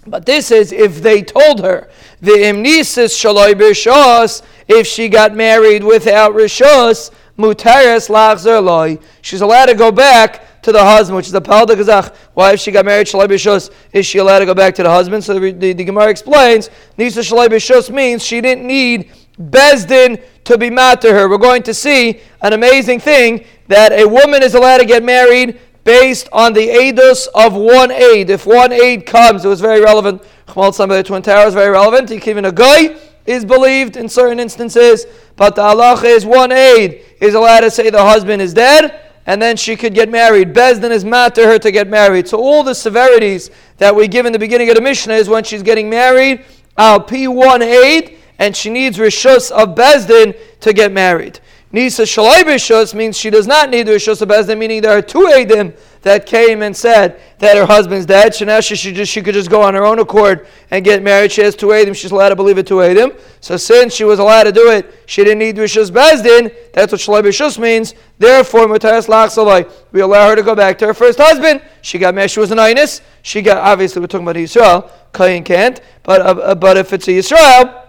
But 0.07 0.27
this 0.27 0.51
is 0.51 0.73
if 0.73 1.03
they 1.03 1.23
told 1.23 1.61
her 1.61 1.89
the 2.21 2.33
imnisis 2.33 3.15
shaloi 3.19 3.55
b'shos, 3.55 4.43
if 4.69 4.87
she 4.87 5.09
got 5.09 5.35
married 5.35 5.83
without 5.83 6.33
rishos, 6.33 7.11
mutaris 7.39 8.09
lachzer 8.09 8.63
loy. 8.63 8.99
She's 9.23 9.41
allowed 9.41 9.67
to 9.67 9.75
go 9.75 9.91
back 9.91 10.45
to 10.63 10.73
the 10.73 10.83
husband, 10.83 11.17
which 11.17 11.27
is 11.27 11.35
a 11.35 11.41
palda 11.41 11.75
gazach. 11.75 12.15
Why, 12.35 12.53
if 12.53 12.61
she 12.61 12.71
got 12.71 12.85
married, 12.85 13.07
shalai 13.07 13.27
b'shos, 13.27 13.71
is 13.93 14.07
she 14.07 14.19
allowed 14.19 14.41
to 14.41 14.47
go 14.47 14.55
back 14.55 14.75
to 14.77 14.83
the 14.83 14.91
husband? 14.91 15.25
So 15.25 15.39
the, 15.39 15.53
the, 15.53 15.73
the 15.73 15.85
Gemara 15.85 16.09
explains, 16.09 16.71
nisa 16.99 17.21
shalai 17.21 17.49
b'shos 17.49 17.91
means 17.91 18.25
she 18.25 18.41
didn't 18.41 18.67
need 18.67 19.11
Bezdin 19.41 20.23
to 20.45 20.59
be 20.59 20.69
mad 20.69 21.01
to 21.01 21.13
her. 21.13 21.29
We're 21.29 21.39
going 21.39 21.63
to 21.63 21.73
see 21.73 22.21
an 22.43 22.53
amazing 22.53 23.01
thing 23.01 23.47
that 23.69 23.93
a 23.93 24.07
woman 24.07 24.43
is 24.43 24.55
allowed 24.55 24.79
to 24.79 24.85
get 24.85 25.03
married 25.03 25.59
based 25.85 26.29
on 26.33 26.53
the 26.53 26.69
aidus 26.69 27.27
of 27.35 27.55
one 27.55 27.91
aid. 27.91 28.29
If 28.29 28.47
one 28.47 28.73
aid 28.73 29.07
comes, 29.07 29.45
it 29.45 29.49
was 29.49 29.61
very 29.61 29.81
relevant. 29.81 30.23
Chmal 30.47 30.89
the 30.89 31.03
Twin 31.03 31.23
Towers 31.23 31.55
very 31.55 31.71
relevant. 31.71 32.11
Even 32.11 32.45
a 32.45 32.53
guy 32.53 32.97
is 33.25 33.45
believed 33.45 33.97
in 33.97 34.09
certain 34.09 34.41
instances, 34.41 35.07
but 35.37 35.55
the 35.55 35.63
halacha 35.63 36.05
is 36.05 36.27
one 36.27 36.53
aid 36.53 37.03
is 37.21 37.35
allowed 37.35 37.61
to 37.61 37.71
say 37.71 37.89
the 37.91 38.03
husband 38.03 38.43
is 38.43 38.53
dead, 38.53 39.10
and 39.31 39.41
then 39.41 39.57
she 39.57 39.77
could 39.77 39.95
get 39.95 40.11
married. 40.11 40.53
Bezdin 40.53 40.91
is 40.91 41.05
mad 41.05 41.37
to 41.37 41.47
her 41.47 41.57
to 41.57 41.71
get 41.71 41.87
married. 41.87 42.27
So 42.27 42.37
all 42.37 42.65
the 42.65 42.75
severities 42.75 43.53
that 43.77 43.95
we 43.95 44.09
give 44.09 44.27
in 44.27 44.33
the 44.33 44.41
beginning 44.41 44.71
of 44.71 44.75
the 44.75 44.81
Mishnah 44.81 45.15
is 45.15 45.29
when 45.29 45.45
she's 45.45 45.63
getting 45.63 45.89
married, 45.89 46.45
Al 46.77 46.99
P 46.99 47.29
one 47.29 47.63
aid, 47.63 48.19
and 48.41 48.57
she 48.57 48.71
needs 48.71 48.99
rishus 48.99 49.53
of 49.53 49.77
Bezdin 49.77 50.37
to 50.59 50.73
get 50.73 50.91
married. 50.91 51.39
Nisa 51.73 52.03
Shalai 52.03 52.43
Rishus 52.43 52.95
means 52.95 53.17
she 53.17 53.31
does 53.31 53.47
not 53.47 53.71
need 53.71 53.85
the 53.85 53.93
Rishus 53.93 54.21
Bezdin, 54.27 54.59
meaning 54.59 54.83
there 54.83 54.97
are 54.97 55.03
two 55.03 55.31
Eidim 55.33 55.73
that 56.03 56.27
came 56.27 56.63
and 56.63 56.77
said 56.77 57.21
that 57.39 57.57
her 57.57 57.65
husband's 57.65 58.07
dead. 58.07 58.35
So 58.35 58.45
now 58.45 58.59
she, 58.59 58.75
she, 58.75 58.93
just, 58.93 59.13
she 59.13 59.23
could 59.23 59.35
just 59.35 59.49
go 59.49 59.63
on 59.63 59.75
her 59.75 59.85
own 59.85 60.01
accord 60.01 60.49
and 60.73 60.85
get 60.85 61.01
married. 61.01 61.31
She 61.31 61.43
has 61.43 61.55
two 61.55 61.69
Eidim, 61.69 61.95
she's 61.95 62.11
allowed 62.11 62.31
to 62.31 62.37
believe 62.37 62.59
it 62.59 62.67
two 62.67 62.77
Eidim. 62.77 63.21
So 63.41 63.57
since 63.57 63.95
she 63.95 64.03
was 64.03 64.19
allowed 64.19 64.45
to 64.45 64.53
do 64.53 64.69
it, 64.73 64.93
she 65.07 65.23
didn't 65.23 65.39
need 65.39 65.57
Rishus 65.57 65.93
Bezdin. 65.93 66.53
That's 66.73 66.91
what 66.91 67.01
Shalai 67.01 67.23
Rishus 67.23 67.57
means. 67.57 67.95
Therefore, 68.19 68.67
Mutaras 68.67 69.07
Lachsalai, 69.07 69.71
we 69.93 70.01
allow 70.01 70.29
her 70.29 70.35
to 70.35 70.43
go 70.43 70.57
back 70.57 70.77
to 70.79 70.87
her 70.87 70.95
first 70.95 71.21
husband. 71.21 71.63
She 71.83 71.99
got 71.99 72.17
married, 72.17 72.33
she 72.33 72.41
was 72.41 72.51
an 72.51 72.59
Inus. 72.59 73.01
She 73.23 73.43
got, 73.43 73.59
obviously, 73.59 74.01
we're 74.01 74.09
talking 74.09 74.27
about 74.27 74.37
Israel. 74.37 74.91
Kayin 75.13 75.45
can't. 75.45 75.81
But, 76.03 76.21
uh, 76.21 76.55
but 76.57 76.77
if 76.79 76.93
it's 76.93 77.07
a 77.07 77.13
Israel, 77.13 77.85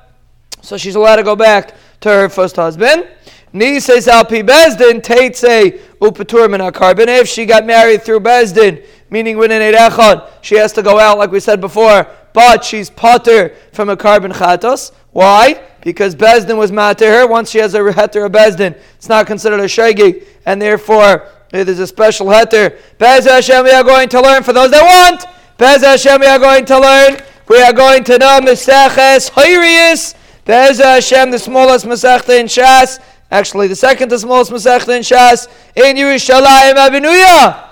so 0.61 0.77
she's 0.77 0.93
allowed 0.93 1.15
to 1.15 1.23
go 1.23 1.35
back 1.35 1.73
to 2.01 2.09
her 2.09 2.29
first 2.29 2.55
husband. 2.55 3.07
Ni 3.53 3.79
says 3.79 4.07
al 4.07 4.23
bezdin 4.25 5.01
teitze 5.01 5.79
upatur 5.99 6.49
min 6.49 6.71
carbon. 6.71 7.09
If 7.09 7.27
she 7.27 7.45
got 7.45 7.65
married 7.65 8.03
through 8.03 8.21
bezdin, 8.21 8.85
meaning 9.09 9.37
within 9.37 9.61
echad, 9.61 10.29
she 10.41 10.55
has 10.55 10.71
to 10.73 10.81
go 10.81 10.99
out 10.99 11.17
like 11.17 11.31
we 11.31 11.39
said 11.39 11.59
before. 11.59 12.07
But 12.33 12.63
she's 12.63 12.89
potter 12.89 13.55
from 13.73 13.89
a 13.89 13.97
carbon 13.97 14.31
chatos. 14.31 14.91
Why? 15.11 15.61
Because 15.81 16.15
bezdin 16.15 16.57
was 16.57 16.71
mad 16.71 16.97
to 16.99 17.05
her. 17.05 17.27
Once 17.27 17.51
she 17.51 17.57
has 17.57 17.73
a 17.73 17.79
heter 17.79 18.25
of 18.25 18.31
bezdin, 18.31 18.77
it's 18.95 19.09
not 19.09 19.27
considered 19.27 19.59
a 19.59 19.65
shegi, 19.65 20.25
and 20.45 20.61
therefore 20.61 21.27
it 21.51 21.67
is 21.67 21.79
a 21.79 21.87
special 21.87 22.27
heter. 22.27 22.79
Bez 22.97 23.25
Hashem, 23.25 23.65
we 23.65 23.71
are 23.71 23.83
going 23.83 24.07
to 24.09 24.21
learn 24.21 24.43
for 24.43 24.53
those 24.53 24.71
that 24.71 24.83
want. 24.83 25.25
Bez 25.57 25.83
Hashem, 25.83 26.21
we 26.21 26.27
are 26.27 26.39
going 26.39 26.63
to 26.65 26.79
learn. 26.79 27.17
We 27.49 27.61
are 27.61 27.73
going 27.73 28.05
to 28.05 28.17
know 28.17 28.39
Meseches 28.41 29.29
Hayrius. 29.31 30.15
Bez 30.45 30.79
Hashem, 30.79 31.31
the 31.31 31.39
smallest 31.39 31.85
Masechta 31.85 32.39
in 32.39 32.45
Shas. 32.45 32.99
Actually, 33.31 33.67
the 33.67 33.75
second 33.75 34.09
to 34.09 34.19
smallest 34.19 34.51
Masechta 34.51 34.95
in 34.95 35.01
Shas 35.01 35.47
in 35.75 35.95
Yerushalayim 35.95 36.75
Abinuya. 36.75 37.69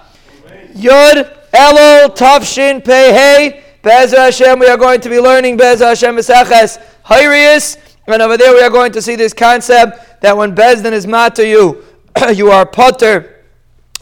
Yud 0.73 1.49
Elul 1.51 2.15
Tavshin 2.15 2.83
Pei 2.83 3.61
Be'ez 3.81 4.11
Hashem, 4.11 4.59
we 4.59 4.67
are 4.67 4.77
going 4.77 5.01
to 5.01 5.09
be 5.09 5.19
learning 5.19 5.57
Be'ez 5.57 5.81
Hashem 5.81 6.15
Meseches 6.15 6.81
Hayrius. 7.05 7.77
And 8.07 8.21
over 8.21 8.37
there 8.37 8.53
we 8.53 8.61
are 8.61 8.69
going 8.69 8.91
to 8.93 9.01
see 9.01 9.15
this 9.15 9.33
concept 9.33 10.21
that 10.21 10.35
when 10.35 10.55
Bezdin 10.55 10.93
is 10.93 11.05
mat 11.05 11.35
to 11.35 11.47
you, 11.47 11.83
you 12.33 12.49
are 12.51 12.65
potter 12.65 13.43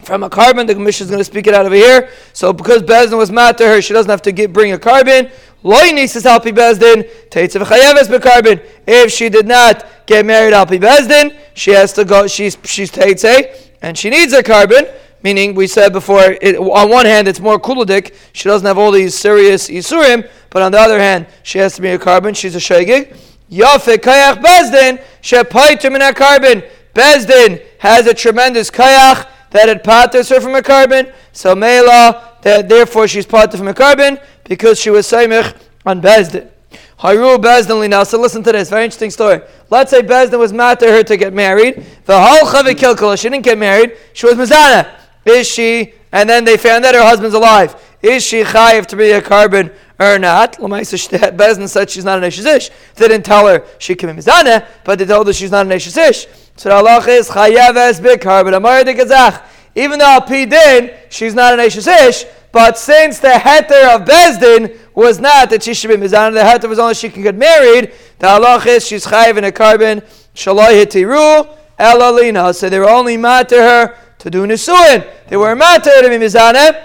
from 0.04 0.24
a 0.24 0.30
carbon. 0.30 0.66
The 0.66 0.76
commission 0.76 1.06
is 1.06 1.12
going 1.12 1.20
to 1.20 1.26
speak 1.26 1.48
it 1.48 1.54
out 1.54 1.66
over 1.66 1.76
here. 1.76 2.10
So 2.34 2.54
because 2.54 2.84
Bezdin 2.84 3.18
was 3.18 3.32
mad 3.32 3.58
to 3.58 3.68
her, 3.68 3.82
she 3.82 3.94
doesn't 3.94 4.10
have 4.10 4.22
to 4.22 4.32
get, 4.32 4.54
bring 4.54 4.72
a 4.72 4.80
carbon. 4.80 5.30
Loy 5.64 5.90
nisis 5.90 6.26
alpi 6.26 6.54
bezdin 6.56 7.10
teitzav 7.30 7.66
chayeves 7.66 8.08
bekarbon. 8.08 8.64
If 8.88 9.12
she 9.12 9.28
did 9.28 9.48
not 9.48 9.86
get 10.06 10.26
married 10.26 10.54
alpi 10.54 10.80
bezdin, 10.80 11.36
she 11.58 11.72
has 11.72 11.92
to 11.94 12.06
go. 12.06 12.28
She's 12.28 12.58
she's 12.64 12.92
teitze 12.92 13.70
and 13.82 13.98
she 13.98 14.10
needs 14.10 14.34
a 14.34 14.44
carbon. 14.44 14.86
Meaning, 15.24 15.56
we 15.56 15.66
said 15.66 15.92
before, 15.92 16.38
it, 16.42 16.56
on 16.56 16.90
one 16.90 17.08
hand, 17.08 17.28
it's 17.28 17.40
more 17.40 17.60
kuladik. 17.60 18.14
She 18.34 18.48
doesn't 18.48 18.66
have 18.68 18.78
all 18.78 18.92
these 18.92 19.18
serious 19.18 19.68
isurim, 19.68 20.30
but 20.52 20.62
on 20.62 20.72
the 20.72 20.80
other 20.80 21.00
hand, 21.00 21.26
she 21.42 21.58
has 21.58 21.76
to 21.76 21.82
be 21.82 21.90
a 21.90 21.98
carbon. 21.98 22.36
She's 22.36 22.56
a 22.56 22.60
shegig. 22.60 23.18
Yafe 23.50 23.98
kayach 23.98 24.42
bezdin 24.44 25.04
shepaitim 25.24 25.96
in 25.96 26.02
a 26.04 26.14
carbon. 26.14 26.62
Bezdin 26.94 27.64
has 27.80 28.06
a 28.06 28.14
tremendous 28.14 28.70
kayach 28.70 29.28
that 29.50 29.68
it 29.68 29.84
paters 29.84 30.30
her 30.30 30.40
from 30.40 30.54
a 30.54 30.62
carbon. 30.62 31.12
So 31.32 31.56
Mela, 31.56 32.38
that 32.44 32.70
therefore 32.70 33.08
she's 33.08 33.26
parted 33.26 33.58
from 33.58 33.68
a 33.68 33.74
carbon 33.74 34.20
because 34.44 34.80
she 34.80 34.92
was 34.92 35.08
Saimich 35.08 35.56
on 35.86 36.02
Bezdin. 36.02 36.50
Haru 36.98 37.38
Bezdin 37.38 37.88
Linasa. 37.88 38.20
Listen 38.20 38.44
to 38.44 38.52
this, 38.52 38.70
very 38.70 38.86
interesting 38.86 39.12
story. 39.12 39.42
Let's 39.70 39.92
say 39.92 40.02
Bezdin 40.02 40.40
was 40.40 40.52
mad 40.52 40.80
to 40.80 40.88
her 40.88 41.04
to 41.04 41.16
get 41.16 41.32
married. 41.34 41.86
The 42.06 42.20
whole 42.20 42.50
Kilkala, 42.50 43.20
she 43.20 43.30
didn't 43.30 43.46
get 43.46 43.58
married. 43.58 43.96
She 44.14 44.26
was 44.26 44.36
Mazana. 44.36 44.90
Is 45.24 45.48
she? 45.48 45.94
And 46.12 46.28
then 46.28 46.44
they 46.44 46.58
found 46.58 46.84
that 46.84 46.96
her 46.96 47.04
husband's 47.04 47.36
alive. 47.36 47.76
Is 48.02 48.24
she 48.24 48.42
chayiv 48.42 48.88
to 48.88 48.96
be 48.96 49.12
a 49.12 49.22
carbon 49.22 49.72
or 50.00 50.18
not? 50.18 50.54
Bezdin 50.58 51.68
said 51.68 51.90
she's 51.90 52.06
not 52.06 52.18
an 52.18 52.24
Eshizish. 52.24 52.72
They 52.96 53.08
didn't 53.08 53.26
tell 53.26 53.48
her 53.48 53.64
she 53.78 53.94
can 53.94 54.16
be 54.16 54.22
Mizana, 54.22 54.66
but 54.84 54.98
they 54.98 55.06
told 55.06 55.28
her 55.28 55.34
she's 55.34 55.52
not 55.52 55.66
an 55.66 55.72
Eshizish. 55.72 56.28
So 56.56 56.70
the 56.70 57.12
is 57.12 57.30
chayav 57.30 57.76
as 57.76 58.00
big 58.00 58.22
carbon. 58.22 58.56
Amar 58.56 58.84
de 58.84 58.96
Gazach. 58.96 59.44
Even 59.76 60.00
though 60.00 60.20
P 60.28 60.48
din, 60.48 60.92
she's 61.10 61.36
not 61.36 61.54
an 61.54 61.60
Eshizish, 61.60 62.28
but 62.52 62.80
since 62.80 63.20
the 63.20 63.28
heter 63.28 63.96
of 63.96 64.08
Bezdin 64.08 64.76
was 64.98 65.20
not 65.20 65.52
that 65.52 65.62
she 65.62 65.76
should 65.76 65.90
be 65.90 65.96
mizan, 65.96 66.34
the 66.34 66.40
heter 66.40 66.68
was 66.68 66.80
only 66.80 66.96
she 66.96 67.08
can 67.08 67.22
get 67.22 67.36
married, 67.36 67.94
the 68.18 68.26
halach 68.26 68.66
is 68.66 68.88
she's 68.88 69.06
chayiv 69.06 69.38
in 69.38 69.44
a 69.44 69.52
carbon, 69.52 70.02
shaloi 70.34 70.84
hitiru, 70.84 71.48
elalina. 71.80 72.54
So 72.56 72.68
they 72.68 72.80
were 72.80 72.90
only 72.90 73.16
mad 73.16 73.48
to 73.50 73.58
her 73.58 73.96
to 74.18 74.30
do 74.32 74.48
nisuin. 74.48 75.08
They 75.28 75.38
were 75.38 75.56
mad 75.56 75.84
to 75.84 75.92
her 75.92 76.02
to 76.02 76.10
be 76.10 76.16
mizaneh. 76.16 76.84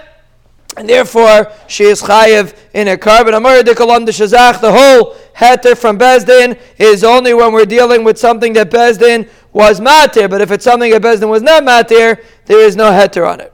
And 0.77 0.87
therefore, 0.89 1.51
she 1.67 1.85
is 1.85 2.03
chayiv 2.03 2.55
in 2.73 2.87
a 2.87 2.97
carbon. 2.97 3.33
Amar 3.33 3.63
de 3.63 3.73
shazach. 3.73 4.61
The 4.61 4.71
whole 4.71 5.15
heter 5.35 5.75
from 5.75 5.97
Bezdin 5.97 6.59
is 6.77 7.03
only 7.03 7.33
when 7.33 7.51
we're 7.51 7.65
dealing 7.65 8.03
with 8.03 8.17
something 8.17 8.53
that 8.53 8.69
Bezdin 8.69 9.29
was 9.51 9.79
matir. 9.79 10.29
But 10.29 10.41
if 10.41 10.51
it's 10.51 10.63
something 10.63 10.91
that 10.91 11.01
Bezdin 11.01 11.29
was 11.29 11.41
not 11.41 11.63
matir, 11.63 12.23
there 12.45 12.59
is 12.59 12.75
no 12.75 12.91
heter 12.91 13.27
on 13.27 13.39
it. 13.39 13.52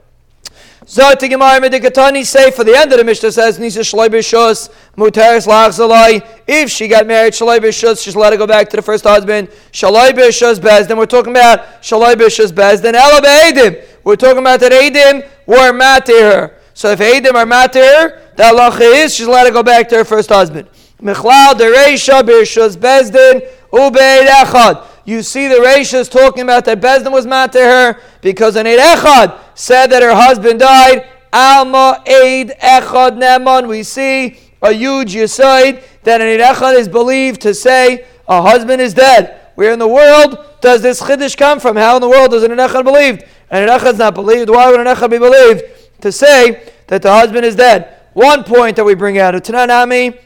Zot 0.89 1.19
Gemara 1.19 1.59
Medikatani 1.59 2.25
say 2.25 2.49
for 2.49 2.63
the 2.63 2.75
end 2.75 2.91
of 2.91 2.97
the 2.97 3.03
Mishnah 3.03 3.31
says 3.31 3.59
Nisa 3.59 3.81
Shalai 3.81 4.09
B'Shus 4.09 4.71
Muteris 4.97 5.45
Lachzalai. 5.45 6.27
If 6.47 6.71
she 6.71 6.87
got 6.87 7.05
married 7.05 7.33
Shalai 7.33 7.59
B'Shus, 7.59 8.03
she's 8.03 8.15
allowed 8.15 8.31
to 8.31 8.37
go 8.37 8.47
back 8.47 8.69
to 8.69 8.75
the 8.75 8.81
first 8.81 9.03
husband. 9.03 9.49
B'Shus 9.71 10.59
Bez. 10.59 10.87
Then 10.87 10.97
we're 10.97 11.05
talking 11.05 11.31
about 11.31 11.83
B'Shus 11.83 12.55
Bez. 12.55 12.81
Then 12.81 12.95
Ela 12.95 13.21
Be'edim. 13.21 13.85
We're 14.03 14.15
talking 14.15 14.39
about 14.39 14.61
that 14.61 14.71
Edim 14.71 15.29
were 15.45 15.71
matir. 15.79 16.55
So 16.73 16.89
if 16.89 16.99
Edim 16.99 17.35
are 17.35 17.45
matir, 17.45 18.35
the 18.35 18.43
halacha 18.43 18.81
is 18.81 19.13
she's 19.13 19.27
allowed 19.27 19.43
to 19.43 19.51
go 19.51 19.61
back 19.61 19.89
to 19.89 19.97
her 19.97 20.05
first 20.05 20.29
husband. 20.29 20.67
Michlal 20.99 21.53
Dereisha 21.53 22.23
B'Shus 22.23 22.75
Bezdin 22.77 23.47
Ubeid 23.71 24.25
Echad. 24.25 24.87
You 25.05 25.23
see 25.23 25.47
the 25.47 25.55
Reisha 25.55 25.95
is 25.95 26.09
talking 26.09 26.43
about 26.43 26.65
that 26.65 26.79
Bezdin 26.79 27.11
was 27.11 27.25
mad 27.25 27.51
to 27.53 27.59
her 27.59 27.99
because 28.21 28.55
an 28.55 28.67
Eid 28.67 28.79
Echad 28.79 29.39
said 29.59 29.87
that 29.87 30.01
her 30.01 30.15
husband 30.15 30.61
died. 30.61 31.05
Alma 31.33 32.01
Eid 32.07 32.51
Echad 32.61 33.19
Neman. 33.19 33.67
We 33.67 33.83
see 33.83 34.39
a 34.61 34.71
huge 34.71 35.13
Yisoid 35.13 35.83
that 36.03 36.21
an 36.21 36.39
Echad 36.39 36.75
is 36.75 36.87
believed 36.87 37.41
to 37.41 37.53
say 37.53 38.05
a 38.27 38.41
husband 38.41 38.81
is 38.81 38.93
dead. 38.93 39.37
Where 39.55 39.73
in 39.73 39.79
the 39.79 39.87
world 39.87 40.45
does 40.61 40.81
this 40.81 41.01
Chiddush 41.01 41.35
come 41.35 41.59
from? 41.59 41.75
How 41.75 41.97
in 41.97 42.01
the 42.01 42.07
world 42.07 42.31
does 42.31 42.43
an 42.43 42.51
Echad 42.51 42.85
believed? 42.85 43.25
And 43.51 43.69
an 43.69 43.87
is 43.87 43.97
not 43.97 44.15
believed. 44.15 44.49
Why 44.49 44.71
would 44.71 44.79
an 44.79 44.87
Echad 44.87 45.09
be 45.09 45.19
believed? 45.19 45.63
To 46.01 46.11
say 46.11 46.71
that 46.87 47.01
the 47.01 47.11
husband 47.11 47.43
is 47.43 47.55
dead. 47.57 47.95
One 48.13 48.45
point 48.45 48.77
that 48.77 48.85
we 48.85 48.95
bring 48.95 49.17
out 49.17 49.35
of 49.35 49.43
Tananami, 49.43 50.17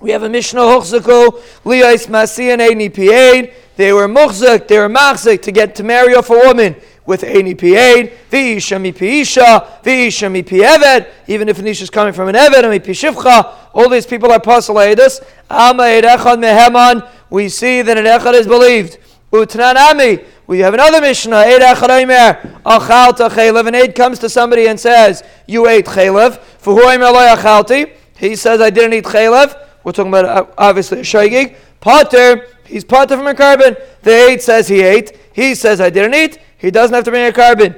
we 0.00 0.10
have 0.12 0.22
a 0.22 0.30
Mishnah 0.30 0.60
Hochzuko, 0.60 1.42
Liyais 1.64 2.06
Masiyan 2.08 2.66
Eidni 2.66 2.92
Pied. 2.92 3.52
They 3.76 3.92
were 3.92 4.08
muchzik, 4.08 4.66
they 4.66 4.78
were 4.78 4.88
machzik 4.88 5.42
to 5.42 5.52
get 5.52 5.74
to 5.76 5.84
marry 5.84 6.14
off 6.14 6.30
a 6.30 6.34
woman 6.34 6.76
with 7.04 7.24
any 7.24 7.54
pied, 7.54 8.12
v'isha 8.30 8.80
mi 8.80 8.92
piisha, 8.92 9.82
v'isha 9.82 10.30
mi 10.30 10.42
pieved, 10.42 11.06
even 11.26 11.48
if 11.48 11.58
an 11.58 11.66
isha 11.66 11.84
is 11.84 11.90
coming 11.90 12.12
from 12.12 12.28
an 12.28 12.34
eved, 12.34 12.68
mi 12.70 12.78
pishivcha, 12.78 13.54
all 13.72 13.88
these 13.88 14.06
people 14.06 14.30
are 14.30 14.40
pasalaydas. 14.40 15.22
Ama 15.50 15.82
echad 15.82 16.38
meheman, 16.38 17.08
we 17.30 17.48
see 17.48 17.82
that 17.82 17.96
an 17.96 18.04
echad 18.04 18.34
is 18.34 18.46
believed. 18.46 18.98
Utnanami, 19.32 20.24
we 20.46 20.60
have 20.60 20.74
another 20.74 21.00
Mishnah, 21.00 21.36
Eid 21.36 21.62
echad 21.62 21.88
oimer, 21.88 22.62
achalta 22.62 23.28
chaylev, 23.30 23.66
an 23.66 23.74
aid 23.74 23.94
comes 23.94 24.18
to 24.20 24.28
somebody 24.28 24.66
and 24.66 24.78
says, 24.78 25.22
you 25.46 25.66
ate 25.66 25.86
chaylev, 25.86 26.38
for 26.58 26.74
who 26.74 26.82
achalti, 26.82 27.92
he 28.16 28.36
says, 28.36 28.60
I 28.60 28.70
didn't 28.70 28.94
eat 28.94 29.04
chaylev, 29.04 29.58
we're 29.82 29.92
talking 29.92 30.12
about 30.12 30.24
uh, 30.24 30.46
obviously 30.56 31.00
a 31.00 31.02
shaygig, 31.02 31.56
Potter, 31.80 32.46
He's 32.72 32.84
Potter 32.84 33.18
from 33.18 33.26
a 33.26 33.34
carbon. 33.34 33.76
The 34.02 34.28
eight 34.28 34.40
says 34.40 34.66
he 34.68 34.80
ate. 34.80 35.18
He 35.34 35.54
says 35.54 35.80
I 35.80 35.90
didn't 35.90 36.14
eat. 36.14 36.38
He 36.62 36.70
doesn't 36.70 36.94
have 36.94 37.02
to 37.04 37.10
bring 37.10 37.26
a 37.26 37.32
carbon. 37.32 37.74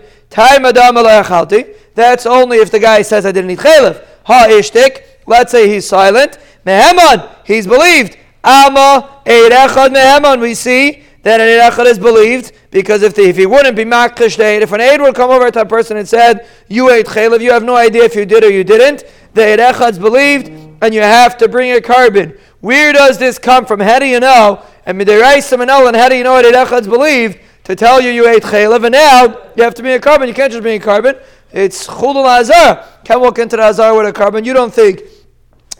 That's 1.94 2.26
only 2.26 2.58
if 2.58 2.70
the 2.70 2.78
guy 2.78 3.00
says 3.00 3.24
I 3.24 3.32
didn't 3.32 3.50
eat 3.50 3.60
chaylev. 3.60 4.04
Ha 4.24 4.46
ishtik. 4.50 5.02
Let's 5.26 5.50
say 5.52 5.70
he's 5.70 5.88
silent. 5.88 6.38
Meheman. 6.66 7.34
He's 7.46 7.66
believed. 7.66 8.18
Ama 8.44 9.22
eirechad 9.24 9.94
meheman. 9.94 10.42
We 10.42 10.52
see 10.52 11.02
that 11.22 11.40
an 11.40 11.46
eirechad 11.46 11.86
is 11.86 11.98
believed 11.98 12.52
because 12.70 13.02
if, 13.02 13.14
the, 13.14 13.22
if 13.22 13.38
he 13.38 13.46
wouldn't 13.46 13.74
be 13.74 13.86
makish 13.86 14.38
if 14.38 14.72
an 14.72 14.82
aid 14.82 15.00
would 15.00 15.14
come 15.14 15.30
over 15.30 15.50
to 15.50 15.62
a 15.62 15.64
person 15.64 15.96
and 15.96 16.06
said 16.06 16.46
you 16.68 16.90
ate 16.90 17.06
chaylev, 17.06 17.40
you 17.40 17.52
have 17.52 17.64
no 17.64 17.76
idea 17.76 18.04
if 18.04 18.14
you 18.14 18.26
did 18.26 18.44
or 18.44 18.50
you 18.50 18.64
didn't. 18.64 19.04
The 19.32 19.40
eirechad's 19.40 19.98
believed, 19.98 20.48
and 20.82 20.92
you 20.92 21.00
have 21.00 21.38
to 21.38 21.48
bring 21.48 21.72
a 21.72 21.80
carbon. 21.80 22.36
Where 22.60 22.92
does 22.92 23.16
this 23.16 23.38
come 23.38 23.64
from? 23.64 23.80
How 23.80 23.98
do 23.98 24.04
you 24.04 24.20
know? 24.20 24.62
And 24.84 25.00
midiraisa 25.00 25.58
and 25.58 25.96
how 25.96 26.08
do 26.10 26.16
you 26.16 26.24
know 26.24 26.36
it 26.36 26.54
echad's 26.54 26.86
believed 26.86 27.38
to 27.64 27.74
tell 27.74 28.00
you 28.00 28.10
you 28.10 28.28
ate 28.28 28.42
chaylev? 28.42 28.84
And 28.84 28.92
now 28.92 29.38
you 29.56 29.62
have 29.62 29.74
to 29.74 29.82
be 29.82 29.92
a 29.92 30.00
carbon. 30.00 30.28
You 30.28 30.34
can't 30.34 30.52
just 30.52 30.64
be 30.64 30.70
a 30.70 30.80
carbon. 30.80 31.16
It's 31.52 31.86
chulul 31.86 32.26
azar. 32.26 32.84
Can't 33.04 33.20
walk 33.20 33.38
into 33.38 33.56
the 33.56 33.64
azar 33.64 33.96
with 33.96 34.06
a 34.06 34.12
carbon. 34.12 34.44
You 34.44 34.54
don't 34.54 34.72
think 34.72 35.02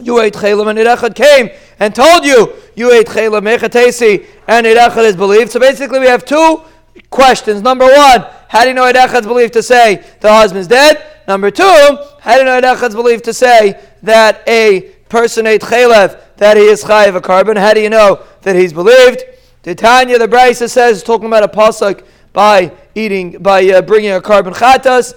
you 0.01 0.21
ate 0.21 0.35
chaylev, 0.35 0.69
and 0.69 0.79
Irechad 0.79 1.15
came 1.15 1.51
and 1.79 1.95
told 1.95 2.25
you 2.25 2.55
you 2.75 2.93
ate 2.93 3.07
chaylev 3.07 3.43
mechatesi, 3.43 4.27
and 4.49 4.67
Irechad 4.67 5.05
is 5.05 5.17
believed. 5.17 5.51
So 5.51 5.61
basically, 5.61 6.01
we 6.01 6.07
have 6.07 6.25
two 6.25 6.63
questions. 7.11 7.63
Number 7.63 7.87
one, 7.87 8.27
how 8.49 8.63
do 8.63 8.69
you 8.69 8.75
know 8.75 8.91
Irechad's 8.91 9.27
believed 9.27 9.53
to 9.55 9.63
say 9.63 10.05
the 10.21 10.33
husband's 10.33 10.69
dead? 10.69 11.05
Number 11.27 11.51
two, 11.51 11.99
how 12.21 12.35
do 12.35 12.41
you 12.41 12.45
know 12.45 12.61
Irechad's 12.61 12.95
believed 12.95 13.25
to 13.25 13.35
say 13.35 13.81
that 14.03 14.43
a 14.49 14.93
person 15.09 15.47
ate 15.47 15.63
chaylev, 15.63 16.21
that 16.37 16.57
he 16.57 16.65
is 16.65 16.85
chayiv 16.85 17.17
a 17.17 17.21
carbon? 17.21 17.57
How 17.57 17.75
do 17.75 17.81
you 17.81 17.91
know 17.91 18.23
that 18.43 18.57
he's 18.57 18.73
believed? 18.73 19.23
The 19.65 19.75
Tanya, 19.75 20.19
the 20.19 20.29
Brisa 20.29 20.69
says, 20.69 21.03
talking 21.03 21.27
about 21.27 21.43
a 21.43 21.49
pasuk 21.49 22.05
by 22.35 22.71
eating, 22.95 23.39
by 23.39 23.67
uh, 23.71 23.81
bringing 23.81 24.13
a 24.13 24.21
carbon 24.21 24.53
chatas, 24.53 25.15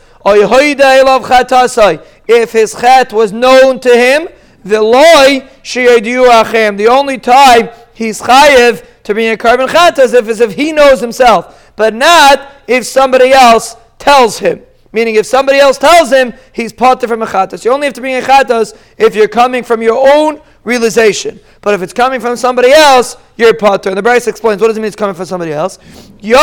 if 2.30 2.52
his 2.54 2.74
chat 2.74 3.12
was 3.12 3.34
known 3.34 3.82
to 3.82 3.90
him, 3.90 4.30
the 4.64 4.82
loy 4.82 5.46
achem. 5.64 6.78
The 6.78 6.88
only 6.88 7.18
time 7.18 7.70
he's 7.94 8.22
chayiv 8.22 8.86
to 9.04 9.14
bring 9.14 9.28
a 9.30 9.38
carbon 9.38 9.68
chatas 9.68 10.14
if 10.14 10.30
as 10.30 10.40
if 10.40 10.54
he 10.54 10.72
knows 10.72 11.02
himself, 11.02 11.74
but 11.76 11.94
not 11.94 12.50
if 12.68 12.86
somebody 12.86 13.34
else 13.34 13.76
tells 14.00 14.40
him. 14.40 14.62
Meaning, 14.94 15.16
if 15.16 15.26
somebody 15.26 15.60
else 15.60 15.78
tells 15.78 16.10
him, 16.10 16.34
he's 16.54 16.72
potter 16.72 17.10
from 17.10 17.22
a 17.22 17.26
chatas. 17.26 17.66
You 17.66 17.74
only 17.74 17.88
have 17.88 17.94
to 17.96 18.02
bring 18.02 18.16
a 18.16 18.22
chatas 18.22 18.78
if 18.98 19.14
you're 19.14 19.28
coming 19.28 19.66
from 19.66 19.82
your 19.82 20.08
own 20.16 20.42
realization. 20.68 21.40
But 21.62 21.74
if 21.74 21.82
it's 21.82 21.94
coming 21.94 22.20
from 22.20 22.36
somebody 22.36 22.72
else, 22.72 23.16
you're 23.38 23.54
potter. 23.54 23.90
And 23.90 23.98
the 23.98 24.02
Brisa 24.02 24.28
explains 24.28 24.60
what 24.62 24.68
does 24.68 24.78
it 24.78 24.82
mean 24.82 24.88
it's 24.88 24.96
coming 24.98 25.16
from 25.16 25.26
somebody 25.26 25.54
else. 25.54 25.80
You 26.20 26.36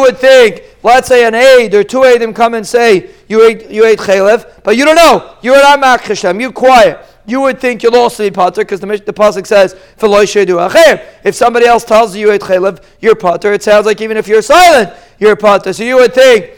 would 0.00 0.18
think, 0.18 0.62
let's 0.82 1.08
say 1.08 1.26
an 1.26 1.34
aid 1.34 1.74
or 1.74 1.84
two 1.84 1.98
aidim 1.98 2.34
come 2.34 2.54
and 2.54 2.66
say 2.66 3.10
you 3.28 3.44
ate 3.44 3.70
you 3.70 3.84
ate 3.84 3.98
chalev, 3.98 4.64
but 4.64 4.76
you 4.76 4.86
don't 4.86 4.96
know. 4.96 5.36
You're 5.42 5.62
not 5.62 5.80
makrishem. 5.80 6.40
You're 6.40 6.52
quiet 6.52 6.98
you 7.24 7.40
would 7.40 7.60
think 7.60 7.84
you'll 7.84 7.94
also 7.94 8.24
be 8.24 8.32
potter 8.32 8.62
because 8.62 8.80
the, 8.80 8.86
the 8.86 9.12
pasuk 9.12 9.46
says 9.46 9.76
If 11.24 11.34
somebody 11.36 11.66
else 11.66 11.84
tells 11.84 12.16
you 12.16 12.26
you 12.26 12.32
ate 12.32 12.40
chaylev, 12.40 12.82
you're 13.00 13.14
potter. 13.14 13.52
It 13.52 13.62
sounds 13.62 13.86
like 13.86 14.00
even 14.00 14.16
if 14.16 14.26
you're 14.26 14.42
silent, 14.42 14.92
you're 15.20 15.36
potter. 15.36 15.72
So 15.72 15.84
you 15.84 15.96
would 15.96 16.14
think 16.14 16.50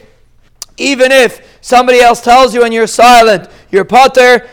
even 0.77 1.13
if 1.13 1.59
somebody 1.61 2.01
else 2.01 2.21
tells 2.21 2.55
you 2.55 2.65
and 2.65 2.73
you're 2.73 2.87
silent, 2.87 3.49
you're 3.75 3.85
potter. 3.85 4.49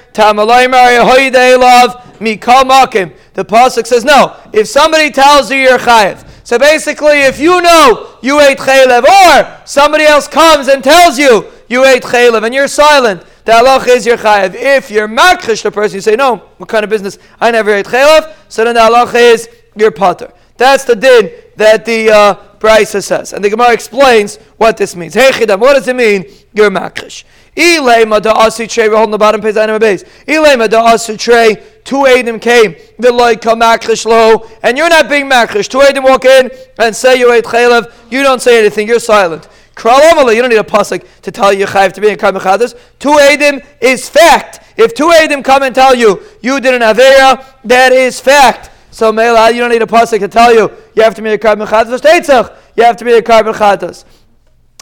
The 3.34 3.46
pasuk 3.46 3.88
says 3.88 4.04
no. 4.04 4.36
If 4.52 4.68
somebody 4.68 5.12
tells 5.12 5.52
you 5.52 5.58
you're 5.58 5.78
chayiv. 5.78 6.28
So 6.44 6.58
basically, 6.58 7.22
if 7.22 7.40
you 7.40 7.62
know 7.62 8.18
you 8.22 8.40
ate 8.42 8.58
chaylev, 8.58 9.04
or 9.04 9.62
somebody 9.66 10.04
else 10.04 10.28
comes 10.28 10.68
and 10.68 10.84
tells 10.84 11.18
you 11.18 11.46
you 11.70 11.86
ate 11.86 12.04
chaylev 12.04 12.44
and 12.44 12.54
you're 12.54 12.68
silent, 12.68 13.24
the 13.46 13.54
halach 13.54 13.88
is 13.88 14.06
your 14.06 14.18
chayav. 14.18 14.54
If 14.56 14.92
you're 14.92 15.08
makrish 15.08 15.64
the 15.64 15.72
person, 15.72 15.96
you 15.96 16.02
say, 16.02 16.16
no, 16.16 16.38
what 16.58 16.68
kind 16.68 16.84
of 16.84 16.90
business? 16.90 17.18
I 17.40 17.52
never 17.52 17.72
ate 17.72 17.86
chaylev. 17.86 18.34
So 18.50 18.64
then 18.66 18.76
the 18.76 18.82
halach 18.82 19.14
is 19.16 19.48
your 19.76 19.92
potter. 19.92 20.34
That's 20.58 20.84
the 20.84 20.96
din 20.96 21.32
that 21.56 21.86
the 21.86 22.10
uh, 22.10 22.36
Brisa 22.60 23.04
says. 23.04 23.34
And 23.34 23.44
the 23.44 23.50
Gemara 23.50 23.74
explains 23.74 24.38
what 24.58 24.78
this 24.78 24.96
means. 24.96 25.14
Hey 25.14 25.32
chidam, 25.32 25.60
what 25.60 25.74
does 25.74 25.88
it 25.88 25.96
mean? 25.96 26.26
You're 26.54 26.70
makrish. 26.70 27.24
Ilema 27.56 28.22
da 28.22 28.34
asu 28.34 28.68
trey, 28.70 28.88
we're 28.88 28.96
holding 28.96 29.12
the 29.12 29.18
bottom 29.18 29.42
page 29.42 29.58
item 29.58 29.80
base. 29.80 30.04
Ilema 30.28 30.70
da 30.70 30.94
asu 30.94 31.18
trey, 31.18 31.56
two 31.84 32.04
Adim 32.04 32.42
came, 32.42 32.76
the 32.98 33.12
like 33.12 33.42
makrish 33.42 34.06
lo, 34.06 34.50
and 34.64 34.78
you're 34.78 34.90
not 34.90 35.10
being 35.10 35.30
makrish. 35.30 35.68
Two 35.68 35.80
Adim 35.80 36.04
walk 36.04 36.26
in 36.26 36.50
and 36.80 36.96
say 36.96 37.18
you 37.20 37.32
ate 37.34 37.46
chaylev, 37.46 37.92
you 38.10 38.24
don't 38.24 38.42
say 38.42 38.60
anything, 38.60 38.88
you're 38.88 39.00
silent. 39.00 39.48
You 39.84 39.90
don't 39.90 40.50
need 40.50 40.58
a 40.58 40.64
pasuk 40.64 41.22
to 41.22 41.32
tell 41.32 41.52
you 41.52 41.66
chayv 41.66 41.94
to 41.94 42.02
be 42.02 42.10
in 42.10 42.18
karmechadas. 42.18 42.78
Two 43.00 43.14
edim 43.14 43.66
is 43.80 44.08
fact. 44.08 44.60
If 44.78 44.94
two 44.94 45.08
edim 45.08 45.44
come 45.44 45.64
and 45.64 45.74
tell 45.74 45.96
you 45.96 46.22
you 46.42 46.60
did 46.60 46.76
an 46.76 46.82
avera, 46.82 47.44
that 47.64 47.92
is 47.92 48.20
fact. 48.20 48.70
So 48.92 49.12
Mela, 49.12 49.50
you 49.50 49.60
don't 49.60 49.72
need 49.72 49.82
a 49.82 49.88
pasuk 49.88 50.20
to 50.20 50.28
tell 50.28 50.54
you 50.54 50.70
you 50.94 51.02
have 51.02 51.16
to 51.16 51.22
be 51.24 51.32
a 51.32 51.38
karmechadas. 51.38 52.54
You 52.76 52.84
have 52.84 52.98
to 52.98 53.06
be 53.06 53.14
a 53.14 53.22
karmechadas. 53.24 54.06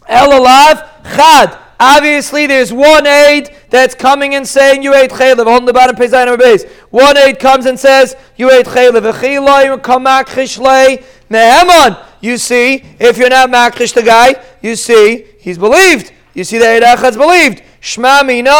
El 0.05 0.31
alav 0.31 0.85
chad. 1.15 1.57
Obviously, 1.79 2.45
there's 2.45 2.73
one 2.73 3.07
aid 3.07 3.55
that's 3.69 3.95
coming 3.95 4.35
and 4.35 4.45
saying 4.45 4.83
you 4.83 4.93
ate 4.93 5.11
chaylev. 5.11 5.47
On 5.47 5.63
the 5.65 5.71
bottom 5.71 5.95
page 5.95 6.11
base. 6.11 6.65
One 6.89 7.17
aid 7.17 7.39
comes 7.39 7.65
and 7.65 7.79
says 7.79 8.15
you 8.35 8.51
ate 8.51 8.65
chaylev. 8.65 9.11
V'chiloi 9.11 9.77
kamak 9.81 10.25
chishlei 10.25 11.03
meheman. 11.29 12.05
You 12.21 12.37
see, 12.37 12.83
if 12.99 13.17
you're 13.17 13.29
not 13.29 13.49
makrish 13.49 13.93
the 13.93 14.03
guy, 14.03 14.35
you 14.61 14.75
see 14.75 15.25
he's 15.39 15.57
believed. 15.57 16.11
You 16.33 16.43
see 16.43 16.57
that 16.57 16.83
Eid 16.83 17.17
believed. 17.17 17.63
Shma 17.81 18.25
mina 18.25 18.51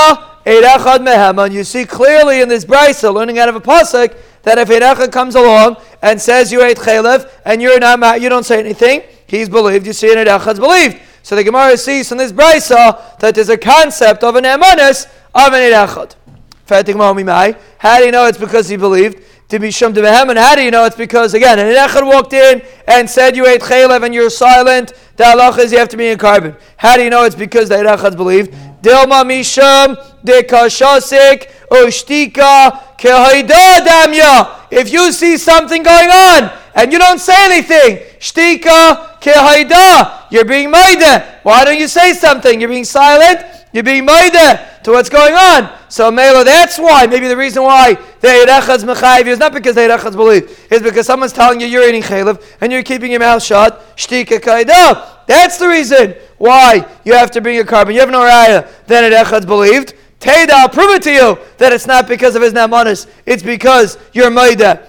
Eid 0.46 1.02
meheman. 1.02 1.52
You 1.52 1.66
see 1.66 1.86
clearly 1.86 2.42
in 2.42 2.48
this 2.48 2.64
brisa, 2.64 3.14
learning 3.14 3.38
out 3.40 3.50
of 3.50 3.56
a 3.56 3.62
pasuk, 3.62 4.16
that 4.44 4.58
if 4.58 4.70
Eid 4.70 5.12
comes 5.12 5.36
along 5.36 5.76
and 6.02 6.22
says 6.22 6.52
you 6.54 6.64
ate 6.64 6.78
chaylev 6.78 7.30
and 7.44 7.62
you're 7.62 7.80
not, 7.80 8.22
you 8.22 8.30
don't 8.30 8.46
say 8.46 8.60
anything, 8.60 9.04
he's 9.28 9.50
believed. 9.50 9.86
You 9.86 9.94
see, 9.94 10.10
and 10.18 10.30
Eid 10.30 10.58
believed. 10.58 11.02
So 11.30 11.36
the 11.36 11.44
Gemara 11.44 11.78
sees 11.78 12.10
from 12.10 12.18
this 12.18 12.32
brisa 12.32 13.20
that 13.20 13.36
there's 13.36 13.50
a 13.50 13.58
concept 13.58 14.24
of 14.24 14.36
an 14.36 14.46
emanis 14.46 15.06
of 15.36 15.54
an 15.54 15.62
Eid 15.62 17.56
How 17.78 18.00
do 18.00 18.06
you 18.06 18.12
know 18.12 18.26
it's 18.26 18.40
because 18.40 18.68
he 18.68 18.78
believed? 18.78 19.24
to 19.50 19.60
be 19.60 19.70
shum 19.70 19.94
to 19.94 20.02
behem. 20.02 20.30
And 20.30 20.40
how 20.40 20.56
do 20.56 20.64
you 20.64 20.72
know? 20.72 20.86
It's 20.86 20.96
because 20.96 21.34
again, 21.34 21.60
an 21.60 21.68
echad 21.68 22.06
walked 22.06 22.34
in 22.34 22.64
and 22.88 23.08
said 23.08 23.36
you 23.36 23.46
ate 23.48 23.62
chaylev 23.62 24.04
and 24.04 24.14
you're 24.14 24.30
silent. 24.30 24.94
The 25.18 25.24
halach 25.24 25.60
is 25.60 25.72
you 25.72 25.78
have 25.78 25.90
to 25.90 25.98
be 25.98 26.08
in 26.08 26.18
carbon. 26.18 26.56
How 26.78 26.96
do 26.98 27.04
you 27.04 27.10
know? 27.10 27.26
It's 27.26 27.36
because 27.36 27.70
the 27.70 27.76
echad's 27.76 28.16
believed. 28.16 28.54
Dilma 28.82 29.24
misham 29.26 29.98
de 30.24 30.44
ushtika 31.70 32.72
kehaida 32.98 33.86
damya. 33.86 34.50
If 34.72 34.92
you 34.92 35.12
see 35.12 35.38
something 35.38 35.84
going 35.84 36.10
on 36.10 36.52
and 36.76 36.92
you 36.92 37.00
don't 37.00 37.20
say 37.20 37.36
anything, 37.38 37.98
shtika 38.20 39.20
kehaida, 39.20 40.32
you're 40.32 40.46
being 40.46 40.72
maida. 40.72 41.40
Why 41.44 41.66
don't 41.66 41.80
you 41.80 41.88
say 41.88 42.14
something? 42.14 42.60
You're 42.60 42.70
being 42.70 42.86
silent. 42.86 43.46
You're 43.72 43.84
being 43.84 44.06
maida 44.06 44.82
to 44.84 44.92
what's 44.92 45.10
going 45.10 45.36
on. 45.36 45.72
So 45.90 46.10
Mela, 46.12 46.44
that's 46.44 46.80
why, 46.80 47.06
maybe 47.06 47.28
the 47.28 47.38
reason 47.38 47.62
why 47.62 47.94
the 47.94 48.28
Erechad's 48.28 48.84
Mechayiv 48.84 49.28
is 49.28 49.38
not 49.38 49.54
because 49.54 49.76
the 49.76 49.82
Erechad's 49.82 50.16
believe, 50.16 50.68
is 50.72 50.82
because 50.82 51.06
someone's 51.06 51.34
telling 51.34 51.62
you 51.62 51.68
you're 51.68 51.88
eating 51.88 52.02
Chaylev 52.02 52.44
and 52.62 52.72
you're 52.72 52.84
keeping 52.84 53.12
your 53.12 53.20
mouth 53.20 53.44
shut. 53.44 53.96
Shtika 53.96 54.40
Kaida. 54.40 55.19
That's 55.30 55.60
the 55.60 55.68
reason 55.68 56.16
why 56.40 56.84
you 57.06 57.14
have 57.14 57.30
to 57.32 57.40
bring 57.40 57.60
a 57.60 57.64
carbon. 57.64 57.94
You 57.94 58.00
have 58.00 58.10
no 58.10 58.22
raya. 58.22 58.68
Then 58.88 59.12
Erechad's 59.12 59.46
believed. 59.46 59.94
Teda, 60.20 60.50
I'll 60.50 60.70
prove 60.70 60.90
it 60.96 61.04
to 61.04 61.12
you 61.12 61.38
that 61.60 61.72
it's 61.72 61.86
not 61.86 62.08
because 62.08 62.36
of 62.36 62.42
his 62.42 62.52
namanis. 62.52 63.06
It's 63.28 63.44
because 63.44 64.00
you're 64.12 64.32
Maida. 64.32 64.88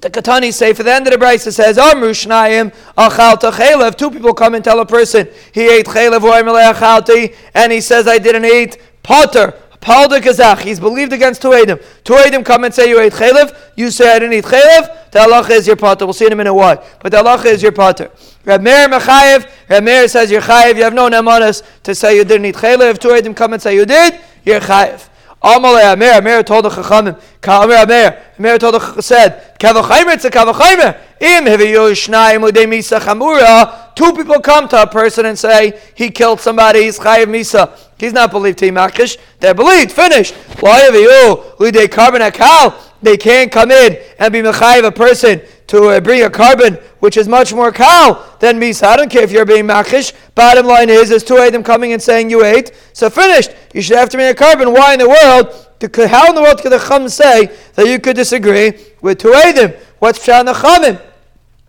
The 0.00 0.08
Katani 0.08 0.54
say 0.54 0.72
for 0.72 0.84
the 0.84 0.94
end 0.94 1.06
of 1.06 1.12
the 1.12 1.18
Brisa 1.22 1.52
says, 1.52 1.76
Amru 1.76 2.12
Shnayim 2.12 2.74
Achalta 2.96 3.52
Chalev. 3.52 3.94
Two 3.94 4.10
people 4.10 4.32
come 4.32 4.54
and 4.54 4.64
tell 4.64 4.80
a 4.80 4.86
person 4.86 5.28
he 5.52 5.68
ate 5.68 5.84
Chalev 5.84 7.34
and 7.54 7.70
he 7.70 7.82
says, 7.82 8.08
I 8.08 8.16
didn't 8.16 8.46
eat 8.46 8.78
Potter. 9.02 9.52
Palda 9.80 10.18
Kazach, 10.20 10.60
he's 10.60 10.80
believed 10.80 11.12
against 11.12 11.42
two 11.42 11.52
Adam. 11.52 11.78
Two 12.04 12.14
Adam 12.14 12.42
come 12.42 12.64
and 12.64 12.74
say 12.74 12.88
you 12.88 13.00
ate 13.00 13.12
Chalev, 13.12 13.56
you 13.76 13.90
say 13.90 14.10
I 14.10 14.18
didn't 14.18 14.34
eat 14.34 14.44
Chalev, 14.44 15.10
the 15.10 15.20
Allah 15.20 15.46
is 15.50 15.66
your 15.66 15.76
potter. 15.76 16.04
We'll 16.04 16.12
see 16.12 16.26
in 16.26 16.32
a 16.32 16.36
minute 16.36 16.54
why. 16.54 16.84
But 17.00 17.12
the 17.12 17.18
Allah 17.18 17.40
is 17.46 17.62
your 17.62 17.72
potter. 17.72 18.10
Rab 18.48 18.62
Meir 18.62 18.88
Mechayev, 18.88 19.46
Rab 19.68 19.84
Meir 19.84 20.08
says 20.08 20.30
you're 20.30 20.40
Chayev, 20.40 20.76
you 20.76 20.82
have 20.82 20.94
no 20.94 21.10
namanas 21.10 21.62
to 21.82 21.94
say 21.94 22.16
you 22.16 22.24
didn't 22.24 22.46
eat 22.46 22.54
Chalev. 22.54 22.98
Two 22.98 23.12
Adam 23.12 23.34
come 23.34 23.52
and 23.52 23.60
say 23.60 23.74
you 23.74 23.84
did, 23.84 24.18
you're 24.42 24.58
Chayev. 24.58 25.06
Amalei 25.42 25.92
Amir, 25.92 26.14
Amir 26.14 26.42
told 26.42 26.64
the 26.64 26.70
Chachamim, 26.70 27.20
Ka 27.42 27.64
Amir 27.64 28.18
Amir, 28.38 28.58
told 28.58 28.74
the 28.74 29.02
said, 29.02 29.54
Kavachaymer, 29.60 30.14
it's 30.14 30.24
a 30.24 30.30
Kavachaymer. 30.30 30.98
Im 31.20 31.44
Hiviyu 31.44 31.92
Shnayim 31.92 32.50
Udei 32.50 32.66
Misa 32.66 32.98
Chamura. 32.98 33.94
Two 33.94 34.14
people 34.14 34.40
come 34.40 34.66
to 34.68 34.80
a 34.80 34.86
person 34.86 35.26
and 35.26 35.38
say, 35.38 35.78
he 35.94 36.10
killed 36.10 36.40
somebody, 36.40 36.84
he's 36.84 36.98
Chayiv 36.98 37.26
Misa. 37.26 37.78
He's 37.98 38.14
not 38.14 38.30
believed 38.30 38.58
to 38.60 38.70
Makish. 38.70 39.18
They're 39.40 39.52
believed, 39.52 39.92
finished. 39.92 40.32
Why 40.60 40.88
Hiviyu 40.88 41.56
Udei 41.56 41.90
Carbon 41.90 42.22
Akal. 42.22 42.74
They 43.02 43.18
can't 43.18 43.52
come 43.52 43.70
in 43.70 43.98
and 44.18 44.32
be 44.32 44.40
Mechayiv 44.40 44.86
a 44.86 44.90
person 44.90 45.42
to 45.68 45.88
uh, 45.88 46.00
bring 46.00 46.22
a 46.22 46.30
carbon 46.30 46.74
which 46.98 47.16
is 47.16 47.28
much 47.28 47.54
more 47.54 47.70
kal 47.70 48.26
than 48.40 48.58
misa. 48.60 48.84
I 48.84 48.96
don't 48.96 49.10
care 49.10 49.22
if 49.22 49.30
you're 49.30 49.46
being 49.46 49.66
machish. 49.66 50.12
Bottom 50.34 50.66
line 50.66 50.90
is, 50.90 51.08
there's 51.10 51.22
two 51.22 51.36
them 51.36 51.62
coming 51.62 51.92
and 51.92 52.02
saying 52.02 52.30
you 52.30 52.44
ate. 52.44 52.72
So 52.92 53.08
finished. 53.08 53.50
You 53.72 53.82
should 53.82 53.96
have 53.96 54.08
to 54.10 54.16
bring 54.16 54.28
a 54.28 54.34
carbon. 54.34 54.72
Why 54.72 54.94
in 54.94 54.98
the 54.98 55.08
world? 55.08 55.66
How 56.10 56.28
in 56.28 56.34
the 56.34 56.42
world 56.42 56.60
could 56.60 56.72
the 56.72 56.78
chum 56.78 57.08
say 57.08 57.54
that 57.74 57.86
you 57.86 58.00
could 58.00 58.16
disagree 58.16 58.72
with 59.00 59.18
two 59.18 59.30
them? 59.30 59.74
What's 60.00 60.18
pshat 60.26 60.44
the 60.46 60.52
chamim? 60.52 61.00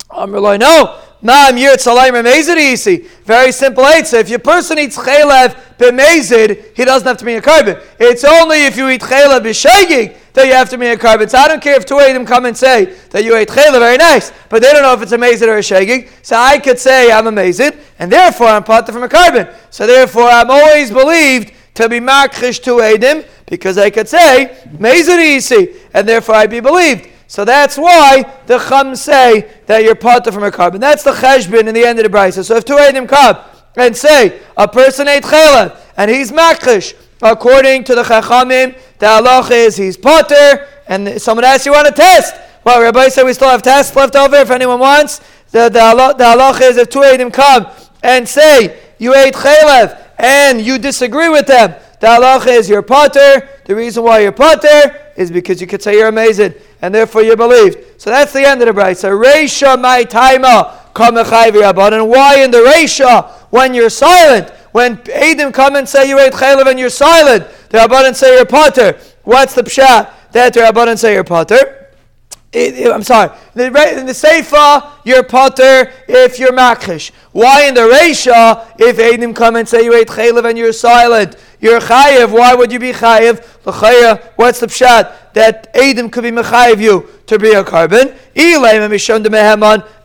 Amrloi, 0.09 0.59
no. 0.59 0.99
Very 1.21 2.81
simple 3.51 3.85
answer. 3.85 4.17
If 4.17 4.29
your 4.29 4.39
person 4.39 4.79
eats 4.79 4.97
chaylev 4.97 5.55
b'mezid, 5.77 6.75
he 6.75 6.85
doesn't 6.85 7.07
have 7.07 7.17
to 7.17 7.25
be 7.25 7.35
a 7.35 7.41
carbon. 7.41 7.77
It's 7.99 8.23
only 8.23 8.65
if 8.65 8.77
you 8.77 8.87
eat 8.89 9.01
chaylev 9.01 9.41
b'shegig 9.41 10.15
that 10.33 10.47
you 10.47 10.53
have 10.53 10.69
to 10.69 10.77
be 10.77 10.87
a 10.87 10.97
carbon. 10.97 11.27
So 11.27 11.37
I 11.37 11.49
don't 11.49 11.61
care 11.61 11.75
if 11.75 11.85
two 11.85 11.99
of 11.99 12.13
them 12.13 12.25
come 12.25 12.45
and 12.45 12.55
say 12.55 12.95
that 13.09 13.25
you 13.25 13.35
ate 13.35 13.49
chaylev, 13.49 13.79
very 13.79 13.97
nice, 13.97 14.31
but 14.47 14.61
they 14.61 14.71
don't 14.71 14.81
know 14.81 14.93
if 14.93 15.01
it's 15.01 15.11
a 15.11 15.17
mezid 15.17 15.47
or 15.47 15.57
a 15.57 15.59
shegig. 15.59 16.07
So 16.21 16.37
I 16.37 16.57
could 16.57 16.79
say 16.79 17.11
I'm 17.11 17.27
a 17.27 17.31
mezid, 17.31 17.77
and 17.99 18.09
therefore 18.09 18.47
I'm 18.47 18.63
potter 18.63 18.93
from 18.93 19.03
a 19.03 19.09
carbon. 19.09 19.49
So 19.71 19.85
therefore 19.85 20.29
I'm 20.29 20.49
always 20.49 20.89
believed 20.89 21.51
to 21.73 21.89
be 21.89 21.99
makrish 21.99 22.63
to 22.63 22.77
edim 22.77 23.25
because 23.45 23.77
I 23.77 23.89
could 23.89 24.07
say 24.07 24.57
mezid 24.71 25.75
and 25.93 26.07
therefore 26.07 26.35
I'd 26.35 26.49
be 26.49 26.59
believed. 26.59 27.09
So 27.29 27.45
that's 27.45 27.77
why 27.77 28.23
the 28.47 28.57
Chum 28.57 28.95
say 28.95 29.51
that 29.67 29.83
you're 29.83 29.93
potter 29.93 30.31
from 30.31 30.43
a 30.43 30.51
carbon. 30.51 30.81
That's 30.81 31.03
the 31.03 31.11
cheshbin 31.11 31.67
in 31.67 31.75
the 31.75 31.85
end 31.85 31.99
of 31.99 32.03
the 32.03 32.09
brisa. 32.09 32.43
So 32.43 32.55
if 32.55 32.65
two 32.65 32.73
Eidim 32.73 33.07
come 33.07 33.37
and 33.75 33.95
say 33.95 34.41
a 34.57 34.67
person 34.67 35.07
ate 35.07 35.23
chaylev 35.23 35.79
and 35.95 36.09
he's 36.09 36.31
makrish, 36.31 36.95
according 37.21 37.83
to 37.83 37.93
the 37.93 38.01
chachamim, 38.01 38.75
the 38.97 39.05
halach 39.05 39.51
is 39.51 39.77
he's 39.77 39.95
potter, 39.95 40.67
and 40.87 41.21
someone 41.21 41.45
asks 41.45 41.67
you 41.67 41.71
want 41.71 41.87
a 41.87 41.91
test. 41.91 42.33
Well, 42.63 42.81
Rabbi 42.81 43.09
said 43.09 43.25
we 43.25 43.33
still 43.33 43.49
have 43.49 43.61
tests 43.61 43.95
left 43.95 44.15
over 44.15 44.37
if 44.37 44.49
anyone 44.49 44.79
wants. 44.79 45.19
The, 45.51 45.69
the, 45.69 45.79
halach, 45.79 46.17
the 46.17 46.23
halach 46.23 46.61
is 46.67 46.77
if 46.77 46.89
two 46.89 47.01
Eidim 47.01 47.31
come 47.31 47.67
and 48.01 48.27
say 48.27 48.79
you 48.97 49.13
ate 49.13 49.35
chaylev 49.35 50.03
and 50.17 50.59
you 50.59 50.79
disagree 50.79 51.29
with 51.29 51.45
them, 51.45 51.75
the 51.99 52.07
halach 52.07 52.47
is 52.47 52.67
you're 52.67 52.81
potter. 52.81 53.47
The 53.65 53.75
reason 53.75 54.03
why 54.03 54.21
you're 54.21 54.31
potter 54.31 55.08
is 55.19 55.29
because 55.29 55.59
you 55.59 55.67
could 55.67 55.83
say 55.83 55.95
you're 55.95 56.07
amazing 56.07 56.53
and 56.81 56.95
therefore 56.95 57.21
you're 57.21 57.35
believed. 57.35 58.01
So 58.01 58.09
that's 58.09 58.31
the 58.31 58.47
end 58.47 58.61
of 58.61 58.67
the 58.67 58.73
bride. 58.73 58.97
So 58.97 59.09
Reisha 59.09 59.79
my 59.79 60.05
taima 60.05 60.77
and 60.95 62.09
why 62.09 62.41
in 62.41 62.51
the 62.51 62.57
Reisha 62.59 63.29
when 63.51 63.73
you're 63.73 63.89
silent, 63.89 64.49
when 64.71 64.97
Adim 64.97 65.53
come 65.53 65.75
and 65.75 65.87
say 65.87 66.07
you 66.07 66.17
ate 66.19 66.33
chaylev 66.33 66.67
and 66.67 66.79
you're 66.79 66.89
silent, 66.89 67.45
the 67.69 67.79
Rabbanan 67.79 68.15
say 68.15 68.35
you're 68.35 68.45
potter. 68.45 68.97
What's 69.23 69.55
the 69.55 69.63
pshat? 69.63 70.11
That 70.31 70.53
the 70.53 70.61
Rabbanan 70.61 70.97
say 70.97 71.13
you're 71.13 71.23
potter. 71.25 71.89
I'm 72.53 73.03
sorry. 73.03 73.37
In 73.59 74.05
the 74.05 74.13
Seifa, 74.13 74.91
you're 75.03 75.23
potter 75.23 75.91
if 76.07 76.39
you're 76.39 76.53
makrish. 76.53 77.11
Why 77.31 77.67
in 77.67 77.73
the 77.73 77.81
Reisha, 77.81 78.73
if 78.79 78.97
Adim 78.97 79.35
come 79.35 79.57
and 79.57 79.67
say 79.67 79.83
you 79.83 79.93
ate 79.93 80.07
chaylev 80.07 80.47
and 80.47 80.57
you're 80.57 80.71
silent, 80.71 81.35
you're 81.59 81.81
chayiv. 81.81 82.31
Why 82.31 82.55
would 82.55 82.71
you 82.71 82.79
be 82.79 82.93
chayiv? 82.93 83.45
What's 84.37 84.61
the 84.61 84.67
pshat? 84.67 85.33
That 85.33 85.73
Adim 85.73 86.11
could 86.11 86.23
be 86.23 86.31
mechayiv 86.31 86.81
you 86.81 87.07
to 87.27 87.37
be 87.37 87.51
a 87.51 87.63
carbon. 87.63 88.15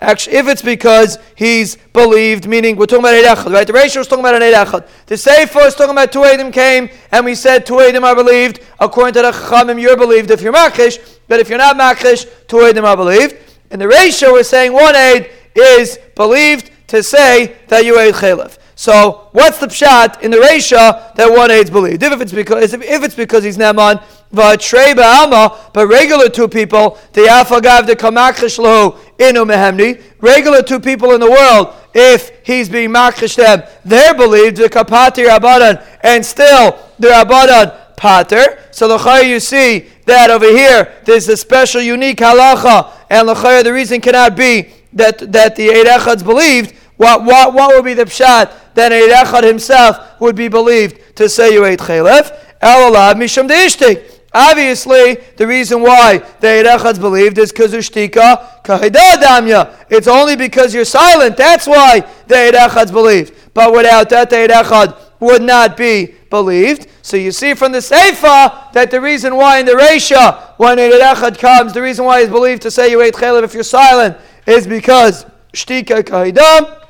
Actually, 0.01 0.37
if 0.37 0.49
it's 0.49 0.61
because 0.61 1.19
he's 1.35 1.77
believed, 1.93 2.47
meaning 2.47 2.77
we're 2.77 2.87
talking 2.87 3.05
about 3.05 3.15
Eid 3.15 3.25
Echad, 3.25 3.53
right? 3.53 3.67
The 3.67 3.73
ratio 3.73 4.03
is 4.03 4.09
talking 4.09 4.25
about 4.25 4.35
an 4.35 4.43
Eid 4.43 4.55
Echad. 4.55 4.87
The 5.07 5.17
Sefer 5.17 5.61
is 5.61 5.75
talking 5.75 5.93
about 5.93 6.13
two 6.13 6.21
Adim 6.21 6.53
came, 6.53 6.91
and 7.13 7.25
we 7.25 7.35
said 7.35 7.65
two 7.65 7.75
Adim 7.75 8.03
are 8.03 8.17
believed. 8.17 8.61
According 8.81 9.15
to 9.15 9.23
the 9.23 9.31
Chachamim, 9.31 9.81
you're 9.81 9.97
believed 9.97 10.31
if 10.31 10.43
you're 10.43 10.53
Makish, 10.53 10.99
but 11.29 11.41
if 11.41 11.49
you're 11.49 11.59
not 11.59 11.77
Makish, 11.77 12.27
two 12.49 12.57
Adim 12.57 12.85
are 12.85 12.97
believed. 12.97 13.37
In 13.75 13.81
the 13.81 13.89
ratio, 13.89 14.33
we're 14.33 14.45
saying 14.45 14.73
one 14.73 14.95
Aid 14.95 15.31
is 15.53 15.99
believed 16.15 16.71
to 16.87 17.03
say 17.03 17.57
that 17.67 17.85
you 17.85 17.99
ate 17.99 18.15
Chalev. 18.15 18.57
So 18.77 19.29
what's 19.33 19.59
the 19.59 19.67
pshat 19.67 20.23
in 20.23 20.31
the 20.31 20.37
Reisha 20.37 21.13
that 21.17 21.29
one 21.29 21.51
aids 21.51 21.71
believed? 21.71 22.03
If 22.05 22.21
it's 22.21 22.33
because 22.33 22.73
if 22.73 23.03
it's 23.03 23.17
because 23.17 23.43
he's 23.43 23.59
Neman, 23.59 24.01
but 24.31 25.89
regular 25.89 26.29
two 26.29 26.49
people, 26.49 26.99
the 27.15 27.23
Afagav 27.23 27.87
the 27.87 27.97
Kamakrish 27.97 28.59
Lahu 28.61 28.97
Inu 29.19 29.45
Mehemni, 29.45 30.01
regular 30.21 30.63
two 30.63 30.79
people 30.79 31.13
in 31.13 31.21
the 31.21 31.31
world, 31.31 31.75
if 31.95 32.45
he's 32.45 32.69
being 32.69 32.91
makrish 32.91 33.37
them, 33.37 33.63
they're 33.85 34.15
believed 34.15 34.57
the 34.57 34.69
Kapati 34.69 35.27
Rabbanan, 35.29 35.85
and 36.03 36.25
still 36.25 36.79
the 37.01 37.09
Rabbanan 37.09 37.97
Pater. 37.97 38.59
So 38.71 38.89
the 38.89 39.23
you 39.25 39.41
see 39.41 39.87
that 40.07 40.31
over 40.31 40.47
here 40.47 40.93
there's 41.05 41.29
a 41.29 41.37
special 41.37 41.81
unique 41.81 42.19
halacha, 42.19 42.91
and 43.11 43.29
the 43.29 43.71
reason 43.73 44.01
cannot 44.01 44.37
be 44.37 44.69
that 44.93 45.33
that 45.33 45.57
the 45.57 45.71
Eid 45.71 45.87
Echad's 45.87 46.23
believed 46.23 46.75
what, 46.97 47.25
what, 47.25 47.55
what 47.55 47.75
would 47.75 47.85
be 47.85 47.95
the 47.95 48.05
pshat 48.05 48.53
that 48.75 48.93
Eid 48.93 49.11
Echad 49.11 49.43
himself 49.43 50.21
would 50.21 50.37
be 50.37 50.49
believed 50.49 51.17
to 51.17 51.29
say 51.29 51.53
you 51.53 51.65
ate 51.65 51.81
chaylev? 51.81 52.37
Elalav 52.61 53.15
misham 53.15 53.49
deishtik. 53.49 54.11
Obviously, 54.33 55.15
the 55.37 55.47
reason 55.47 55.81
why 55.81 56.19
the 56.41 56.49
Eid 56.49 56.67
Echad's 56.67 56.99
believed 56.99 57.39
is 57.39 57.53
because 57.53 57.73
ushtika 57.73 58.63
kahida 58.63 59.15
damya. 59.23 59.75
It's 59.91 60.09
only 60.09 60.37
because 60.37 60.75
you're 60.75 60.85
silent. 60.85 61.37
That's 61.37 61.67
why 61.67 62.01
the 62.27 62.37
Eid 62.37 62.55
Echad's 62.55 62.91
believed. 62.93 63.35
But 63.55 63.73
without 63.73 64.09
that, 64.11 64.31
the 64.31 64.39
Eid 64.39 64.51
Echad 64.51 65.04
would 65.25 65.43
not 65.43 65.77
be 65.77 66.15
believed. 66.31 66.89
So 67.03 67.17
you 67.17 67.33
see 67.33 67.55
from 67.55 67.73
the 67.73 67.79
Seifa 67.79 68.73
that 68.73 68.91
the 68.91 69.01
reason 69.01 69.37
why 69.37 69.59
in 69.59 69.67
the 69.67 69.73
Reisha, 69.73 70.55
when 70.59 70.79
Eid 70.79 70.93
Echad 70.93 71.39
comes, 71.39 71.73
the 71.73 71.83
reason 71.83 72.05
why 72.05 72.21
he's 72.21 72.31
believed 72.31 72.63
to 72.63 72.71
say 72.71 72.91
you 72.91 73.03
ate 73.03 73.15
chaylev 73.15 73.43
if 73.43 73.55
you're 73.55 73.63
silent 73.63 74.17
is 74.47 74.67
because 74.67 75.27
shtika 75.53 76.03
kahidam. 76.03 76.81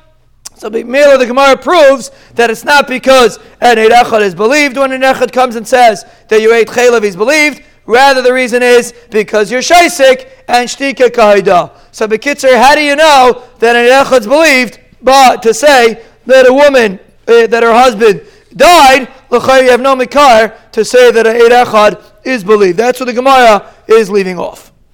So 0.55 0.69
Mila 0.69 1.17
the 1.17 1.25
Gemara 1.25 1.57
proves 1.57 2.11
that 2.35 2.49
it's 2.49 2.63
not 2.63 2.87
because 2.87 3.39
an 3.59 3.77
Echad 3.77 4.21
is 4.21 4.35
believed 4.35 4.77
when 4.77 4.91
an 4.91 5.01
Echad 5.01 5.31
comes 5.31 5.55
and 5.55 5.67
says 5.67 6.05
that 6.29 6.41
you 6.41 6.53
ate 6.53 6.67
Chaylev, 6.67 7.03
he's 7.03 7.15
believed. 7.15 7.61
Rather, 7.87 8.21
the 8.21 8.33
reason 8.33 8.63
is 8.63 8.93
because 9.11 9.51
you're 9.51 9.61
shaisik 9.61 10.27
and 10.47 10.67
shtika 10.67 11.09
kaida. 11.09 11.71
So, 11.91 12.07
Bekitzer, 12.07 12.57
how 12.57 12.73
do 12.73 12.81
you 12.81 12.95
know 12.95 13.43
that 13.59 13.75
an 13.75 13.85
Echad's 13.85 14.25
believed? 14.25 14.79
But 15.01 15.43
to 15.43 15.53
say 15.53 16.03
that 16.25 16.47
a 16.47 16.53
woman, 16.53 16.99
uh, 17.27 17.47
that 17.47 17.63
her 17.63 17.73
husband 17.73 18.21
died, 18.55 19.07
you 19.31 19.71
have 19.71 19.81
no 19.81 19.95
mikar 19.95 20.71
to 20.71 20.85
say 20.85 21.11
that 21.11 21.27
an 21.27 21.35
Eid 21.35 21.51
Echad 21.51 22.01
is 22.23 22.43
believed. 22.43 22.77
That's 22.77 22.99
what 22.99 23.07
the 23.07 23.13
Gemara 23.13 23.73
is 23.87 24.09
leaving 24.09 24.39
off. 24.39 24.64